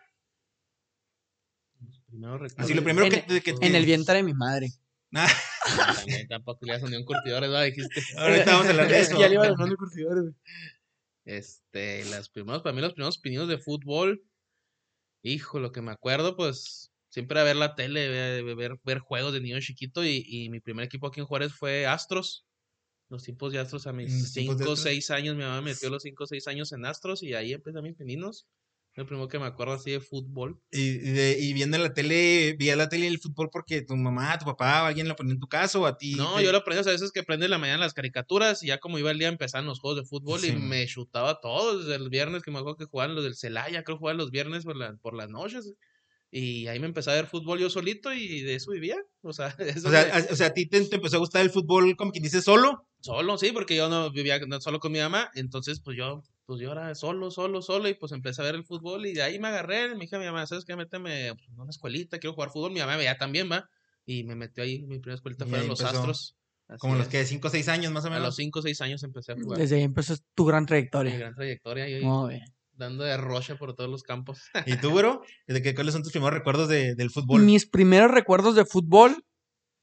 [2.58, 4.70] Así, lo primero En- que, que- En el vientre de mi madre.
[5.14, 5.28] Ah,
[5.96, 7.62] También tampoco le das unión curtidores, ¿no?
[7.62, 8.02] Dijiste.
[8.18, 9.22] ahorita vamos a hablar de Es que eso.
[9.22, 10.34] ya le iba dejando curtidores, güey.
[11.26, 14.24] Este, las primeros, para mí los primeros pininos de fútbol,
[15.24, 19.34] hijo, lo que me acuerdo, pues, siempre a ver la tele, ver, ver, ver juegos
[19.34, 22.46] de niño chiquito y, y mi primer equipo aquí en Juárez fue Astros.
[23.10, 24.82] Los tiempos de Astros a mis tiempos de 5 o Astros.
[24.84, 27.54] 6 años, mi mamá me metió los 5 o 6 años en Astros y ahí
[27.54, 28.48] empecé mis pininos.
[28.96, 30.62] El primero que me acuerdo así de fútbol.
[30.72, 34.38] Y, de- y viendo la tele, veía la tele y el fútbol porque tu mamá,
[34.40, 36.16] tu papá o alguien lo ponía en tu casa o a ti.
[36.16, 38.68] No, te- yo lo aprendí a veces que aprendí en la mañana las caricaturas y
[38.68, 40.48] ya como iba el día empezaban los juegos de fútbol Sí.
[40.48, 43.84] y me chutaba todo desde el viernes que me acuerdo que jugaban los del Celaya,
[43.84, 45.74] creo que jugaban los viernes por, la- por las noches
[46.32, 49.48] y ahí me empecé a ver fútbol yo solito y de eso vivía, o sea,
[49.60, 51.50] eso O sea, me- a, o sea, a ti te, te empezó a gustar el
[51.52, 52.88] fútbol, como quien dice, solo.
[53.02, 56.60] solo, sí, porque yo no vivía no solo con mi mamá, entonces pues yo pues
[56.62, 59.40] yo era solo, solo, solo y pues empecé a ver el fútbol y de ahí
[59.40, 60.76] me agarré, me dije a mi mamá, ¿sabes qué?
[60.76, 63.70] Méteme pues, a una escuelita, quiero jugar fútbol, mi mamá ya también va
[64.06, 65.98] y me metió ahí, mi primera escuelita fueron ahí los empezó.
[65.98, 66.36] Astros.
[66.68, 68.36] Así Como los que 5 o 6 años más o A los menos.
[68.38, 69.60] 5 o 6 años empecé a jugar.
[69.60, 71.18] Desde ahí empezó tu gran Mi trayectoria.
[71.18, 72.46] gran trayectoria y Muy bien.
[72.74, 74.42] dando de rocha por todos los campos.
[74.66, 75.22] ¿Y tú, bro?
[75.48, 77.42] ¿De qué, ¿Cuáles son tus primeros recuerdos de- del fútbol?
[77.44, 79.24] Mis primeros recuerdos de fútbol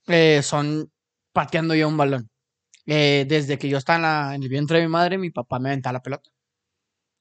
[0.08, 0.90] eh, son
[1.32, 2.28] pateando yo un balón.
[2.86, 5.60] Eh, desde que yo estaba en, la- en el vientre de mi madre, mi papá
[5.60, 6.30] me aventaba la pelota.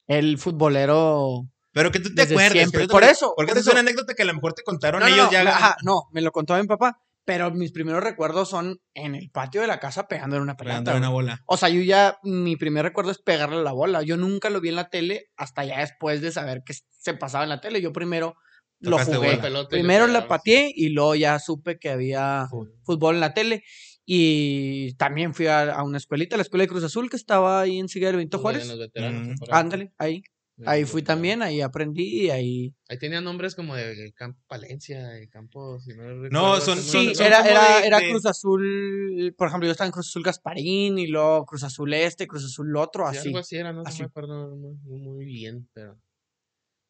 [0.06, 1.46] El futbolero.
[1.72, 2.52] Pero que tú te acuerdas.
[2.52, 2.86] siempre.
[2.86, 5.14] Por eso, Porque por es una anécdota que a lo mejor te contaron No, no,
[5.14, 5.48] ellos no, ya.
[5.48, 6.98] ajá, no, me lo contó mi papá.
[7.24, 10.96] Pero mis primeros recuerdos son en el patio de la casa pegándole una pelota.
[10.96, 11.40] Una bola.
[11.46, 14.02] O sea, yo ya, mi primer recuerdo es pegarle a la bola.
[14.02, 17.44] Yo nunca lo vi en la tele hasta ya después de saber que se pasaba
[17.44, 17.80] en la tele.
[17.80, 18.34] Yo primero
[18.80, 19.28] lo Tocaste jugué.
[19.30, 19.42] bola.
[19.42, 22.48] pelota Primero la pateé y luego ya supe que había
[22.82, 23.62] fútbol en la tele.
[24.04, 27.78] Y también fui a, a una escuelita, la escuela de Cruz Azul, que estaba ahí
[27.78, 28.66] en Sigue del Benito Juárez.
[28.68, 29.00] Mm.
[29.00, 29.34] ahí.
[29.50, 30.22] Ándale, ahí.
[30.64, 32.74] Ahí fui también, ahí aprendí y ahí.
[32.88, 35.80] Ahí tenían nombres como de Campo Palencia, de Campo.
[35.80, 39.48] Si no, No, recuerdo, son- Sí, son era, era, de- era de- Cruz Azul, por
[39.48, 43.10] ejemplo, yo estaba en Cruz Azul Gasparín y luego Cruz Azul Este, Cruz Azul otro,
[43.10, 43.28] sí, así.
[43.28, 45.98] algo así era, no, me acuerdo muy, muy bien, pero.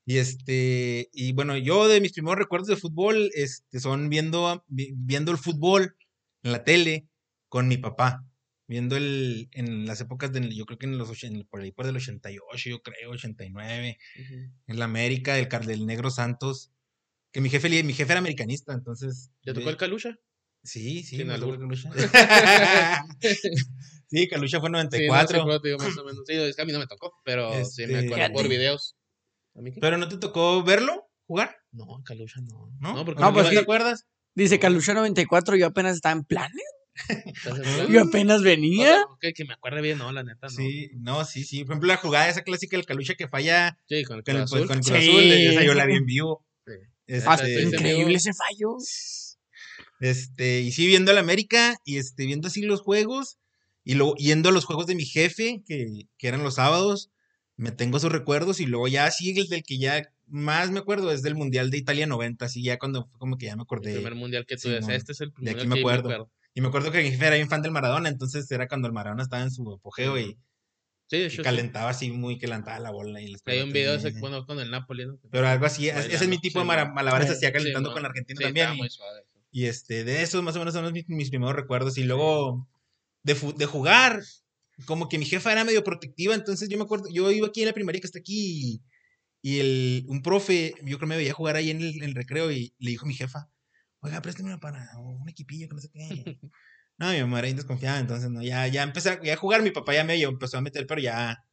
[0.05, 5.31] Y este, y bueno, yo de mis primeros recuerdos de fútbol, este, son viendo, viendo
[5.31, 5.97] el fútbol
[6.43, 7.07] en la tele
[7.49, 8.24] con mi papá.
[8.68, 11.11] Viendo el, en las épocas de, yo creo que en los,
[11.51, 13.99] por ahí por el 88, yo creo, 89,
[14.66, 16.70] en la América, Car- del Negro Santos.
[17.32, 19.30] Que mi jefe, mi jefe era americanista, entonces.
[19.43, 20.16] ¿Ya tocó el Calucha?
[20.62, 21.59] Sí, sí, me tocó albur.
[21.59, 21.90] Calucha.
[24.07, 25.38] sí, Calucha fue Sí, 94.
[25.38, 26.24] no sé, pero te digo más o menos.
[26.26, 28.97] Sí, es que a mí no me tocó, pero sí me Este, acuerdo por videos.
[29.55, 29.80] ¿A mí qué?
[29.80, 32.70] Pero no te tocó verlo, jugar, No, en Calucha no.
[32.80, 32.95] ¿no?
[32.95, 33.59] No, porque No, no, pues ¿te sí.
[33.59, 34.07] acuerdas?
[34.35, 36.62] Dice Calucha 94, yo apenas estaba en planes.
[37.89, 39.03] Yo apenas O sea, venía.
[39.18, 40.51] que, que me acuerde bien, no, la neta, no.
[40.51, 41.64] Sí, no, sí, sí.
[41.64, 44.66] Por ejemplo, la jugada esa clásica del Calucha que falla Sí, con el Cruz Azul.
[44.66, 45.09] con el Cruz Sí.
[45.09, 46.45] Azul, esa yo la vi en vivo.
[46.66, 46.72] Sí.
[47.07, 48.76] Este, Ah, Este, increíble ese fallo.
[50.01, 53.39] este, y sí, viendo la América y este, viendo así los juegos
[53.85, 55.87] y luego yendo a los juegos de mi jefe, que,
[56.18, 57.11] que eran los sábados,
[57.63, 61.13] me tengo esos recuerdos y luego ya sí, el del que ya más me acuerdo
[61.13, 63.65] es del Mundial de Italia 90, así ya cuando fue como que ya me El
[63.65, 63.93] acordé.
[63.95, 66.31] primer mundial que tú Sí, decías, este es el De primero aquí me que acuerdo.
[66.55, 68.93] Y me acuerdo que mi jefe era bien fan del Maradona, entonces era cuando el
[68.95, 70.37] Maradona estaba en su apogeo y,
[71.07, 71.43] Sí, de y hecho, sí.
[71.43, 73.21] calentaba así muy que levantaba la bola.
[73.21, 75.19] Y las Hay un video ese, bueno, con el Napoli, ¿no?
[75.31, 78.03] Pero algo así, es- ese es mi tipo de malabares Sí, hacía calentando Sí, con
[78.03, 78.11] mon.
[78.11, 78.75] Argentina Sí, también.
[78.75, 79.39] y- muy suave eso.
[79.51, 81.97] Y este, de esos más o menos son mis, mis primeros recuerdos.
[81.99, 82.67] Y luego
[83.23, 84.23] de, fu- de jugar,
[84.87, 87.66] como que mi jefa era medio protectiva, entonces yo me acuerdo, yo iba aquí en
[87.68, 88.83] la primaria que está aquí
[89.43, 92.14] y, y el, un profe, yo creo me veía jugar ahí en el, en el
[92.14, 93.51] recreo y le dijo a mi jefa,
[94.01, 96.39] oiga, préstame una para un equipillo que no sé qué.
[96.99, 99.62] No, mi mamá era bien desconfiada, entonces no, ya, ya empecé a, ya a jugar,
[99.62, 101.45] mi papá ya me empezó a meter, pero ya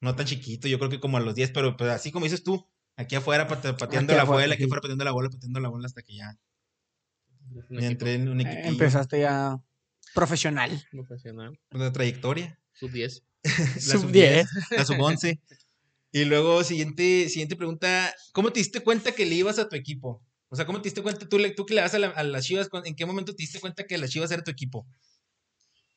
[0.00, 2.42] no tan chiquito, yo creo que como a los 10, pero pues así como dices
[2.42, 2.66] tú,
[2.96, 5.68] aquí afuera pate- pateando Aquí la afuera, bola, aquí afuera pateando la bola, pateando la
[5.68, 6.38] bola hasta que ya
[7.68, 8.68] me entré en un Eh, equipillo.
[8.70, 9.58] Empezaste ya
[10.14, 10.86] profesional.
[10.90, 12.58] profesional, Una trayectoria.
[12.78, 13.22] Sub 10.
[13.44, 14.46] La Sub 10.
[14.70, 15.40] La sub 11.
[16.12, 18.14] Y luego, siguiente, siguiente pregunta.
[18.32, 20.22] ¿Cómo te diste cuenta que le ibas a tu equipo?
[20.48, 22.22] O sea, ¿cómo te diste cuenta tú, le- tú que le vas a, la- a
[22.24, 22.68] las Chivas?
[22.84, 24.86] ¿En qué momento te diste cuenta que las Chivas era tu equipo?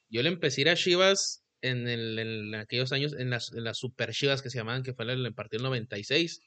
[0.10, 3.64] Yo le empecé a ir a Chivas en, el, en aquellos años, en las, en
[3.64, 6.42] las Super Chivas que se llamaban, que fue el, el partido 96.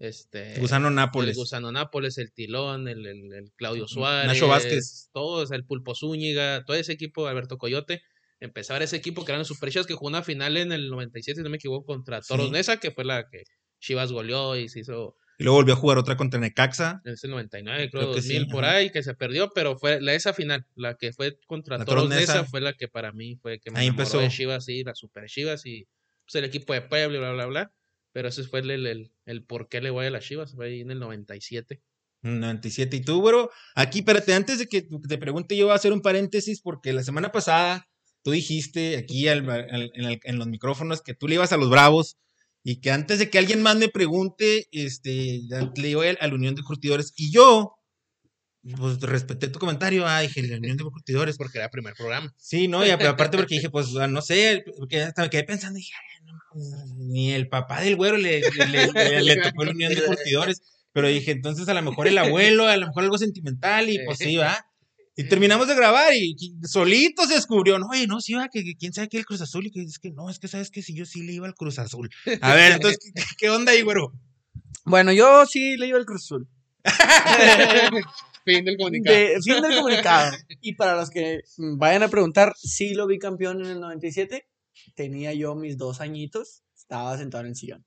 [0.00, 1.30] Este, Gusano Nápoles.
[1.30, 4.26] El Gusano Nápoles, el Tilón, el, el- el Claudio Suárez.
[4.26, 5.08] Nacho Vázquez.
[5.12, 8.02] Todos, el Pulpo Zúñiga, todo ese equipo, Alberto Coyote.
[8.40, 10.72] Empecé a ver ese equipo que eran los Super Chivas que jugó una final en
[10.72, 12.52] el 97, si no me equivoco, contra Toros Sí.
[12.52, 13.44] Nesa, que fue la que
[13.80, 17.00] Chivas goleó y se hizo Y luego volvió a jugar otra contra Necaxa.
[17.04, 18.74] en ese 99, creo, Creo que 2000 sí, por ajá.
[18.76, 22.08] ahí, que se perdió, pero fue la, esa final, la que fue contra La Toros.
[22.08, 24.18] Nesa, fue la que para mí fue que me Ahí empezó.
[24.18, 25.86] de Chivas, sí, las Super Chivas y
[26.24, 27.72] pues, el equipo de Puebla bla, bla, bla.
[28.12, 30.66] Pero ese fue el, el, el, el por qué le voy a las Chivas, fue
[30.66, 31.82] ahí en el 97.
[32.22, 32.96] 97.
[32.96, 36.00] Y tú, güero, aquí, espérate, antes de que te pregunte, yo voy a hacer un
[36.00, 37.86] paréntesis porque la semana pasada
[38.24, 41.56] tú dijiste aquí al- al- en, el- en los micrófonos que tú le ibas a
[41.56, 42.16] los Bravos
[42.64, 45.42] y que antes de que alguien más me pregunte, este,
[45.76, 47.12] le iba a la Unión de Curtidores.
[47.16, 47.74] Y yo,
[48.78, 51.36] pues respeté tu comentario, ah, dije, la Unión de Curtidores.
[51.36, 52.34] Porque era el primer programa.
[52.38, 55.44] Sí, no, y ap- aparte porque dije, pues, ah, no sé, porque hasta me quedé
[55.44, 56.34] pensando, dije, "Ay, no
[56.96, 60.62] ni el papá del güero le, le, le- le- le tocó la unión de curtidores,
[60.92, 64.18] pero dije, entonces a lo mejor el abuelo, a lo mejor algo sentimental, y pues
[64.18, 64.64] sí, va.
[65.16, 68.64] Y terminamos de grabar y qui- solito se descubrió, no, oye, no, sí, va, que,
[68.64, 70.70] que quién sabe qué el Cruz Azul, y que es que no, es que sabes
[70.70, 72.10] que si yo sí le iba al Cruz Azul.
[72.40, 74.12] A ver, entonces, ¿qué, qué onda ahí, güero?
[74.84, 76.48] Bueno, yo sí le iba al Cruz Azul.
[78.44, 79.16] fin del comunicado.
[79.16, 80.36] De, fin del comunicado.
[80.60, 84.48] Y para los que vayan a preguntar, sí lo vi campeón en el 97.
[84.94, 86.62] Tenía yo mis dos añitos.
[86.76, 87.86] Estaba sentado en el sillón.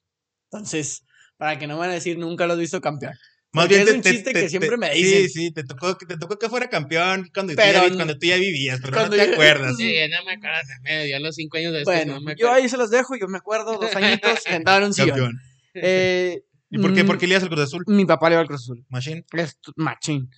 [0.51, 1.03] Entonces,
[1.37, 3.13] para que no me van a decir nunca lo has visto campeón.
[3.61, 5.23] Porque es un chiste que siempre me dicen.
[5.23, 7.95] Sí, sí, te tocó, te tocó que fuera campeón cuando, tú Pero ya, vi- n-
[7.95, 9.75] cuando tú ya vivías, pero no te yo- acuerdas.
[9.77, 12.53] Sí, no me acuerdo ya a los cinco años de Bueno, no me yo acuerdo.
[12.63, 13.15] ahí se los dejo.
[13.15, 15.09] Yo me acuerdo, dos añitos, sentado en un sillón.
[15.09, 15.39] Campeón.
[15.75, 17.83] Eh, ¿Y por qué, mm, por qué le al Cruz Azul?
[17.87, 18.85] Mi papá le iba al Cruz Azul.
[18.89, 19.25] Machine.
[19.33, 20.29] Es t- machín.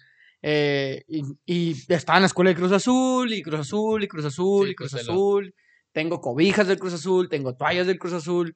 [0.41, 4.25] Eh, y, y estaba en la escuela de Cruz Azul, y Cruz Azul, y Cruz
[4.25, 5.11] Azul, Sí, y Cruz Cruzelo.
[5.13, 5.55] Azul.
[5.91, 8.55] Tengo cobijas del Cruz Azul, tengo toallas del Cruz Azul.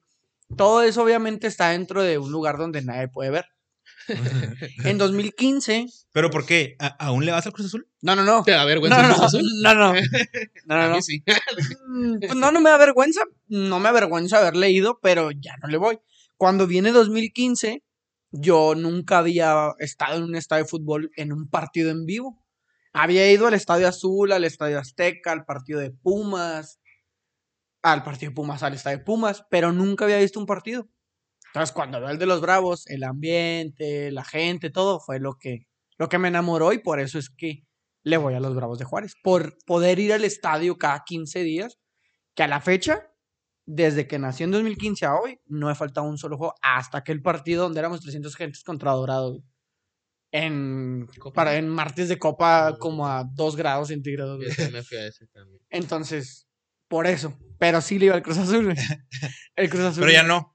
[0.56, 3.44] Todo eso obviamente está dentro de un lugar donde nadie puede ver.
[4.84, 6.76] En 2015, ¿Pero por qué?
[6.78, 7.88] ¿A- ¿Aún le vas al Cruz Azul?
[8.02, 8.42] no, no, no.
[8.44, 9.42] ¿Te da No, vergüenza el no, Cruz Azul?
[9.62, 9.92] no, no,
[10.66, 11.02] no, no, no.
[11.02, 11.22] sí.
[11.88, 15.68] Mm, pues no, no me da vergüenza, no me avergüenza haber leído, pero ya no
[15.68, 15.98] le voy.
[16.36, 17.82] Cuando viene 2015,
[18.30, 22.44] yo nunca había estado en un estadio de fútbol en un partido en vivo.
[22.92, 26.78] Había ido al Estadio Azul, al Estadio Azteca, al partido de Pumas,
[27.82, 30.88] al partido de Pumas, al Estadio de Pumas, pero nunca había visto un partido.
[31.54, 35.68] Entonces, cuando veo el de los Bravos, el ambiente, la gente, todo fue lo que,
[35.96, 37.62] lo que me enamoró y por eso es que
[38.02, 39.14] le voy a los Bravos de Juárez.
[39.22, 41.78] Por poder ir al estadio cada 15 días,
[42.34, 43.08] que a la fecha,
[43.66, 47.22] desde que nació en 2015 a hoy, no he faltado un solo juego hasta aquel
[47.22, 49.40] partido donde éramos 300 gentes contra Dorado.
[50.32, 54.40] En, para, en martes de copa como a 2 grados centígrados.
[54.40, 55.62] me fui a ese también.
[55.70, 56.48] Entonces,
[56.88, 57.38] por eso.
[57.60, 58.74] Pero sí le iba al Cruz Azul.
[59.54, 60.00] El Cruz Azul.
[60.00, 60.53] Pero ya no.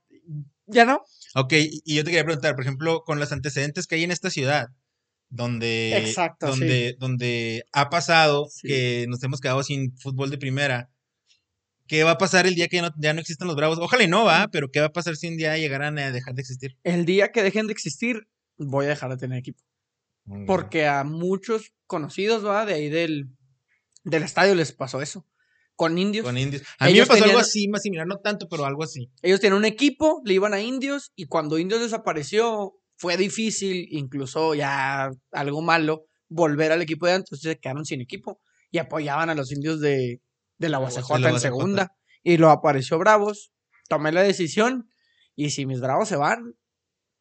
[0.70, 1.04] ¿Ya no?
[1.36, 4.30] Ok, y yo te quería preguntar, por ejemplo, con los antecedentes que hay en esta
[4.30, 4.68] ciudad,
[5.30, 6.96] donde, Exacto, sí.
[6.98, 8.68] donde, ha pasado Sí.
[8.68, 10.90] que nos hemos quedado sin fútbol de primera,
[11.88, 13.78] ¿qué va a pasar el día que ya no, ya no existan los Bravos?
[13.80, 16.34] Ojalá y no, va, pero ¿qué va a pasar si un día llegaran a dejar
[16.34, 16.78] de existir?
[16.84, 19.62] El día que dejen de existir, voy a dejar de tener equipo.
[20.46, 22.66] Porque a muchos conocidos, ¿va?
[22.66, 23.30] De ahí del,
[24.04, 25.26] del estadio les pasó eso.
[25.80, 26.26] Con indios.
[26.26, 26.64] Con indios.
[26.78, 29.10] A mí me pasó algo así, más similar, no tanto, pero algo así.
[29.22, 34.56] Ellos tenían un equipo, le iban a indios y cuando indios desapareció, fue difícil, incluso
[34.56, 39.30] ya algo malo, volver al equipo de antes, entonces se quedaron sin equipo y apoyaban
[39.30, 40.22] a los indios de,
[40.58, 41.96] de la UACJ en la segunda.
[42.24, 43.54] Y lo apareció Bravos,
[43.88, 44.90] tomé la decisión
[45.38, 46.56] y si mis Bravos se van,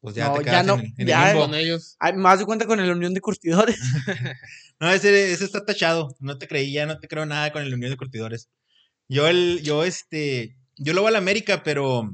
[0.00, 1.46] Pues ya No, te ya no, en, el- en ya- el limbo.
[1.46, 1.96] Con ellos.
[2.16, 3.78] más de cuenta con la Unión de Curtidores.
[4.80, 6.14] No, ese, ese está tachado.
[6.20, 8.48] No te creí, ya no te creo nada con el Unión de Curtidores.
[9.08, 12.08] Yo, el, yo, este, yo lo voy a la América, pero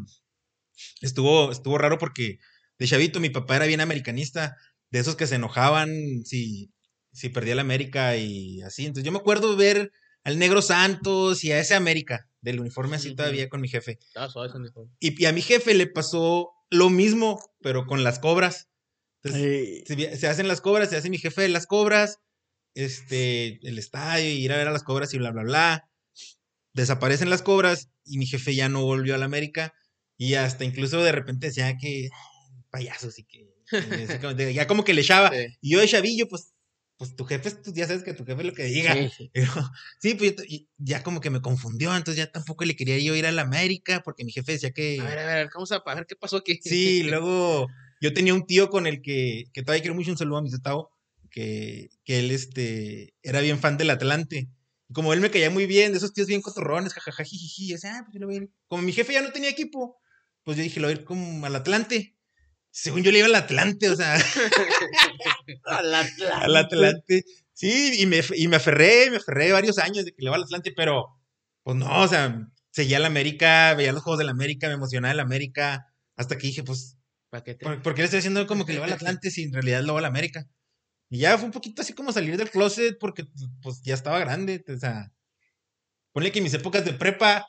[1.00, 2.38] estuvo, estuvo raro porque
[2.78, 4.56] de chavito mi papá era bien americanista,
[4.90, 6.72] de esos que se enojaban si,
[7.12, 8.86] si perdía la América y así.
[8.86, 9.90] Entonces yo me acuerdo ver
[10.22, 13.98] al Negro Santos y a ese América, del uniforme así todavía con mi jefe.
[14.72, 14.88] Suave.
[15.00, 18.68] Y, y a mi jefe le pasó lo mismo, pero con las cobras.
[19.22, 22.18] Entonces, se, hacen las cobras, se hace mi jefe de las cobras,
[22.74, 25.90] este, el estadio, y ir a ver a las cobras y bla, bla, bla.
[26.74, 29.72] Desaparecen las cobras y mi jefe ya no volvió a la América
[30.18, 35.00] y hasta incluso de repente decía que "Ay, payasos y que, ya como que le
[35.00, 35.30] echaba.
[35.30, 35.46] Sí.
[35.60, 36.52] Y yo de chavillo, pues,
[36.96, 38.94] pues tu jefe, es- tú ya sabes que tu jefe es lo que diga.
[38.94, 39.30] sí, sí.
[39.32, 39.52] Pero,
[40.00, 40.34] sí, pues
[40.78, 44.02] ya como que me confundió, entonces ya tampoco le quería yo ir a la América
[44.04, 45.00] porque mi jefe decía que...
[45.00, 46.58] A ver, a ver, vamos a ver qué pasó aquí.
[46.62, 47.68] Sí, luego
[48.00, 50.50] yo tenía un tío con el que, que todavía quiero mucho un saludo a mi
[50.62, 50.90] Tao,
[51.30, 54.48] que, que él este, era bien fan del Atlante.
[54.88, 57.74] Y como él me caía muy bien, de esos tíos bien cotorrones, jajaja, jijiji, yo
[57.76, 58.50] decía, ah, pues yo le voy a ir.
[58.68, 59.98] Como mi jefe ya no tenía equipo,
[60.42, 62.16] pues yo dije, lo voy a ir como al Atlante.
[62.70, 64.14] Según yo le iba al Atlante, o sea,
[65.64, 67.24] Al al Atlante.
[67.52, 70.42] Sí, y me, y me aferré, me aferré varios años de que le iba al
[70.42, 71.06] Atlante, pero
[71.62, 75.12] Pues no, o sea, seguía la América, veía los juegos de la América, me emocionaba
[75.12, 75.86] el América.
[76.16, 76.96] Hasta que dije, pues,
[77.30, 79.30] ¿Para qué te- ¿por, por qué le estoy haciendo como que le va al Atlante
[79.30, 80.46] si en realidad le va al América?
[81.14, 83.24] Y ya fue un poquito así como salir del closet porque
[83.62, 84.64] pues ya estaba grande.
[84.66, 85.12] O sea,
[86.12, 87.46] ponle que mis épocas de prepa,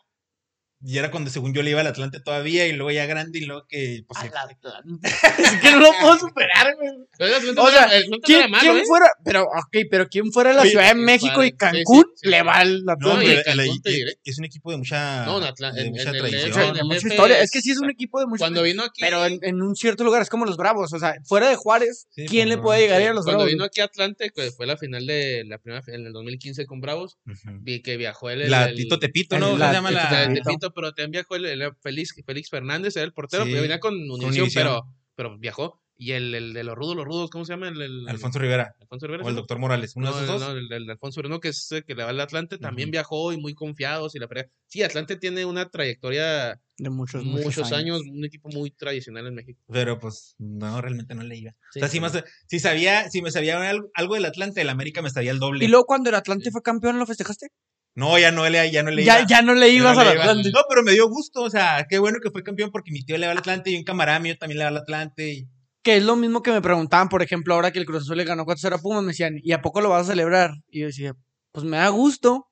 [0.86, 3.46] y era cuando según yo le iba al Atlante todavía, y luego ya grande, y
[3.46, 5.08] luego que pues, Al Atlante.
[5.40, 6.90] es que no lo puedo superar, güey.
[7.14, 8.84] Atlante O no sea, el Atlante no ¿Quién, malo, quién ¿eh?
[8.86, 12.22] fuera, pero, ok, pero quién fuera de la Oye, Ciudad de México y Cancún, sí,
[12.24, 13.44] sí, le va al No, No, Atlante.
[13.86, 14.18] diré.
[14.24, 16.50] es un equipo de mucha, No, en Atla- de mucha en tradición.
[16.50, 17.40] Mucha- en el mucha DF historia.
[17.42, 19.76] Es que sí es un equipo de mucha Cuando vino aquí, Pero en, en un
[19.76, 20.94] cierto lugar, es como los Bravos.
[20.94, 23.14] O sea, fuera de Juárez, Sí, ¿quién pues le no, puede llegar a ir a
[23.14, 23.54] los cuando Bravos?
[23.54, 26.80] vino aquí a Atlante, que fue la final de la primera en el 2015 con
[26.82, 27.18] Bravos,
[27.62, 28.42] vi que viajó él.
[28.44, 29.48] el- La Tito Tepito, ¿no?
[29.48, 30.28] ¿Cómo la se llama de- la...?
[30.28, 30.72] de Tepito.
[30.76, 33.94] Pero también viajó el, el Félix, Félix Fernández, era el portero, Sí, pero venía con
[34.12, 34.50] Univisión.
[34.54, 34.86] pero,
[35.16, 35.82] pero viajó.
[35.98, 37.70] Y el, el de los rudos, los rudos, ¿cómo se llama?
[37.70, 38.76] El, el- Alfonso Rivera.
[38.82, 39.24] Alfonso Rivera.
[39.24, 39.94] O el doctor Morales.
[39.96, 40.54] Uno No, de esos dos.
[40.54, 43.38] no, el, Alfonso Rivera, que es el que le va al Atlante, también viajó y
[43.38, 44.28] muy confiados y la.
[44.68, 48.02] Sí, Atlante tiene una trayectoria De muchos, muchos, años.
[48.02, 49.62] un equipo muy tradicional en México.
[49.72, 51.52] Pero pues no, realmente no le iba.
[51.72, 54.70] Sí, o sea, si, más, si sabía, si me sabía algo, algo del Atlante, del
[54.70, 55.64] América me sabía el doble.
[55.64, 57.48] Y luego cuando el Atlante fue campeón, ¿lo festejaste?
[57.96, 59.28] No, ya no le, ya no le Ya, iba.
[59.28, 60.24] ya no le ibas no al iba.
[60.24, 60.52] Atlante.
[60.52, 63.18] No, pero me dio gusto, o sea, qué bueno que fue campeón porque mi tío
[63.18, 65.32] le va al Atlante y un camarada mío también le va al Atlante.
[65.34, 65.48] y-
[65.82, 68.26] Que es lo mismo que me preguntaban, por ejemplo, ahora que el Cruz Azul le
[68.26, 70.52] ganó 4-0 a Pumas, me decían, ¿y a poco lo vas a celebrar?
[70.70, 71.14] Y yo decía,
[71.54, 72.48] pues me da gusto,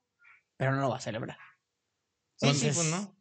[0.55, 1.37] pero no lo va a celebrar.
[2.37, 3.12] Sí, sí, Entonces- pues no.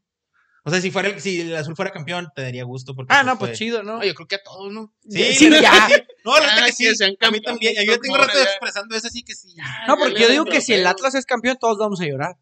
[0.65, 3.13] O sea, si fuera el, si el azul fuera campeón, te daría gusto porque.
[3.13, 3.99] Ah, no, pues fue- chido, ¿no?
[3.99, 4.95] No, yo creo que a todos, ¿no?
[5.09, 5.89] Sí, Sí, ya.
[5.89, 6.03] que sí.
[6.25, 6.95] No, la neta Ah, que que sí.
[6.95, 7.75] sean A mí campeones, también.
[7.87, 8.45] Yo tengo rato ya.
[8.45, 9.55] expresando eso, así que sí.
[9.89, 10.87] No, porque yo Ya digo que si el.
[10.87, 12.37] Atlas es campeón, todos vamos a llorar.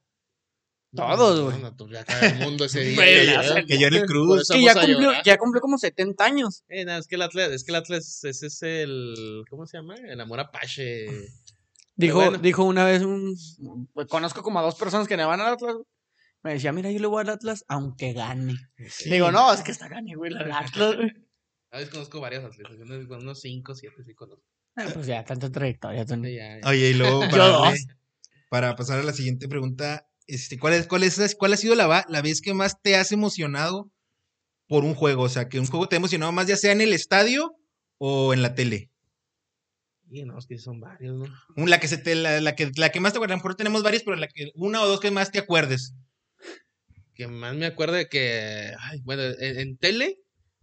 [0.95, 1.63] Todos, No, güey.
[1.63, 2.97] no, ya acaba el mundo ese día.
[3.25, 3.65] Ya, ya ya.
[3.65, 4.49] Que en el cruz.
[4.49, 6.65] Que ya cumplió, ya cumplió como 70 años.
[6.69, 9.77] Eh, no, es que el Atlas, es que el Atlas, ese es el, ¿cómo se
[9.79, 9.95] llama?
[9.95, 11.07] El amor apache.
[11.95, 12.39] Dijo, bueno.
[12.39, 13.37] dijo una vez un.
[13.95, 15.77] pues, conozco como a dos personas que le van al Atlas.
[16.43, 18.55] Me decía, mira, yo le voy al Atlas aunque gane.
[19.05, 20.97] Digo, no, es que está gane, güey, el Atlas.
[20.97, 21.11] güey.
[21.71, 24.43] A veces conozco varias atletas, unos, unos cinco, siete, sí conozco.
[24.77, 26.05] Ah, Pues ya, tanta trayectoria.
[26.07, 26.69] Sí, ya, ya.
[26.69, 27.63] Oye, y luego para, dos.
[27.63, 27.97] darle-
[28.49, 32.05] para pasar a la siguiente pregunta, este, ¿cuál, es, cuál, es, ¿cuál ha sido la,
[32.09, 33.91] la vez que más te has emocionado
[34.67, 35.25] por un juego?
[35.25, 37.55] O sea, que un juego te ha emocionado más ya sea en el estadio
[37.99, 38.91] o en la tele.
[40.11, 41.17] Y no, es que son varios,
[41.55, 41.67] ¿no?
[41.67, 43.55] La que, se te, la, la que, la que más te acuerdas, a lo mejor
[43.55, 45.95] tenemos varias, pero la que, una o dos que más te acuerdes.
[47.15, 50.17] Que más me acuerdo de que, ay, bueno, en, en tele,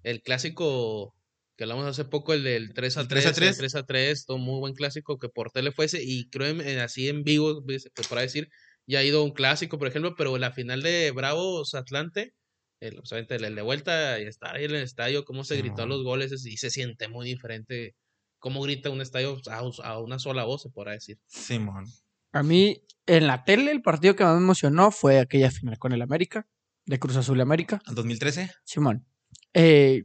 [0.03, 1.13] el clásico
[1.55, 3.49] que hablamos hace poco, el del 3 a ¿El 3, 3 a 3?
[3.51, 6.61] el 3 a 3, todo muy buen clásico que por tele fuese, y creo en,
[6.61, 8.47] en- así en vivo, pues, se podrá decir,
[8.85, 12.33] ya ha ido un clásico, por ejemplo, pero la final de Bravos Atlante,
[12.79, 15.77] el, obviamente el, el de vuelta y estar ahí en el estadio, cómo se gritó
[15.83, 15.89] Simón.
[15.89, 17.95] los goles, es- y se siente muy diferente,
[18.39, 21.17] cómo grita un estadio a, a una sola voz, se podrá decir.
[21.25, 21.85] Simón.
[22.33, 25.93] A mí, en la tele, el partido que más me emocionó fue aquella final con
[25.93, 26.47] el América,
[26.85, 27.81] de Cruz Azul América.
[27.87, 28.51] ¿En 2013?
[28.63, 29.05] Simón.
[29.53, 30.03] Eh,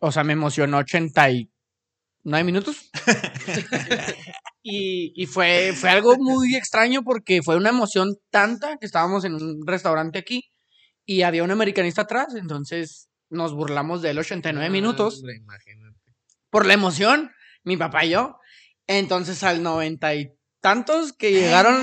[0.00, 2.90] o sea, me emocionó 89 minutos.
[4.62, 9.34] y y fue, fue algo muy extraño porque fue una emoción tanta que estábamos en
[9.34, 10.44] un restaurante aquí
[11.04, 15.98] y había un americanista atrás, entonces nos burlamos de él 89 minutos Hombre, imagínate.
[16.50, 17.30] por la emoción,
[17.64, 18.36] mi papá y yo.
[18.86, 21.76] Entonces al noventa y tantos que llegaron,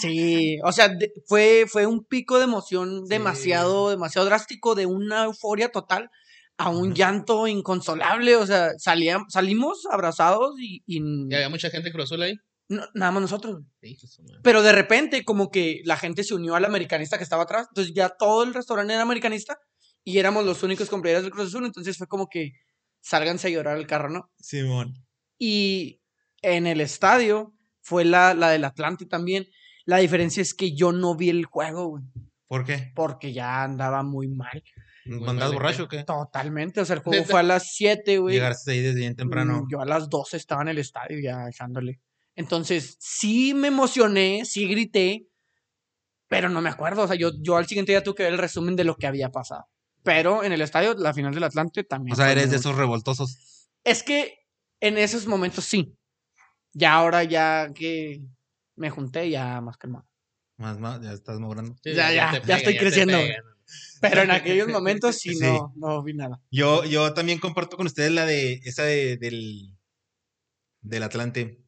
[0.00, 5.24] sí, o sea, de- fue, fue un pico de emoción demasiado, demasiado drástico, de una
[5.24, 6.10] euforia total
[6.58, 11.00] a un llanto inconsolable, o sea, salíamos, salimos abrazados y, y
[11.30, 12.34] ¿Y había mucha gente Cruz Azul ahí?
[12.68, 13.62] no- nada más nosotros.
[13.80, 13.96] Sí.
[14.42, 17.94] Pero de repente como que la gente se unió al americanista que estaba atrás, entonces
[17.94, 19.58] ya todo el restaurante era americanista
[20.02, 22.52] y éramos los únicos compradores del Cruz Azul, entonces fue como que
[23.02, 24.30] sálganse a llorar al carro, ¿no?
[24.40, 24.94] Simón.
[25.38, 26.00] Y
[26.42, 27.52] en el estadio
[27.86, 29.46] fue la, la del Atlante también.
[29.84, 32.02] La diferencia es que yo no vi el juego, güey,
[32.48, 32.90] ¿Por qué?
[32.96, 34.64] porque ya andaba muy mal.
[35.04, 36.02] ¿Andabas mal, borracho o qué?
[36.02, 36.80] Totalmente.
[36.80, 38.34] O sea, el juego fue a las 7, güey.
[38.34, 39.62] Llegaste ahí desde bien temprano.
[39.62, 42.00] Mm, Yo a las 12 estaba en el estadio ya echándole.
[42.34, 45.28] Entonces, sí me emocioné, sí grité,
[46.26, 47.02] pero no me acuerdo.
[47.02, 49.06] O sea, yo, yo al siguiente día tuve que ver el resumen de lo que
[49.06, 49.68] había pasado.
[50.02, 52.14] Pero en el estadio, la final del Atlante también.
[52.14, 53.68] O sea, eres de esos revoltosos.
[53.84, 54.40] Es que
[54.80, 55.96] en esos momentos sí.
[56.78, 58.20] Ya ahora ya que
[58.76, 60.06] me junté, ya más calmado.
[60.58, 61.74] Más, más, ya estás mogrando.
[61.82, 63.18] Sí, Ya, ya, ya pega, estoy creciendo.
[64.02, 65.40] Pero en aquellos momentos sí, Sí.
[65.42, 66.38] no, no vi nada.
[66.50, 69.74] Yo, yo también comparto con ustedes la de esa de, del,
[70.82, 71.62] del Atlante.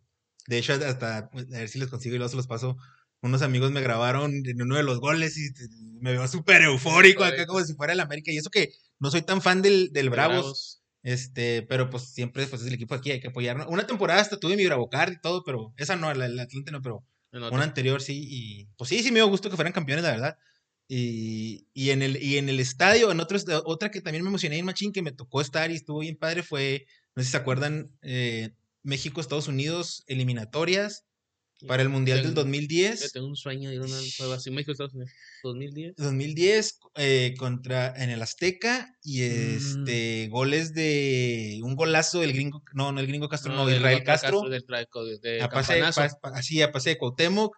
[0.47, 2.77] De hecho, hasta pues, a ver si les consigo y luego se los paso.
[3.23, 5.51] Unos amigos me grabaron en uno de los goles y
[6.01, 8.31] me veo súper eufórico acá como si fuera el América.
[8.31, 12.47] Y eso que no soy tan fan del, del De Bravos, este, pero pues siempre
[12.47, 13.67] pues, es el equipo aquí, hay que apoyarnos.
[13.69, 16.83] Una temporada hasta tuve mi Bravocard y todo, pero esa no, la, el Atlante no,
[16.83, 18.27] pero una anterior sí.
[18.29, 20.39] Y pues sí, sí me dio gusto que fueran campeones, la verdad.
[20.91, 24.31] Y, y en el, y en el estadio, en otro, est- otra que también me
[24.31, 27.33] emocioné en Machín, que me tocó estar y estuvo bien padre, fue, no sé si
[27.33, 31.05] se acuerdan, eh, México-Estados Unidos, eliminatorias
[31.67, 33.13] para el Mundial del Tengo- Yo 2010.
[33.13, 35.11] tengo un sueño de ir a un juego así, México, Estados Unidos,
[35.43, 35.95] 2010.
[35.97, 39.57] 2010 eh, contra en el Azteca y Mm.
[39.57, 43.97] este goles de un golazo del gringo, no, no el gringo Castro, no, del Israel
[43.97, 46.01] otro Castro, del traico, de, a pase, campanazo.
[46.21, 47.57] pa- pa- así a pase de Cuauhtémoc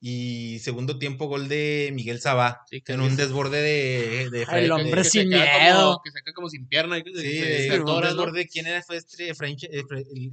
[0.00, 4.44] y segundo tiempo gol de Miguel Sabá Sí, en es- un desborde de, de Ay,
[4.44, 5.86] Efraín- el hombre que sin se miedo.
[5.92, 6.98] Como, que se queda como sin pierna.
[6.98, 8.14] Y que se- Sí, se- se un atora, ¿no?
[8.14, 8.80] desborde, ¿quién era?
[8.82, 10.30] Fue este Efraín, Che- Efra- el-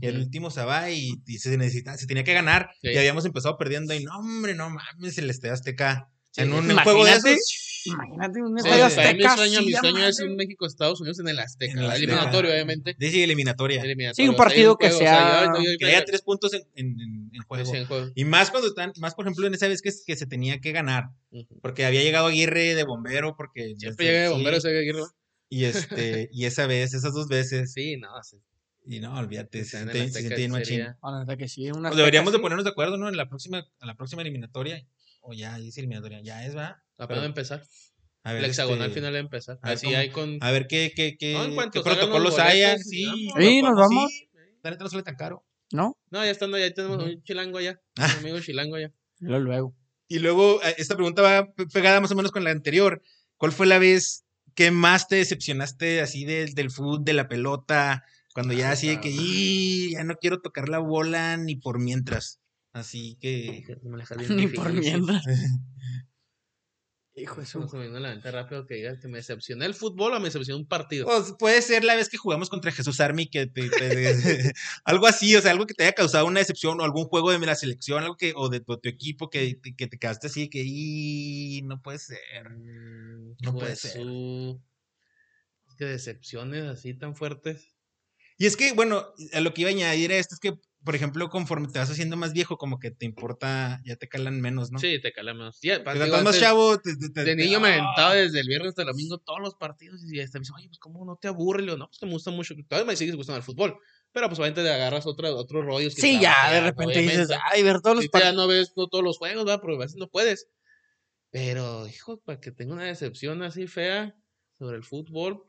[0.00, 2.88] Y el último Sabá y, y se necesita, se tenía que ganar Sí.
[2.90, 6.68] y habíamos empezado perdiendo y no hombre, no mames, el Estadio Azteca Sí, en un
[6.78, 9.30] juego de esos Imagínate un estadio sí, azteca.
[9.32, 11.72] mi sueño, mi sueño es un México-Estados Unidos en el Azteca.
[11.72, 11.96] En el Azteca.
[12.04, 12.94] Eliminatorio, obviamente.
[12.98, 13.82] dice eliminatoria.
[13.82, 14.14] Eliminatorio.
[14.24, 16.04] Sí, un O sea, partido que juego, o sea, sea- yo- yo- yo- que haya
[16.04, 17.64] tres puntos en, en- en- en juego.
[17.72, 18.12] Sí, en juego.
[18.14, 20.72] Y más cuando están, más por ejemplo en esa vez que, que se tenía que
[20.72, 21.04] ganar,
[21.62, 25.00] porque había llegado Aguirre de bombero, porque Siempre llega de bombero ese Aguirre.
[25.48, 28.36] y este, y esa vez, esas dos veces, Sí, no, sí.
[28.84, 30.76] Y no, olvídate, se siente- bien machín.
[31.90, 33.08] Pues deberíamos de ponernos de acuerdo, ¿no?
[33.08, 34.86] En la próxima, en la próxima eliminatoria,
[35.22, 36.82] o ya es eliminatoria, ya es, va.
[36.98, 37.62] Apenas empezar.
[38.22, 39.58] a ver, El hexagonal este, final de empezar.
[39.62, 40.38] a ver Así cómo- hay con.
[40.42, 43.28] A ver qué, qué, qué, No, qué protocolos boletos, haya, sí, sí.
[43.38, 44.10] Sí, nos vamos.
[44.10, 44.28] Sí,
[44.62, 45.46] la neta no sale tan caro.
[45.72, 45.96] ¿No?
[46.10, 47.80] No, ya estando, ya tenemos un chilango allá.
[47.96, 48.08] Ah.
[48.18, 48.92] Un amigo chilango allá.
[49.20, 49.76] Luego, luego.
[50.08, 53.00] Y luego, eh, esta pregunta va pe- pegada más o menos con la anterior.
[53.36, 54.24] ¿Cuál fue la vez
[54.56, 58.02] que más te decepcionaste así del, del fútbol, de la pelota?
[58.34, 59.10] Cuando ya Ah, así de que.
[59.12, 62.40] "Y, ya no quiero tocar la bola ni por mientras.
[62.72, 63.64] Así que...
[63.82, 65.24] Me la dejas bien Ni por mientras.
[67.16, 70.14] Hijo Eso se me vino la mente rápido que digas que me decepcioné el fútbol
[70.14, 71.06] o me decepcionó un partido.
[71.06, 74.52] Pues, puede ser la vez que jugamos contra Jesús Army que te, te-
[74.84, 77.44] algo así, o sea, algo que te haya causado una decepción o algún juego de
[77.44, 80.62] la selección, algo que, o de tu, tu equipo que, que te quedaste así que,
[80.64, 82.48] "Y, no puede ser.
[82.48, 83.92] Mm, no hijo puede de ser.
[83.92, 84.62] su-
[85.68, 87.74] Es que decepciones así tan fuertes.
[88.40, 89.04] Y es que, bueno,
[89.34, 91.90] a lo que iba a añadir a esto es que, por ejemplo, conforme te vas
[91.90, 94.78] haciendo más viejo, como que te importa, ya te calan menos, ¿no?
[94.78, 95.58] Sí, te cala menos.
[95.60, 97.74] Ya, Cuando digo, más chavo, te- te- te- De te- niño me ¡ah!
[97.74, 100.68] aventaba desde el viernes hasta el domingo todos los partidos y hasta me dice, oye,
[100.68, 102.54] pues cómo no te aburre, Le digo, no, pues que me gusta mucho.
[102.66, 103.76] Todavía me sigues gustando el fútbol.
[104.10, 105.94] Pero pues obviamente te agarras otros rollos.
[105.94, 108.36] que Sí, te ya, de repente dices, ay, ver todos los Ahorita ya partidos.
[108.46, 109.60] no ves no todos los juegos, ¿verdad?
[109.60, 110.48] Porque a veces no puedes.
[111.30, 114.16] Pero, hijo, para que tenga una decepción así fea
[114.58, 115.44] sobre el fútbol,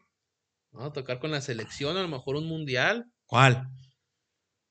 [0.71, 0.91] ¿no?
[0.91, 3.05] Tocar con la selección, a lo mejor un mundial.
[3.25, 3.69] ¿Cuál?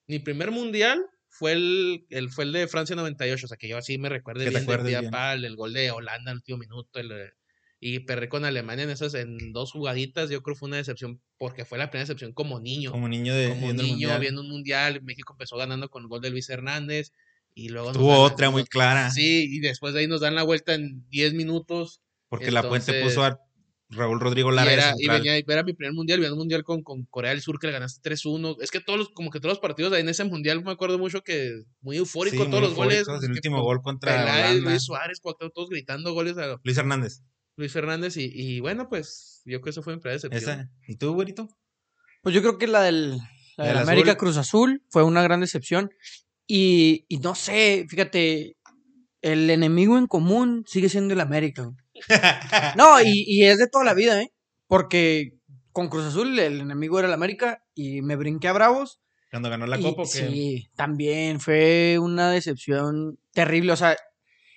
[0.06, 3.78] Mi primer mundial fue el, el, fue el de Francia 98, o sea que yo
[3.78, 5.10] así me recuerdo bien bien.
[5.10, 7.30] pal, el gol de Holanda al último minuto, el, eh,
[7.78, 11.22] y perré con Alemania en esas, en dos jugaditas, yo creo que fue una decepción,
[11.38, 14.10] porque fue la primera decepción como niño, como, niño de viendo niño
[14.40, 17.12] un mundial, México empezó ganando con el gol de Luis Hernández,
[17.54, 19.10] y luego Tuvo otra muy clara.
[19.10, 23.02] Sí, y después de ahí nos dan la vuelta en 10 minutos, Porque la puente
[23.02, 23.40] puso a
[23.90, 24.94] Raúl Rodrigo y Lara de era,
[25.38, 27.72] y era mi primer mundial, venía un mundial con, con Corea del Sur que le
[27.72, 28.56] ganaste 3-1.
[28.60, 30.98] Es que todos los, como que todos los partidos ahí en ese mundial me acuerdo
[30.98, 33.06] mucho que muy eufórico, Sí, muy todos los goles.
[33.08, 34.54] El último gol contra.
[34.54, 37.22] Luis Suárez, todos gritando goles a Luis Hernández.
[37.56, 38.16] Luis Fernández.
[38.16, 40.42] Y, y bueno, pues yo creo que eso fue mi primera decepción.
[40.42, 40.70] Esa.
[40.86, 41.48] ¿Y tú, güerito?
[42.22, 43.18] Pues yo creo que la del,
[43.56, 44.16] la Del del América.
[44.16, 45.90] Cruz Azul fue una gran decepción.
[46.46, 48.56] Y, y no sé, fíjate,
[49.22, 51.70] el enemigo en común sigue siendo el América.
[52.76, 54.32] No, y, y es de toda la vida, ¿eh?
[54.66, 55.38] Porque
[55.72, 59.00] con Cruz Azul el enemigo era el América y me brinqué a Bravos.
[59.30, 60.28] Cuando ganó la y copa, ¿o qué?
[60.28, 63.72] Sí, también fue una decepción terrible.
[63.72, 63.96] O sea,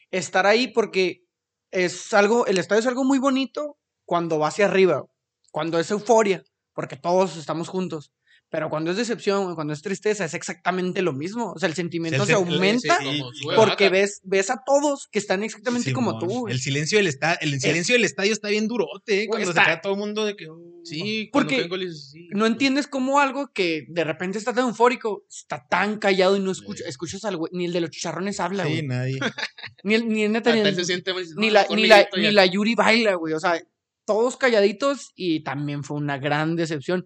[0.09, 1.23] estar ahí porque
[1.71, 5.05] es algo, el estadio es algo muy bonito cuando va hacia arriba,
[5.51, 6.43] cuando es euforia,
[6.73, 8.11] porque todos estamos juntos.
[8.53, 11.53] Pero cuando es decepción, cuando es tristeza, es exactamente lo mismo.
[11.53, 13.19] O sea, el sentimiento Sí, se aumenta sí,
[13.55, 16.27] porque ves, ves a todos que están exactamente como tú.
[16.27, 16.53] güey.
[16.53, 19.27] El silencio del estadio, el silencio del estadio está bien durote, ¿eh?
[19.27, 20.47] Cuando Está- se queda todo el mundo de que.
[20.49, 20.59] oh.
[20.83, 25.65] Sí, Porque goles, sí, No entiendes cómo algo que de repente está tan eufórico está
[25.67, 26.89] tan callado y no escucha, Sí.
[26.91, 28.87] escuchas al güey, ni el de los chicharrones habla, Sí, güey.
[28.87, 29.17] nadie.
[29.83, 32.07] Ni el, ni el neta, ni, el- se siente ni "No, la, mejor ni, la,
[32.17, 32.31] ni ya".
[32.33, 33.33] la Yuri baila, güey.
[33.33, 33.59] O sea,
[34.05, 37.05] todos calladitos y también fue una gran decepción.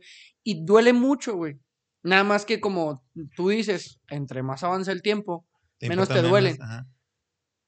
[0.49, 1.59] Y duele mucho, güey.
[2.03, 3.03] Nada más que como
[3.35, 5.45] tú dices, entre más avanza el tiempo,
[5.81, 6.57] Menos te duele.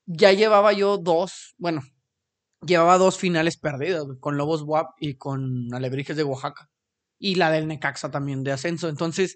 [0.06, 1.82] ya llevaba yo dos, bueno,
[2.66, 6.70] llevaba dos finales perdidas, güey, con Lobos WAP y con Alebrijes de Oaxaca.
[7.20, 8.88] Y la del Necaxa también de ascenso.
[8.88, 9.36] Entonces,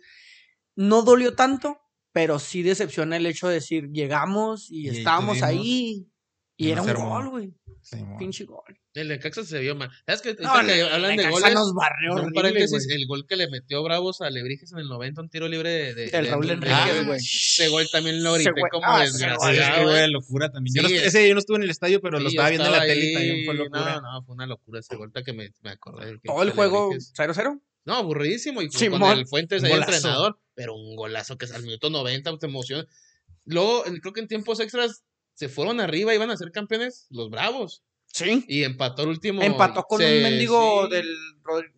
[0.78, 1.82] no dolió tanto,
[2.14, 5.42] pero sí decepciona el hecho de decir, llegamos y, Y estuvimos.
[5.42, 6.08] ahí.
[6.56, 7.54] Y era un gol, güey.
[7.82, 7.98] Sí.
[8.20, 8.64] Pinche gol.
[8.94, 9.90] El de Caxa se vio mal.
[10.06, 10.36] ¿Sabes qué?
[10.40, 11.54] No, que el- hablan el de goles.
[11.54, 12.82] nos barrió horrible, güey.
[12.92, 15.94] el gol que le metió Bravos a Lebrijes en el 90, un tiro libre de,
[16.10, 17.18] de- Raúl Ah, güey.
[17.20, 19.84] Ese gol también lo Ese grité güey- como ah, Sí, que desgraciado.
[19.84, 20.76] fue de locura también.
[20.76, 22.50] Yo, no, Sí, ese día yo no estuve en el estadio, pero lo Sí, estaba
[22.50, 23.96] viendo en la tele y también fue locura.
[23.96, 26.06] No, no, fue una locura ese gol que me, me acordé.
[26.06, 27.14] del Todo el juego Lebrijes.
[27.18, 27.62] 0-0.
[27.86, 28.62] No, aburridísimo.
[28.62, 29.18] Y con Simón.
[29.18, 30.40] el Fuentes ahí entrenador.
[30.54, 32.86] Pero un golazo que es al minuto 90 te emociona.
[33.46, 35.04] Luego, creo que en tiempos extras
[35.34, 37.84] se fueron arriba, iban a ser campeones los Bravos.
[38.08, 38.46] Sí.
[38.48, 39.42] Y empató el último.
[39.42, 41.08] Empató con se- un mendigo sí, del.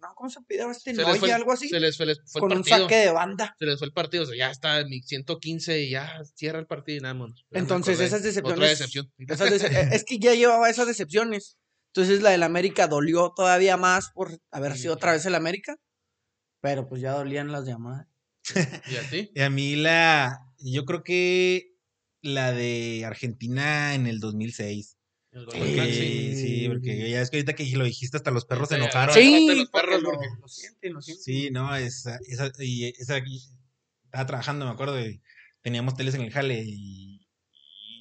[0.01, 0.93] No, ¿Cómo se pidaba este?
[0.93, 1.69] se Noya, fue, algo así.
[1.69, 2.87] Se les, se les fue Con el un partido.
[2.89, 3.55] saque de banda.
[3.57, 4.23] Se les fue el partido.
[4.23, 7.27] O sea, ya está en mi 115 y ya cierra el partido y nada me
[7.51, 8.57] Entonces, esas decepciones.
[8.59, 9.11] Otra decepción.
[9.17, 11.57] esas dece- eh, es que ya llevaba esas decepciones.
[11.93, 15.77] Entonces, la del América dolió todavía más por haber sido otra vez el América.
[16.59, 18.07] Pero pues ya dolían las llamadas.
[18.91, 19.31] ¿Y a ti?
[19.35, 21.74] Y a mí la, yo creo que
[22.25, 24.97] la de Argentina en el 2006.
[25.31, 26.35] El gol Sí.
[26.35, 29.13] Sí, porque ya es que ahorita que lo dijiste hasta los perros se enojaron.
[29.13, 31.23] Sí, Sí, los perros, lo, porque- lo sienten, lo sienten.
[31.23, 33.41] Sí, no, esa, esa, y esa, y
[34.05, 35.21] estaba trabajando, me acuerdo, y
[35.61, 37.27] teníamos teles en el jale y,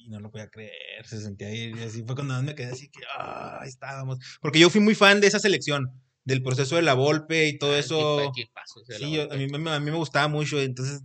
[0.05, 2.71] y no lo podía creer, se sentía ahí, y así fue cuando más me quedé
[2.71, 5.91] así que, ah, ahí estábamos, porque yo fui muy fan de esa selección,
[6.23, 8.61] del proceso de la Volpe y todo Ah, eso, equipa-
[8.97, 11.01] sí, yo- a, mí, a mí me gustaba mucho, entonces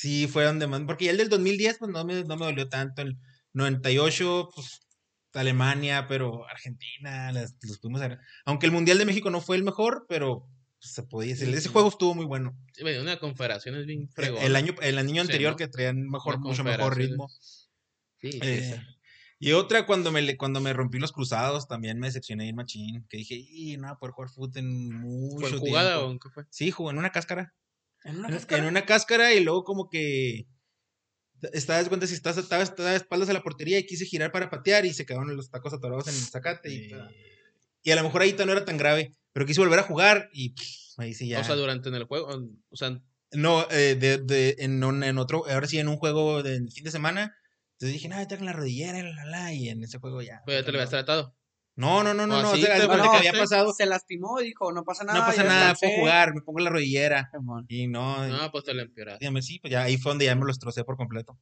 [0.00, 2.68] sí fue donde más, porque ya el del 2010 pues no me, no me dolió
[2.68, 3.18] tanto, el
[3.52, 4.80] 98 pues
[5.34, 8.02] Alemania, pero Argentina, las, los pudimos
[8.44, 10.48] aunque el Mundial de México no fue el mejor, pero
[10.80, 12.56] pues, se podía decir, ese juego estuvo muy bueno.
[12.72, 14.42] Sí, venía una confederación es bien fregón.
[14.44, 15.56] El año, el año Sí, anterior ¿no?
[15.56, 17.28] que traían mejor, Una mucho mejor ritmo.
[18.18, 18.86] Sí, sí, Eh, sí.
[19.38, 23.18] y otra cuando me cuando me rompí los cruzados también me decepcioné en machín, que
[23.18, 26.06] dije, y no poder jugar fútbol en mucho ¿Fue en jugada tiempo".
[26.06, 26.44] o en qué fue?
[26.50, 27.54] Sí, jugó en una cáscara.
[28.04, 28.62] ¿En una En, cáscara?
[28.62, 30.46] en una cáscara y luego como que
[31.52, 34.30] estaba de cuenta si estás estaba, estaba de espaldas a la portería y quise girar
[34.32, 36.90] para patear y se quedaron los tacos atorados en el zacate y,
[37.82, 40.50] y a lo mejor ahí no era tan grave, pero quise volver a jugar y
[40.54, 41.40] pff, ahí sí ya.
[41.40, 42.28] O sea, durante en el juego.
[42.68, 43.00] O sea,
[43.32, 46.90] No, eh, de, de- en, en otro, ahora sí en un juego del fin de
[46.90, 47.34] semana.
[47.74, 50.42] Entonces dije, no, tengo la rodillera, la, la, la", y en ese juego ya.
[50.44, 51.34] pues ya te lo habías tratado.
[51.80, 52.50] No, no, no, no, ¿O no.
[52.52, 53.72] o sea, No, que había pasado.
[53.72, 55.18] Se lastimó y dijo, no pasa nada.
[55.20, 55.86] No pasa nada, descansé".
[55.86, 57.30] puedo jugar, me pongo la rodillera.
[57.68, 59.24] Y no, No, pues te lo empeoraste.
[59.24, 61.38] dígame, sí, pues ya ahí fue donde ya me los trocé por completo.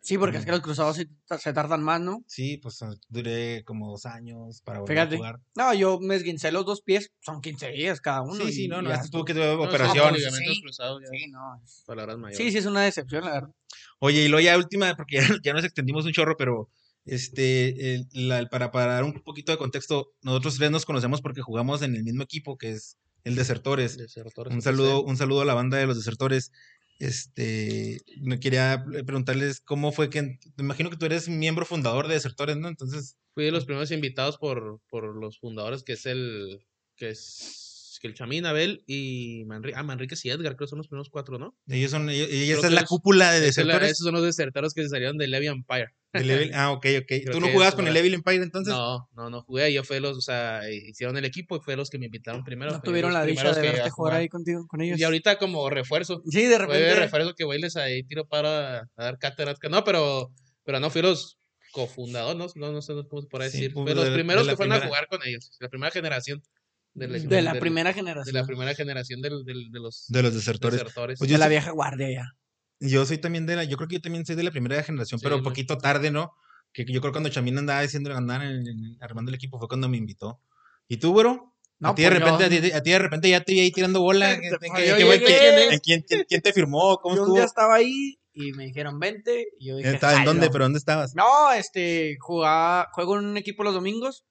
[0.00, 2.22] Sí, porque es que los cruzados sí ta- se tardan más, ¿no?
[2.28, 5.14] Sí, pues ah, duré como dos años para volver Fíjate.
[5.16, 5.40] a jugar.
[5.56, 8.34] No, yo me esguincé los dos pies, son 15 días cada uno.
[8.36, 10.14] Sí, sí, no, no, ya este tuvo que tuve No, sí, operación.
[10.14, 10.62] sí, ligamentos Sí.
[10.62, 11.60] cruzados, ya, Sí, no.
[11.64, 12.36] es- palabras mayores.
[12.38, 13.50] Sí, sí, es una decepción, la verdad.
[13.98, 16.70] Oye, y luego ya última, porque ya, ya nos extendimos un chorro, pero
[17.06, 21.40] este, el- la- para, para dar un poquito de contexto, nosotros tres nos conocemos porque
[21.42, 23.96] jugamos en el mismo equipo, que es el Desertores.
[23.96, 26.52] Desertores Un saludo, un saludo a la banda de los Desertores.
[26.98, 32.14] Este, me quería preguntarles cómo fue que, me imagino que tú eres miembro fundador de
[32.14, 32.68] Desertores, ¿no?
[32.68, 36.64] Entonces, Fui de los primeros invitados por, por los fundadores, que es el.
[36.96, 37.75] que es.
[38.00, 39.76] Que el Chamín, Abel y Manrique.
[39.78, 41.56] Ah, Manríquez y Edgar, creo que son los primeros cuatro, ¿no?
[41.68, 43.90] ellos son, ellos- y Creo esa es la cúpula de la- Desertores.
[43.92, 45.88] esos son los desertores que se salieron de Levy Empire.
[46.12, 47.06] del Evil- ah, ok, ok.
[47.06, 47.96] Creo ¿Tú no jugabas con el.
[47.96, 48.72] Evil Empire entonces?
[48.72, 49.70] No, no, no jugué.
[49.72, 52.70] Yo fui los, o sea, hicieron el equipo y fue los que me invitaron primero.
[52.72, 54.98] No tuvieron la dicha de verte jugar ahí contigo, con ellos.
[54.98, 56.22] Y ahorita como refuerzo.
[56.30, 56.94] Sí, de Fue de repente.
[57.00, 59.58] refuerzo que voy les ahí tiro para a dar cátedras.
[59.70, 60.30] No, pero,
[60.64, 61.38] pero no fui los
[61.72, 63.74] cofundadores, no, no, no sé cómo se puede Sí, decir.
[63.74, 65.50] pues, Fue los de- de primeros la que fueron a jugar con ellos.
[65.60, 66.42] La primera generación.
[66.96, 68.34] De la del- primera De generación.
[68.34, 70.80] la primera generación del, del- de los De los Desertores.
[70.80, 71.18] desertores.
[71.18, 72.32] Pues de yo la sí- vieja guardia ya.
[72.80, 75.18] Yo soy también de la, yo creo que yo también soy de la primera generación,
[75.20, 75.48] Sí, pero un no.
[75.48, 76.32] poquito tarde, ¿no?
[76.72, 78.42] Que yo creo que cuando Chamín andaba diciendo andar
[79.00, 80.40] armando el equipo fue cuando me invitó.
[80.88, 81.54] ¿Y tú, güero?
[81.78, 83.52] No, a, ti de pues yo- repente, a, ti, a ti de repente ya te
[83.52, 84.28] vi ahí tirando bola.
[84.40, 85.80] ¿Qué- Pues qué- yo qué güey- llegué.
[85.82, 86.98] qué- ¿en ¿Quién, te firmó?
[87.02, 87.36] ¿Cómo Yo un estuvo?
[87.36, 89.46] día estaba ahí y me dijeron, vente.
[89.58, 90.40] Y yo dije, Estaba ¿En dónde?
[90.42, 90.52] "Jalo".
[90.52, 91.14] ¿Pero dónde estabas?
[91.14, 94.24] No, este, jugaba, juego en un equipo los domingos.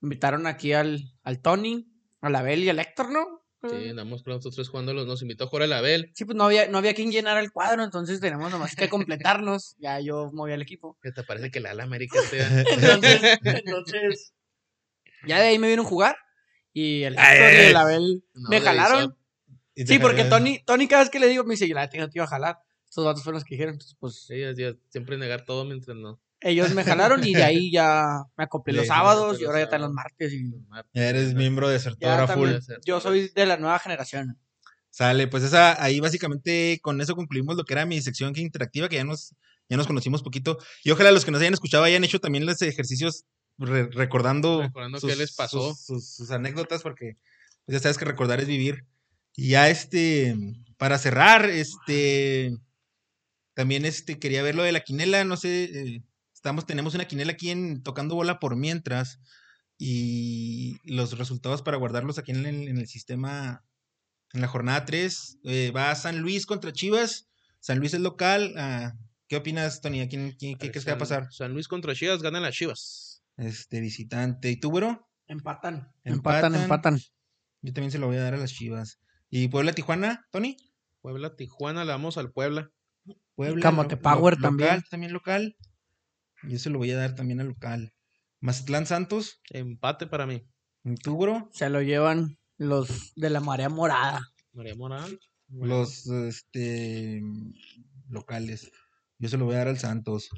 [0.00, 1.86] Invitaron aquí al, al Tony,
[2.22, 3.40] al Abel y al Héctor, ¿no?
[3.68, 4.92] Sí, andamos con nosotros jugando.
[4.92, 6.10] los- Nos invitó a jugar el Abel.
[6.16, 9.76] Sí, pues no había, no había quien llenara el cuadro, entonces tenemos nomás que completarnos.
[9.78, 10.98] Ya yo moví al equipo.
[11.00, 12.42] ¿Qué te parece que la ala América esté-
[12.72, 14.34] Entonces, entonces,
[15.26, 16.16] ya de ahí me vieron jugar.
[16.72, 19.16] Y el Ay, Héctor y el Abel No, me jalaron.
[19.74, 22.18] Te Sí, porque Tony, Tony cada vez que le digo me dice, la tengo te
[22.18, 22.58] iba a jalar.
[22.84, 23.74] Estos datos fueron los que dijeron.
[23.74, 24.42] Entonces, pues Sí,
[24.88, 26.20] siempre negar todo mientras no.
[26.42, 29.80] Ellos me jalaron y de ahí ya me acoplé los sábados y ahora ya están
[29.82, 30.32] los martes.
[30.32, 30.50] Y
[30.92, 32.50] Ya eres miembro de ya Desertora full.
[32.84, 34.38] yo soy de la nueva generación.
[34.90, 38.88] Sale, pues esa, ahí básicamente con eso concluimos lo que era mi sección que interactiva,
[38.90, 39.34] que ya nos,
[39.70, 40.58] ya nos conocimos poquito.
[40.84, 43.24] Y ojalá los que nos hayan escuchado hayan hecho también los ejercicios
[43.56, 45.70] re- recordando, Recordando qué les pasó.
[45.74, 47.16] Sus, sus- sus anécdotas, porque
[47.64, 48.84] pues, ya sabes que recordar es vivir.
[49.34, 50.36] Y ya este,
[50.76, 52.54] para cerrar, este,
[53.54, 56.02] también este, quería ver lo de la quinela, no sé, eh,
[56.42, 59.20] estamos, tenemos una quinela aquí en tocando bola por mientras.
[59.78, 63.64] Y los resultados para guardarlos aquí en el, en el sistema
[64.32, 65.38] en la jornada 3.
[65.44, 67.28] eh, va San Luis contra Chivas.
[67.60, 68.54] San Luis es local.
[68.56, 68.92] ah,
[69.28, 70.00] ¿Qué opinas, Tony?
[70.00, 71.28] ¿A quién, quién- qué crees que va a pasar?
[71.32, 73.22] San Luis contra Chivas, ganan las Chivas.
[73.36, 74.50] Este visitante.
[74.50, 75.08] ¿Y tú, güero?
[75.26, 75.92] Empatan.
[76.04, 76.54] Empatan.
[76.56, 76.98] Empatan.
[77.62, 78.98] Yo también se lo voy a dar a las Chivas.
[79.30, 80.56] ¿Y Puebla, Tijuana, Tony?
[81.00, 82.70] Puebla, Tijuana, le damos al Puebla.
[83.36, 83.62] Puebla.
[83.62, 84.68] Camote lo- Power lo- también.
[84.68, 85.56] Local, también local.
[86.48, 87.92] Yo se lo voy a dar también al local.
[88.40, 89.40] Mazatlán Santos.
[89.50, 90.42] Empate para mí.
[90.84, 91.48] ¿Y tú, güero?
[91.52, 94.22] Se lo llevan los de la marea morada.
[94.76, 95.18] Morán.
[95.48, 97.22] Bueno, Los este,
[98.08, 98.70] locales.
[99.18, 100.28] Yo se lo voy a dar al Santos.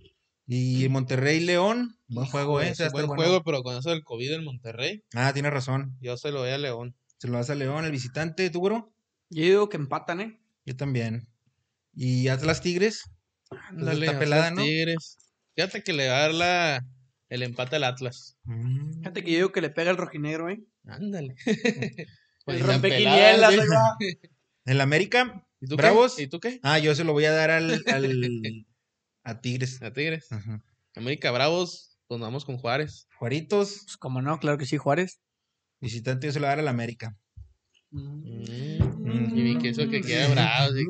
[0.46, 1.96] Y Monterrey León.
[2.06, 2.68] Buen juego, ¿eh?
[2.68, 3.22] Ese buen bueno.
[3.22, 5.96] juego, pero con eso del COVID en Monterrey, Ah, tienes razón.
[6.00, 6.94] yo se lo doy a León.
[7.18, 8.92] Se lo das a León, el visitante, ¿tú, güero?
[9.30, 10.40] Yo digo que empatan, ¿eh?
[10.66, 11.26] Yo también.
[11.94, 13.04] ¿Y Atlas Tigres?
[13.70, 14.64] Ándale, está pelada, Atlas ¿no?
[14.64, 15.16] Tigres.
[15.56, 16.86] Fíjate que le va a dar la,
[17.28, 18.36] el empate al Atlas.
[18.44, 18.98] Mm.
[18.98, 20.62] Fíjate que yo digo que le pega el rojinegro, ¿eh?
[20.86, 21.34] Ándale.
[22.46, 23.58] El Pues rompequinielas, ¿sí?
[23.58, 23.96] va.
[24.66, 25.46] ¿En la América?
[25.60, 26.16] ¿Y tú Bravos.
[26.16, 26.24] qué?
[26.24, 26.60] ¿Y tú qué?
[26.62, 28.66] Ah, yo se lo voy a dar al, al-
[29.22, 29.80] a Tigres.
[29.80, 30.30] A Tigres.
[30.30, 30.62] Ajá.
[30.94, 33.06] América Bravos, pues vamos con Juárez.
[33.18, 35.20] Juaritos, Pues como no, claro que sí, Juárez.
[35.80, 37.16] visitante, yo se lo voy a dar al América.
[37.94, 40.84] Mm, Y vi que eso que queda bravo, así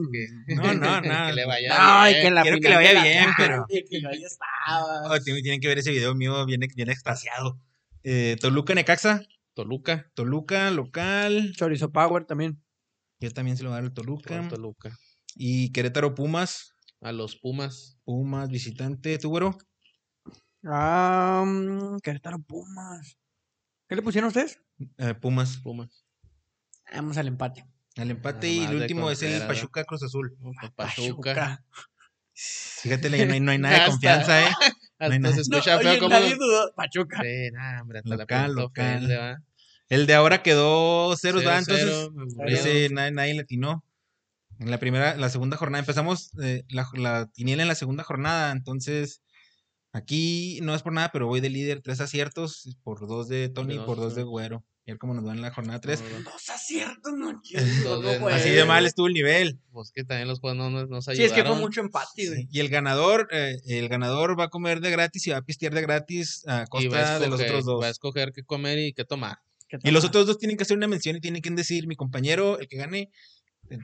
[0.46, 1.02] que, No, no, no.
[1.28, 2.24] que le vaya No, y bien.
[2.24, 5.02] que la quiero que le vaya bien, pero- que ahí estaba.
[5.14, 7.60] Oh, tienen, que ver ese video mío bien, bien extasiado.
[8.02, 9.22] Eh, Toluca, Necaxa.
[9.54, 10.10] Toluca.
[10.14, 11.52] Toluca, local.
[11.56, 12.62] Chorizo Power también.
[13.20, 14.38] Yo también se lo voy a dar al Toluca.
[14.38, 14.96] con Toluca.
[15.36, 16.74] Y Querétaro, Pumas.
[17.00, 17.98] A los Pumas.
[18.04, 19.18] Pumas, visitante.
[19.18, 19.56] ¿Tú, güero?
[20.64, 23.18] Ah, mm, Querétaro Pumas.
[23.88, 24.58] ¿Qué le pusieron ustedes?
[24.98, 25.58] Eh, Pumas.
[25.58, 26.03] Pumas.
[26.92, 27.64] Vamos al empate.
[27.96, 28.46] Al empate.
[28.48, 29.46] Nada y el último es el.
[29.46, 30.36] Pachuca Cruz Azul.
[30.74, 31.64] Pachuca.
[32.34, 34.50] Fíjate, no hay, no hay nada de confianza, ¿eh?
[34.98, 35.34] Hay nada.
[35.34, 36.10] se escucha No, feo oye, como.
[36.10, 36.72] nadie dudó.
[36.74, 37.20] Pachuca.
[37.22, 38.94] Sí, nah, hombre, hasta la Local, punta local.
[38.96, 39.42] ofende, ¿va?
[39.88, 41.58] El de ahora quedó ceros, Cero, ¿verdad?
[41.58, 42.58] Entonces, cero, aburrido.
[42.58, 43.84] ese nadie, nadie le atinó.
[44.60, 49.20] En la primera, la segunda jornada empezamos eh, la, la en la segunda jornada, entonces
[49.92, 53.74] aquí no es por nada, pero voy de líder, tres aciertos, por dos de Tony
[53.74, 54.22] y por dos de.
[54.22, 54.64] Güero.
[54.86, 56.02] Y ver cómo nos va en la jornada tres.
[56.02, 57.32] No, no, Dos aciertos, no
[57.84, 59.58] Dos de- no, Así de mal estuvo el nivel.
[59.72, 61.36] Pues que también los juegos no nos, nos Sí, ayudaron.
[61.38, 62.48] es que fue mucho empate, Sí, güey.
[62.50, 65.72] Y el ganador, eh, el ganador va a comer de gratis y va a pistear
[65.74, 67.82] de gratis a costa de los otros dos.
[67.82, 69.38] Va a escoger qué comer y qué tomar.
[69.68, 71.96] ¿Qué Y los otros dos tienen que hacer una mención y tienen que decir, mi
[71.96, 73.10] compañero, el que gane,
[73.70, 73.78] eh,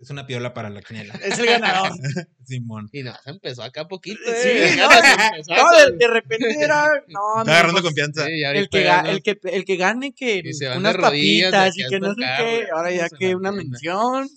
[0.00, 1.14] es una piola para la quiniela.
[1.22, 1.90] Es el ganador.
[2.44, 2.88] Simón.
[2.92, 4.20] Y no, se empezó acá poquito.
[4.24, 4.74] Sí, eh.
[4.76, 6.86] no, empezó No, a- de, de repente era.
[7.08, 8.26] No, Está agarrando confianza.
[8.26, 10.42] Sí, El que, ga- no- el, que, el que gane que
[10.76, 12.66] unas papitas y que no sé qué.
[12.74, 13.62] Ahora ya que una pena.
[13.62, 14.28] mención.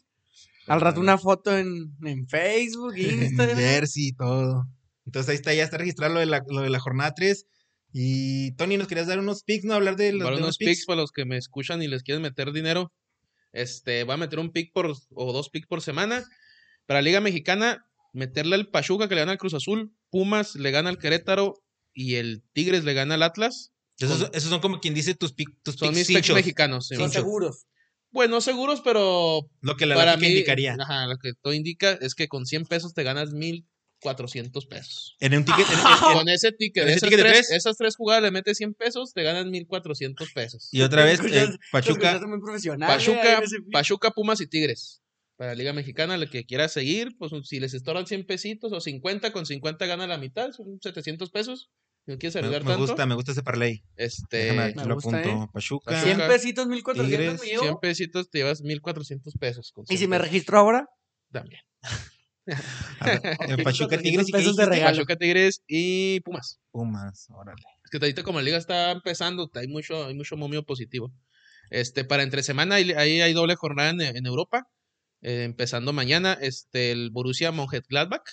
[0.67, 3.57] Al rato una foto en, en Facebook, Instagram.
[3.57, 4.65] Jersey y todo.
[5.05, 7.45] Entonces ahí está, ya está registrado lo de la, lo de la jornada 3.
[7.91, 9.73] Y Tony, ¿nos querías dar unos picks, no?
[9.73, 12.21] Hablar de los, de unos los picks para los que me escuchan y les quieren
[12.21, 12.91] meter dinero.
[13.51, 16.23] Este, va a meter un pick por o dos picks por semana.
[16.85, 20.89] Para Liga Mexicana, meterle al Pachuca que le gana al Cruz Azul, Pumas le gana
[20.89, 21.55] al Querétaro
[21.93, 23.71] y el Tigres le gana al Atlas.
[23.99, 26.35] Esos, son- esos son como quien dice tus, pick, tus Son picks mis picks cinchos.
[26.35, 26.87] mexicanos.
[26.87, 26.95] sí.
[26.95, 27.65] Son seguros.
[28.11, 30.75] Bueno, seguros, pero Lo que la para mí, indicaría.
[30.79, 33.31] ajá, lo que todo indica es que con 100 pesos te ganas
[34.01, 35.15] 1400 pesos.
[35.19, 35.65] En un ticket.
[35.69, 37.57] en- en- Con ese ticket, ¿Con ese esas, ticket de tres, tres?
[37.57, 40.69] esas tres jugadas le metes 100 pesos, te ganas 1400 pesos.
[40.71, 42.19] y otra vez, eh, Pachuca.
[42.27, 42.87] muy profesional.
[42.89, 43.41] Pachuca.
[43.71, 45.01] Pachuca, Pumas y Tigres.
[45.35, 48.81] Para la Liga Mexicana, el que quiera seguir, pues si les estorban 100 pesitos o
[48.81, 51.69] 50, con 50 gana la mitad, son 700 pesos.
[52.05, 53.83] Si no quieres Me, arriesgar me tanto, gusta, me gusta ese parlay.
[53.95, 55.29] este, me lo gusta, apunto.
[55.45, 55.47] ¿eh?
[55.53, 55.91] Pachuca.
[55.91, 56.03] Pachuca.
[56.03, 57.79] 100 pesitos, 1400 Tigres, me 100 llevo.
[57.79, 59.71] pesitos te llevas 1400 pesos.
[59.73, 60.87] con ¿Y 100 si me pesos registro ahora?
[61.31, 61.61] También.
[63.05, 63.21] Ver,
[63.59, 64.97] eh, Pachuca, 400 Tigres y ¿qué pesos de regalo.
[64.97, 66.59] Pachuca, Tigres y Pumas.
[66.71, 67.61] Pumas, órale.
[67.83, 71.11] Es que ahorita como la liga está empezando, hay mucho, hay mucho momio positivo.
[71.69, 74.67] Este, para entre semana, ahí, ahí hay doble jornada en, en Europa.
[75.21, 78.23] Eh, empezando mañana, este, el Borussia Mönchengladbach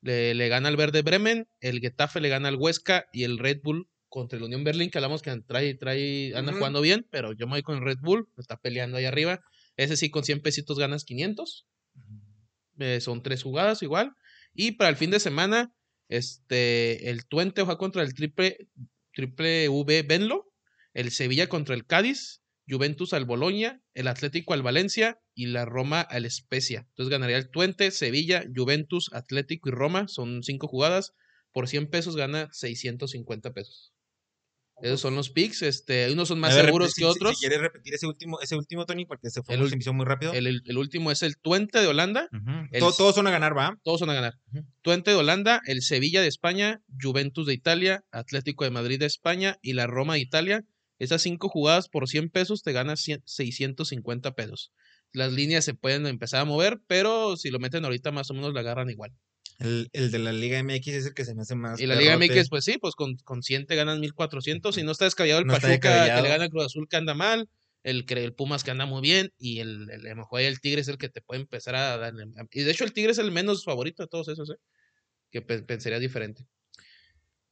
[0.00, 3.60] le, le gana al Verde Bremen, el Getafe le gana al Huesca y el Red
[3.62, 7.46] Bull contra el Unión Berlín, que hablamos que trae, trae, anda jugando bien, pero yo
[7.46, 9.40] me voy con el Red Bull, está peleando ahí arriba.
[9.76, 11.66] Ese sí, con 100 pesitos ganas 500.
[12.78, 14.14] Eh, son tres jugadas igual.
[14.54, 15.72] Y para el fin de semana,
[16.08, 18.68] este, el Twente juega contra el triple,
[19.12, 20.52] triple V Benlo,
[20.94, 26.00] el Sevilla contra el Cádiz, Juventus al Boloña, el Atlético al Valencia y la Roma
[26.00, 26.86] al Spezia.
[26.90, 30.08] Entonces ganaría el Twente, Sevilla, Juventus, Atlético y Roma.
[30.08, 31.14] Son cinco jugadas.
[31.52, 33.92] Por 100 pesos gana 650 pesos.
[34.82, 35.62] Esos son los picks.
[35.62, 37.36] Este, unos son más ver, seguros si- que otros.
[37.38, 40.32] Si, quieres repetir ese último, ese último, Tony, porque se fue El se muy rápido.
[40.32, 42.28] el, el- el último es el Twente de Holanda.
[42.72, 43.78] El- Todo- todos son a ganar, ¿va?
[43.82, 44.34] Todos van a ganar.
[44.82, 49.56] Twente de Holanda, el Sevilla de España, Juventus de Italia, Atlético de Madrid de España
[49.62, 50.64] y la Roma de Italia.
[50.98, 54.72] Esas cinco jugadas por 100 pesos te ganas 100 650 pesos.
[55.12, 58.52] Las líneas se pueden empezar a mover, pero si lo meten ahorita más o menos
[58.52, 59.12] la agarran igual.
[59.58, 61.80] El, el de la Liga MX es el que se me hace más.
[61.80, 62.16] Y la Liga.
[62.16, 64.74] MX, pues sí, pues con, con 100 te ganan 1400.
[64.74, 67.14] Si no está descabellado el No Pachuca que le gana al Cruz Azul que anda
[67.14, 67.48] mal,
[67.82, 70.46] el, que- el Pumas que anda muy bien, y el, el, a lo mejor ahí
[70.46, 72.26] el Tigre es el que te puede empezar a darle.
[72.52, 74.56] Y de hecho, el Tigre es el menos favorito de todos esos, ¿eh?
[75.32, 76.46] Que pe- pensaría diferente.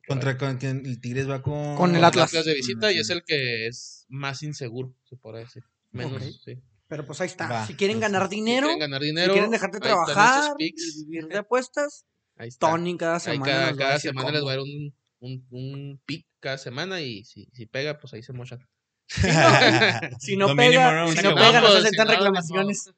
[0.06, 0.86] Contra con, quién?
[0.86, 1.74] el Tigres va con.
[1.74, 2.44] Con el Con Atlas.
[2.44, 5.64] de visita y es el que es más inseguro, se podría decir.
[5.90, 6.56] Menos, sí.
[6.88, 7.48] Pero pues ahí está.
[7.48, 8.30] Va, si quieren ganar está.
[8.30, 11.38] Si dinero, quieren ganar si dinero, quieren dejar de ahí están esos trabajar vivir de
[11.38, 12.06] apuestas,
[12.36, 12.70] Ahí está.
[12.70, 13.74] Tony cada Ahí semana.
[13.76, 17.66] cada, semana les va a dar un, un, un pick cada semana y si, si
[17.66, 18.60] pega, pues ahí se mochan.
[20.20, 22.26] Si no pega, si no pega, pues, aceptan no, ni modo.
[22.26, 22.90] reclamaciones.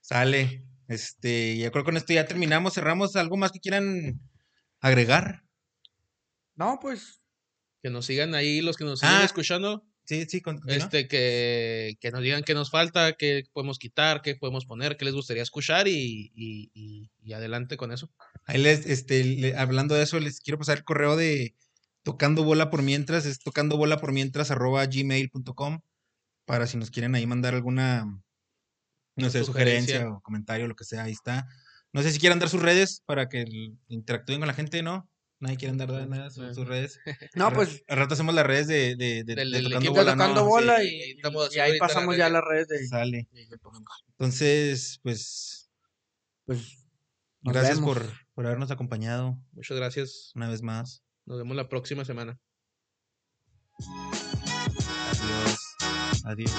[0.00, 0.64] Sale.
[0.86, 3.16] Este, yo creo que con esto ya terminamos, cerramos.
[3.16, 4.20] ¿Algo más que quieran
[4.80, 5.42] agregar?
[6.56, 7.20] No, pues.
[7.82, 9.86] Que nos sigan ahí los que nos siguen Ah, escuchando.
[10.04, 10.60] Sí, sí, con-.
[10.66, 15.04] Este, que, que nos digan qué nos falta, qué podemos quitar, qué podemos poner, qué
[15.06, 18.10] les gustaría escuchar y, y, y- y adelante con eso.
[18.44, 21.54] Ahí les, este, le- hablando de eso, les quiero pasar el correo de
[22.02, 25.80] tocando bola por mientras, es tocando bola por mientras arroba gmail.com
[26.44, 28.04] para si nos quieren ahí mandar alguna,
[29.16, 30.00] no sé, Sugerencia.
[30.00, 31.48] sugerencia o comentario, lo que sea, ahí está.
[31.94, 33.46] No sé si quieran dar sus redes para que
[33.88, 35.08] interactúen con la gente, ¿no?
[35.40, 36.98] Nadie quiere dar nada, nada, sus, sus redes.
[37.34, 37.82] No, pues.
[37.88, 40.46] Al rato hacemos las redes de, de, de- Del- de del tocando bola, tocando ¿no?
[40.46, 42.86] bola Sí, y, ahí y la pasamos ya las redes de.
[42.86, 43.28] Sale.
[44.10, 45.70] Entonces, pues,
[46.46, 46.86] Pues.
[47.42, 47.94] gracias vemos.
[47.98, 50.32] por, por habernos acompañado Muchas gracias.
[50.34, 51.02] una vez más.
[51.26, 52.38] Nos vemos la próxima semana.
[55.10, 55.58] Adiós.
[56.24, 56.52] Adiós.